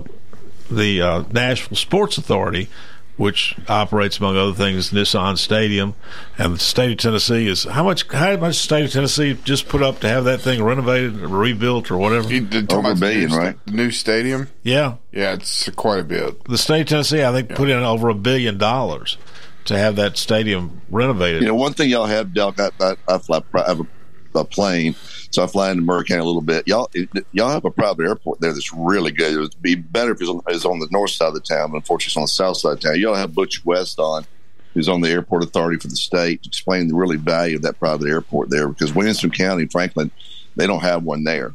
the 0.71 1.03
uh, 1.03 1.25
Nashville 1.31 1.77
Sports 1.77 2.19
Authority, 2.19 2.69
which 3.17 3.55
operates 3.69 4.19
among 4.19 4.37
other 4.37 4.55
things 4.55 4.91
Nissan 4.91 5.37
Stadium, 5.37 5.95
and 6.39 6.55
the 6.55 6.59
state 6.59 6.93
of 6.93 6.99
Tennessee 6.99 7.47
is 7.47 7.65
how 7.65 7.85
much 7.85 8.11
how 8.11 8.37
much 8.37 8.55
the 8.57 8.63
state 8.63 8.85
of 8.85 8.93
Tennessee 8.93 9.39
just 9.45 9.69
put 9.69 9.83
up 9.83 10.01
to 10.01 10.09
have 10.09 10.25
that 10.25 10.41
thing 10.41 10.63
renovated, 10.63 11.23
or 11.23 11.29
rebuilt, 11.29 11.91
or 11.91 11.99
whatever. 11.99 12.29
Over 12.71 12.93
a 12.93 12.95
billion, 12.95 13.31
right? 13.33 13.57
The 13.67 13.73
new 13.73 13.91
stadium. 13.91 14.49
Yeah, 14.63 14.97
Yeah, 15.13 15.35
it's 15.35 15.69
quite 15.71 16.01
a 16.01 16.05
bit. 16.05 16.45
the 16.45 16.59
state 16.59 16.83
of 16.83 16.89
Tennessee, 16.89 17.23
I 17.23 17.33
think, 17.33 17.51
put 17.51 17.69
in 17.69 17.83
over 17.83 18.09
a 18.09 18.15
billion 18.15 18.59
dollars 18.59 19.19
to 19.67 19.79
have 19.79 19.97
that 19.97 20.17
stadium 20.17 20.81
renovated. 20.91 21.43
You 21.43 21.49
know, 21.49 21.55
one 21.55 21.73
thing 21.75 21.91
y'all 21.91 22.07
have, 22.07 22.35
y'all 22.35 22.53
got, 22.53 22.73
I, 22.81 22.97
I, 23.09 23.19
fly, 23.19 23.43
I 23.55 23.69
have 23.69 23.81
a, 23.81 24.39
a 24.41 24.45
plane, 24.45 24.97
so 25.33 25.43
I 25.43 25.47
fly 25.47 25.71
into 25.71 25.83
Maury 25.83 26.05
a 26.11 26.23
little 26.23 26.43
bit. 26.43 26.69
Y'all, 26.69 26.91
y'all 27.33 27.51
have 27.51 27.65
a 27.65 27.71
private 27.71 28.05
airport 28.05 28.41
there 28.41 28.53
that's 28.53 28.73
really 28.73 29.11
good. 29.11 29.33
It 29.33 29.39
would 29.39 29.63
be 29.63 29.75
better 29.75 30.13
if 30.13 30.21
it 30.21 30.29
was 30.47 30.65
on, 30.67 30.73
on 30.73 30.79
the 30.79 30.89
north 30.91 31.11
side 31.11 31.29
of 31.29 31.35
the 31.35 31.41
town, 31.41 31.71
but 31.71 31.79
unfortunately, 31.79 32.11
it's 32.11 32.17
on 32.19 32.25
the 32.25 32.29
south 32.29 32.59
side 32.59 32.73
of 32.75 32.81
town. 32.81 33.01
Y'all 33.01 33.15
have 33.15 33.35
Butch 33.35 33.65
West 33.65 33.99
on, 33.99 34.27
who's 34.75 34.91
on 34.91 35.01
the 35.01 35.11
airport 35.11 35.43
authority 35.43 35.79
for 35.79 35.89
the 35.89 35.97
state, 35.97 36.43
to 36.43 36.49
explain 36.49 36.89
the 36.89 36.95
really 36.95 37.17
value 37.17 37.57
of 37.57 37.63
that 37.63 37.79
private 37.79 38.09
airport 38.09 38.51
there 38.51 38.69
because 38.69 38.95
Williamson 38.95 39.31
County, 39.31 39.67
Franklin, 39.67 40.11
they 40.57 40.67
don't 40.67 40.83
have 40.83 41.03
one 41.03 41.25
there. 41.25 41.55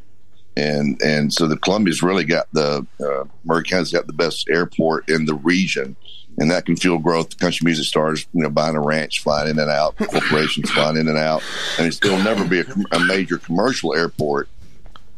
and 0.57 0.99
and 1.03 1.31
so 1.31 1.47
the 1.47 1.57
Columbia's 1.57 2.01
really 2.01 2.25
got 2.25 2.47
the 2.51 2.85
uh, 2.99 3.23
Maury 3.43 3.63
County's 3.63 3.91
got 3.91 4.07
the 4.07 4.13
best 4.13 4.49
airport 4.49 5.07
in 5.07 5.25
the 5.25 5.35
region, 5.35 5.95
and 6.37 6.51
that 6.51 6.65
can 6.65 6.75
fuel 6.75 6.99
growth. 6.99 7.31
The 7.31 7.35
country 7.35 7.65
music 7.65 7.85
stars, 7.85 8.27
you 8.33 8.43
know, 8.43 8.49
buying 8.49 8.75
a 8.75 8.81
ranch, 8.81 9.21
flying 9.21 9.49
in 9.49 9.59
and 9.59 9.69
out, 9.69 9.97
corporations 9.97 10.69
flying 10.71 10.97
in 10.97 11.07
and 11.07 11.17
out, 11.17 11.43
and 11.77 11.87
it's, 11.87 11.97
it'll 12.03 12.19
never 12.19 12.45
be 12.45 12.59
a, 12.59 12.65
a 12.91 12.99
major 13.05 13.37
commercial 13.37 13.95
airport. 13.95 14.49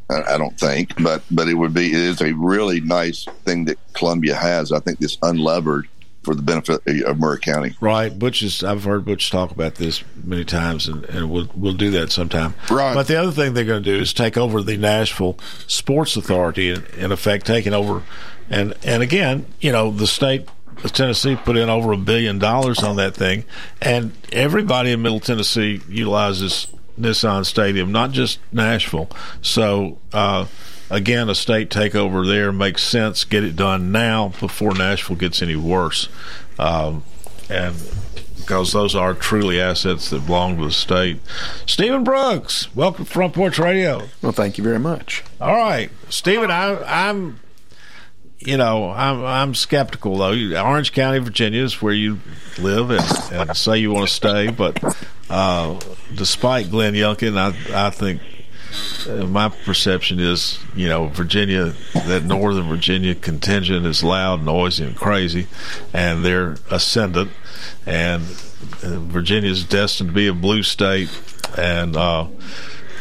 I 0.10 0.36
I 0.36 0.38
don't 0.38 0.60
think, 0.60 1.02
but 1.02 1.22
but 1.30 1.48
it 1.48 1.56
would 1.56 1.74
be. 1.74 1.88
It 1.88 1.94
is 1.94 2.22
a 2.22 2.34
really 2.34 2.82
nice 2.82 3.26
thing 3.46 3.66
that 3.66 3.78
Columbia 3.94 4.36
has. 4.36 4.72
I 4.72 4.80
think 4.80 5.00
this 5.00 5.18
unlevered 5.18 5.84
for 6.24 6.36
the 6.36 6.42
benefit 6.42 6.82
of 7.06 7.20
Maury 7.20 7.40
County. 7.40 7.76
Right, 7.80 8.18
Butch 8.18 8.44
is. 8.44 8.64
I've 8.64 8.84
heard 8.84 9.06
Butch 9.06 9.32
talk 9.32 9.52
about 9.52 9.76
this 9.76 10.04
many 10.24 10.46
times, 10.46 10.88
and, 10.88 11.06
and 11.06 11.30
we'll 11.30 11.50
we'll 11.56 11.74
do 11.74 11.92
that 11.92 12.12
sometime. 12.12 12.56
Right. 12.70 12.94
But 12.94 13.08
the 13.08 13.16
other 13.16 13.32
thing 13.32 13.54
they're 13.54 13.66
going 13.66 13.84
to 13.84 13.98
do 13.98 14.02
is 14.02 14.14
take 14.14 14.38
over 14.38 14.62
the 14.62 14.78
Nashville 14.78 15.38
Sports 15.68 16.18
Authority, 16.18 16.72
in, 16.72 16.86
in 16.98 17.12
effect, 17.12 17.46
taking 17.46 17.74
over. 17.74 18.04
And 18.50 18.74
and 18.84 19.04
again, 19.04 19.46
you 19.62 19.72
know, 19.72 19.92
the 19.92 20.08
state 20.08 20.42
of 20.42 20.48
Tennessee 20.84 21.36
put 21.36 21.58
in 21.58 21.70
over 21.70 21.92
a 21.92 21.98
billion 21.98 22.40
dollars 22.40 22.80
on 22.84 22.96
that 22.98 23.16
thing, 23.16 23.44
and 23.82 24.12
everybody 24.32 24.92
in 24.92 25.02
Middle 25.02 25.20
Tennessee 25.20 25.82
utilizes 25.88 26.68
Nissan 27.00 27.46
Stadium, 27.46 27.92
not 27.92 28.12
just 28.12 28.40
Nashville. 28.52 29.10
So. 29.42 29.98
Uh, 30.14 30.46
Again, 30.92 31.30
a 31.30 31.36
state 31.36 31.70
takeover 31.70 32.26
there 32.26 32.52
makes 32.52 32.82
sense. 32.82 33.24
Get 33.24 33.44
it 33.44 33.56
done 33.56 33.92
now 33.92 34.30
before 34.40 34.74
Nashville 34.74 35.18
gets 35.18 35.40
any 35.44 35.56
worse. 35.56 36.10
Um, 36.58 37.04
and 37.48 37.76
because 38.38 38.74
those 38.74 38.96
are 38.96 39.14
truly 39.14 39.62
assets 39.62 40.10
that 40.10 40.26
belong 40.26 40.58
to 40.58 40.66
the 40.66 40.72
state. 40.72 41.20
Steven 41.68 42.04
Brooks, 42.04 42.74
welcome 42.76 43.06
to 43.06 43.12
Front 43.12 43.36
Porch 43.36 43.60
Radio. 43.60 44.08
Well, 44.24 44.32
thank 44.32 44.58
you 44.58 44.64
very 44.64 44.80
much. 44.80 45.24
All 45.40 45.56
right, 45.56 45.92
Steven, 46.10 46.50
I, 46.50 46.82
I'm, 47.10 47.40
you 48.40 48.58
know, 48.58 48.90
I'm 48.90 49.24
I'm 49.24 49.56
skeptical 49.56 50.18
though. 50.18 50.62
Orange 50.64 50.94
County, 50.94 51.20
Virginia, 51.20 51.64
is 51.64 51.82
where 51.82 51.94
you 51.94 52.20
live 52.58 52.90
and, 52.92 53.04
and 53.32 53.58
say 53.58 53.78
you 53.78 53.92
want 53.92 54.08
to 54.08 54.14
stay, 54.14 54.50
but 54.50 54.82
uh, 55.30 55.80
despite 56.16 56.70
Glenn 56.70 56.94
Youngkin, 56.94 57.38
I 57.38 57.88
I 57.88 57.90
think 57.90 58.22
uh, 59.08 59.26
my 59.26 59.50
perception 59.50 60.20
is, 60.20 60.60
you 60.76 60.88
know, 60.88 61.08
Virginia, 61.08 61.74
that 61.94 62.24
Northern 62.24 62.68
Virginia 62.70 63.16
contingent 63.16 63.86
is 63.86 64.04
loud, 64.04 64.44
noisy, 64.44 64.86
and 64.86 64.96
crazy, 64.96 65.48
and 65.94 66.24
they're 66.24 66.58
ascendant. 66.72 67.32
And 67.86 68.24
uh, 68.84 69.00
Virginia 69.00 69.50
is 69.50 69.66
destined 69.66 70.10
to 70.10 70.14
be 70.14 70.28
a 70.28 70.34
blue 70.34 70.64
state, 70.64 71.10
and 71.58 71.98
uh, 71.98 72.28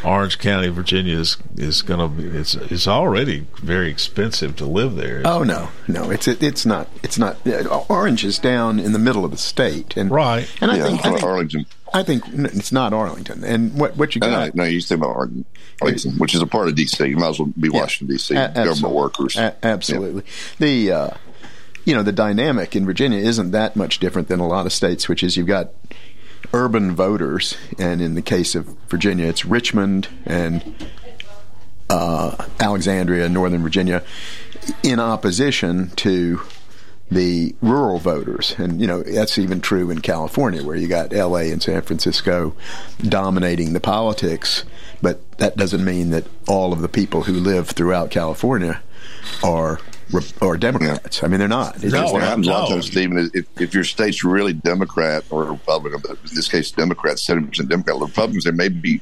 Orange 0.04 0.38
County, 0.38 0.68
Virginia 0.68 1.18
is 1.18 1.36
is 1.56 1.82
going 1.82 2.00
to 2.00 2.08
be. 2.08 2.24
It's 2.38 2.54
it's 2.54 2.86
already 2.86 3.46
very 3.62 3.90
expensive 3.90 4.56
to 4.56 4.64
live 4.64 4.94
there. 4.96 5.22
Oh 5.24 5.42
no, 5.42 5.68
no, 5.88 6.10
it's 6.10 6.28
it, 6.28 6.42
it's 6.42 6.64
not. 6.64 6.88
It's 7.02 7.18
not. 7.18 7.36
uh, 7.46 7.84
Orange 7.88 8.24
is 8.24 8.38
down 8.38 8.78
in 8.78 8.92
the 8.92 8.98
middle 8.98 9.24
of 9.24 9.30
the 9.30 9.36
state, 9.38 9.96
and 9.96 10.10
right. 10.10 10.48
And 10.60 10.70
I 10.70 10.76
Yeah, 10.76 10.84
think, 10.84 11.04
I 11.06 11.10
think 11.10 11.22
Arlington. 11.24 11.66
I 11.92 12.02
think 12.02 12.22
it's 12.28 12.70
not 12.70 12.92
Arlington. 12.92 13.42
And 13.44 13.74
what 13.74 13.96
what 13.96 14.14
you 14.14 14.20
got? 14.20 14.54
no, 14.54 14.64
no, 14.64 14.68
you 14.68 14.80
say 14.80 14.94
about 14.94 15.10
Arlington, 15.16 15.44
Arlington, 15.80 16.12
which 16.18 16.34
is 16.34 16.42
a 16.42 16.46
part 16.46 16.68
of 16.68 16.74
D.C. 16.74 17.04
You 17.06 17.16
might 17.16 17.30
as 17.30 17.38
well 17.38 17.52
be 17.58 17.68
Washington 17.70 18.14
D.C. 18.14 18.34
A- 18.36 18.52
government 18.52 18.94
workers. 18.94 19.36
A- 19.36 19.56
absolutely. 19.64 20.22
The 20.58 20.92
uh, 20.92 21.10
you 21.84 21.94
know 21.94 22.02
the 22.02 22.12
dynamic 22.12 22.76
in 22.76 22.84
Virginia 22.84 23.18
isn't 23.18 23.52
that 23.52 23.74
much 23.74 23.98
different 24.00 24.28
than 24.28 24.38
a 24.38 24.46
lot 24.46 24.66
of 24.66 24.72
states, 24.72 25.08
which 25.08 25.22
is 25.22 25.36
you've 25.38 25.46
got 25.46 25.70
urban 26.52 26.94
voters, 26.94 27.56
and 27.78 28.00
in 28.00 28.14
the 28.14 28.22
case 28.22 28.54
of 28.54 28.66
Virginia, 28.88 29.26
it's 29.26 29.44
Richmond 29.44 30.08
and 30.24 30.88
uh, 31.90 32.46
Alexandria, 32.60 33.28
Northern 33.28 33.62
Virginia, 33.62 34.02
in 34.82 35.00
opposition 35.00 35.90
to 35.96 36.40
the 37.10 37.54
rural 37.62 37.98
voters. 37.98 38.54
And, 38.58 38.80
you 38.80 38.86
know, 38.86 39.02
that's 39.02 39.38
even 39.38 39.60
true 39.60 39.90
in 39.90 40.00
California, 40.00 40.62
where 40.62 40.76
you 40.76 40.88
got 40.88 41.12
LA 41.12 41.48
and 41.50 41.62
San 41.62 41.80
Francisco 41.82 42.54
dominating 43.02 43.72
the 43.72 43.80
politics. 43.80 44.64
But 45.00 45.38
that 45.38 45.56
doesn't 45.56 45.84
mean 45.84 46.10
that 46.10 46.26
all 46.46 46.72
of 46.72 46.80
the 46.80 46.88
people 46.88 47.22
who 47.22 47.34
live 47.34 47.68
throughout 47.68 48.10
California 48.10 48.82
are 49.42 49.80
are 50.40 50.56
Democrats. 50.56 51.22
I 51.22 51.28
mean, 51.28 51.38
they're 51.38 51.48
not. 51.48 51.76
It's 51.76 51.92
just 51.92 52.12
what 52.12 52.20
not. 52.20 52.28
happens 52.28 52.46
a 52.46 52.50
lot 52.50 52.62
of 52.64 52.68
times, 52.70 52.86
Steven, 52.86 53.18
is 53.18 53.30
if, 53.34 53.46
if 53.60 53.74
your 53.74 53.84
state's 53.84 54.24
really 54.24 54.54
Democrat 54.54 55.24
or 55.30 55.44
Republican, 55.44 56.00
but 56.00 56.12
in 56.12 56.34
this 56.34 56.48
case, 56.48 56.70
Democrats, 56.70 57.22
seventy 57.22 57.48
percent 57.48 57.68
Democrat, 57.68 57.98
the 57.98 58.06
Republicans, 58.06 58.44
there 58.44 58.52
may 58.52 58.68
be 58.68 58.98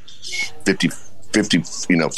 50, 0.64 0.88
50 1.32 1.62
you 1.88 1.96
know, 1.96 2.08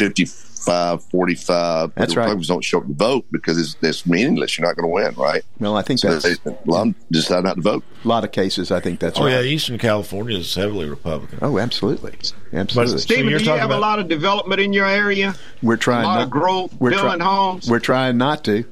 55, 0.68 1.04
45. 1.10 1.94
That's 1.94 2.12
the 2.14 2.18
right. 2.20 2.24
Republicans 2.24 2.48
don't 2.48 2.64
show 2.64 2.78
up 2.78 2.86
to 2.86 2.92
vote 2.94 3.26
because 3.30 3.58
it's, 3.58 3.76
it's 3.82 4.06
meaningless. 4.06 4.58
You're 4.58 4.66
not 4.66 4.76
going 4.76 4.88
to 4.88 4.92
win, 4.94 5.14
right? 5.14 5.42
Well, 5.58 5.76
I 5.76 5.82
think 5.82 6.00
So 6.00 6.10
that's 6.16 6.38
they, 6.38 6.50
a 6.50 6.56
lot 6.66 6.80
of 6.80 6.84
them 6.86 6.94
decide 7.10 7.44
not 7.44 7.56
to 7.56 7.60
vote. 7.62 7.84
a 8.04 8.08
lot 8.08 8.24
of 8.24 8.32
cases. 8.32 8.70
I 8.70 8.80
think 8.80 9.00
that's 9.00 9.18
Oh 9.18 9.24
right. 9.24 9.32
yeah, 9.32 9.40
Eastern 9.42 9.78
California 9.78 10.36
is 10.38 10.54
heavily 10.54 10.88
Republican. 10.88 11.38
Oh, 11.42 11.58
absolutely, 11.58 12.14
absolutely. 12.52 12.98
Steven, 12.98 13.28
you're 13.28 13.38
do 13.38 13.44
you 13.44 13.50
talking 13.50 13.60
have 13.60 13.70
a 13.70 13.78
lot 13.78 13.98
of 13.98 14.08
development 14.08 14.60
in 14.60 14.72
your 14.72 14.86
area? 14.86 15.34
We're 15.62 15.76
trying 15.76 16.04
A 16.04 16.08
lot 16.08 16.14
not, 16.16 16.24
of 16.24 16.30
growth, 16.30 16.74
we're 16.78 16.90
building 16.90 17.20
homes? 17.20 17.68
We're 17.70 17.78
trying 17.80 18.18
not 18.18 18.44
to. 18.44 18.64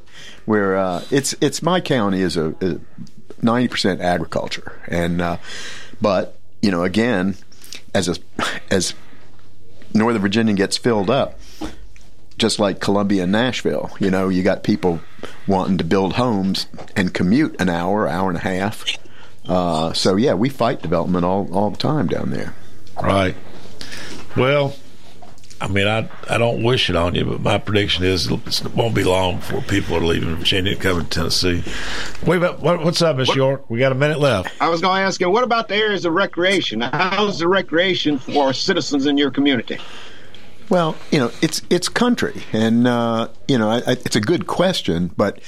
We're 0.47 0.76
uh, 0.76 1.05
it's 1.11 1.34
it's 1.40 1.62
my 1.62 1.80
county 1.80 2.20
is 2.20 2.36
a 2.36 2.55
ninety 3.42 3.68
percent 3.68 4.01
agriculture, 4.01 4.80
and 4.86 5.20
uh, 5.20 5.36
but 6.01 6.38
you 6.62 6.70
know 6.70 6.84
again, 6.84 7.36
as 7.94 8.09
a 8.09 8.16
as 8.70 8.94
Northern 9.92 10.22
Virginia 10.22 10.55
gets 10.55 10.76
filled 10.76 11.11
up, 11.11 11.38
just 12.39 12.59
like 12.59 12.80
Columbia 12.80 13.22
and 13.22 13.32
Nashville, 13.32 13.91
you 13.99 14.11
know, 14.11 14.28
you 14.28 14.43
got 14.43 14.62
people 14.62 15.01
wanting 15.47 15.78
to 15.78 15.84
build 15.84 16.14
homes 16.14 16.66
and 16.95 17.12
commute 17.14 17.61
an 17.61 17.68
hour, 17.68 18.07
hour 18.07 18.28
and 18.28 18.39
a 18.39 18.43
half. 18.43 18.84
Uh, 19.49 19.93
so 19.93 20.16
yeah, 20.16 20.34
we 20.34 20.49
fight 20.49 20.82
development 20.82 21.24
all 21.24 21.49
all 21.55 21.70
the 21.70 21.76
time 21.76 22.09
down 22.09 22.30
there. 22.30 22.55
Right. 23.01 23.37
Well, 24.37 24.74
I 25.61 25.68
mean, 25.68 25.87
I 25.87 26.09
I 26.28 26.37
don't 26.37 26.62
wish 26.62 26.91
it 26.91 26.97
on 26.97 27.14
you, 27.14 27.24
but 27.24 27.41
my 27.41 27.57
prediction 27.57 28.05
is 28.05 28.30
it 28.30 28.74
won't 28.74 28.95
be 28.95 29.05
long 29.05 29.37
before 29.37 29.62
people 29.62 29.97
are 29.97 30.01
leaving 30.01 30.34
Virginia 30.37 30.72
and 30.72 30.80
coming 30.80 31.05
to 31.05 31.11
Tennessee. 31.11 31.62
Wait, 32.26 32.39
but 32.39 32.61
what, 32.61 32.84
what's 32.84 33.01
up, 33.01 33.16
Miss 33.16 33.34
York? 33.34 33.70
We 33.70 33.78
got 33.78 33.93
a 33.93 33.95
minute 33.95 34.18
left. 34.18 34.51
I 34.61 34.68
was 34.68 34.82
going 34.82 35.01
to 35.01 35.07
ask 35.07 35.20
you, 35.20 35.30
what 35.30 35.45
about 35.45 35.68
the 35.68 35.76
areas 35.76 36.05
of 36.05 36.12
recreation? 36.12 36.82
How's 36.82 37.39
the 37.39 37.49
recreation 37.49 38.18
for 38.18 38.53
citizens 38.53 39.07
in 39.07 39.16
your 39.16 39.30
community? 39.30 39.78
Well, 40.69 40.97
you 41.11 41.19
know, 41.19 41.31
it's 41.43 41.62
it's 41.71 41.89
country, 41.89 42.43
and 42.53 42.87
uh, 42.87 43.29
you 43.47 43.59
know, 43.59 43.71
I, 43.71 43.77
I, 43.79 43.93
it's 43.93 44.17
a 44.17 44.21
good 44.21 44.47
question, 44.47 45.11
but 45.17 45.41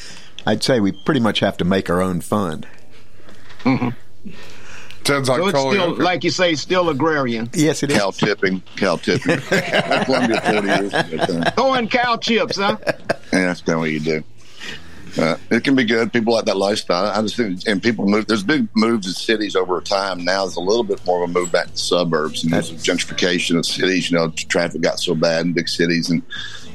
I'd 0.47 0.63
say 0.63 0.81
we 0.81 0.93
pretty 0.93 1.21
much 1.21 1.41
have 1.41 1.57
to 1.59 1.65
make 1.65 1.91
our 1.91 2.01
own 2.01 2.21
fun. 2.21 2.65
Sounds 3.65 5.29
like 5.29 5.39
so 5.39 5.49
it's 5.49 5.59
still, 5.59 5.91
Hooker. 5.91 6.03
like 6.03 6.23
you 6.23 6.31
say, 6.31 6.55
still 6.55 6.91
agrarian. 6.91 7.49
Yes, 7.55 7.83
it 7.83 7.91
is. 7.91 7.99
Cow 7.99 8.11
tipping, 8.11 8.63
cow 8.77 8.97
tipping. 8.97 9.41
At 9.51 10.05
Columbia 10.05 10.41
40 10.41 10.67
years. 10.67 10.93
But, 10.93 11.55
Throwing 11.55 11.89
cow 11.89 12.17
chips, 12.19 12.57
huh? 12.57 12.77
Yeah, 13.33 13.47
that's 13.47 13.63
kind 13.63 13.77
of 13.77 13.81
what 13.81 13.91
you 13.91 14.01
do. 14.01 14.23
Uh, 15.17 15.37
it 15.51 15.65
can 15.65 15.75
be 15.77 15.85
good. 15.85 16.13
People 16.13 16.35
like 16.35 16.45
that 16.47 16.57
lifestyle. 16.57 17.07
I 17.07 17.23
just 17.23 17.37
think, 17.37 17.67
and 17.67 17.83
people 17.83 18.07
move. 18.07 18.27
There's 18.27 18.43
big 18.43 18.69
moves 18.75 19.07
in 19.07 19.13
cities 19.15 19.57
over 19.57 19.81
time. 19.81 20.25
Now 20.25 20.45
there's 20.45 20.57
a 20.57 20.61
little 20.61 20.85
bit 20.85 21.05
more 21.07 21.23
of 21.25 21.31
a 21.31 21.33
move 21.33 21.51
back 21.53 21.69
to 21.71 21.77
suburbs, 21.77 22.45
and 22.45 22.53
there's 22.53 22.71
a 22.71 22.75
gentrification 22.75 23.57
of 23.57 23.65
cities. 23.65 24.11
You 24.11 24.19
know, 24.19 24.29
traffic 24.31 24.81
got 24.83 25.01
so 25.01 25.15
bad 25.15 25.47
in 25.47 25.53
big 25.53 25.69
cities, 25.69 26.11
and 26.11 26.23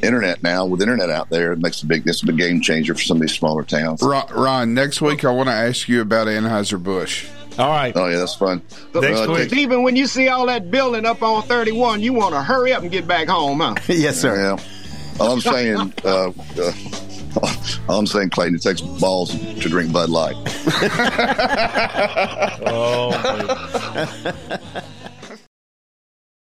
internet 0.02 0.42
now 0.44 0.66
with 0.66 0.82
internet 0.82 1.10
out 1.10 1.30
there, 1.30 1.52
it 1.54 1.60
makes 1.60 1.84
a 1.84 1.86
big. 1.86 2.08
It's 2.08 2.24
a 2.24 2.26
big 2.26 2.38
game 2.38 2.62
changer 2.62 2.96
for 2.96 3.02
some 3.02 3.18
of 3.18 3.22
these 3.22 3.34
smaller 3.34 3.64
towns. 3.64 4.02
Ron, 4.02 4.26
Ron, 4.34 4.74
next 4.74 5.02
week 5.02 5.24
I 5.26 5.32
want 5.32 5.48
to 5.50 5.54
ask 5.54 5.88
you 5.88 6.02
about 6.02 6.28
Anheuser 6.28 6.82
Busch. 6.82 7.26
All 7.60 7.70
right. 7.70 7.94
Oh 7.96 8.08
yeah, 8.08 8.18
that's 8.18 8.34
fun. 8.36 8.64
Next 8.96 9.20
Uh, 9.22 9.26
week. 9.30 9.38
take- 9.38 9.50
Steven, 9.50 9.84
when 9.84 9.96
you 9.96 10.08
see 10.08 10.28
all 10.28 10.48
that 10.48 10.72
building 10.72 11.06
up 11.06 11.22
on 11.22 11.44
31, 11.44 12.02
you 12.02 12.12
want 12.12 12.34
to 12.34 12.42
hurry 12.42 12.74
up 12.74 12.82
and 12.82 12.92
get 12.92 13.08
back 13.08 13.28
home, 13.28 13.60
huh? 13.60 13.76
yes, 13.88 14.20
sir. 14.20 14.36
Yeah. 14.58 14.64
All 15.20 15.34
I'm 15.34 15.40
saying, 15.42 15.94
uh, 16.04 16.32
uh, 16.58 16.72
all 17.90 18.00
I'm 18.00 18.08
saying, 18.08 18.30
Clayton, 18.32 18.56
it 18.56 18.62
takes 18.62 18.82
balls 18.82 19.32
to 19.32 19.70
drink 19.70 19.92
Bud 19.92 20.10
Light. 20.10 20.36
Oh. 22.66 23.12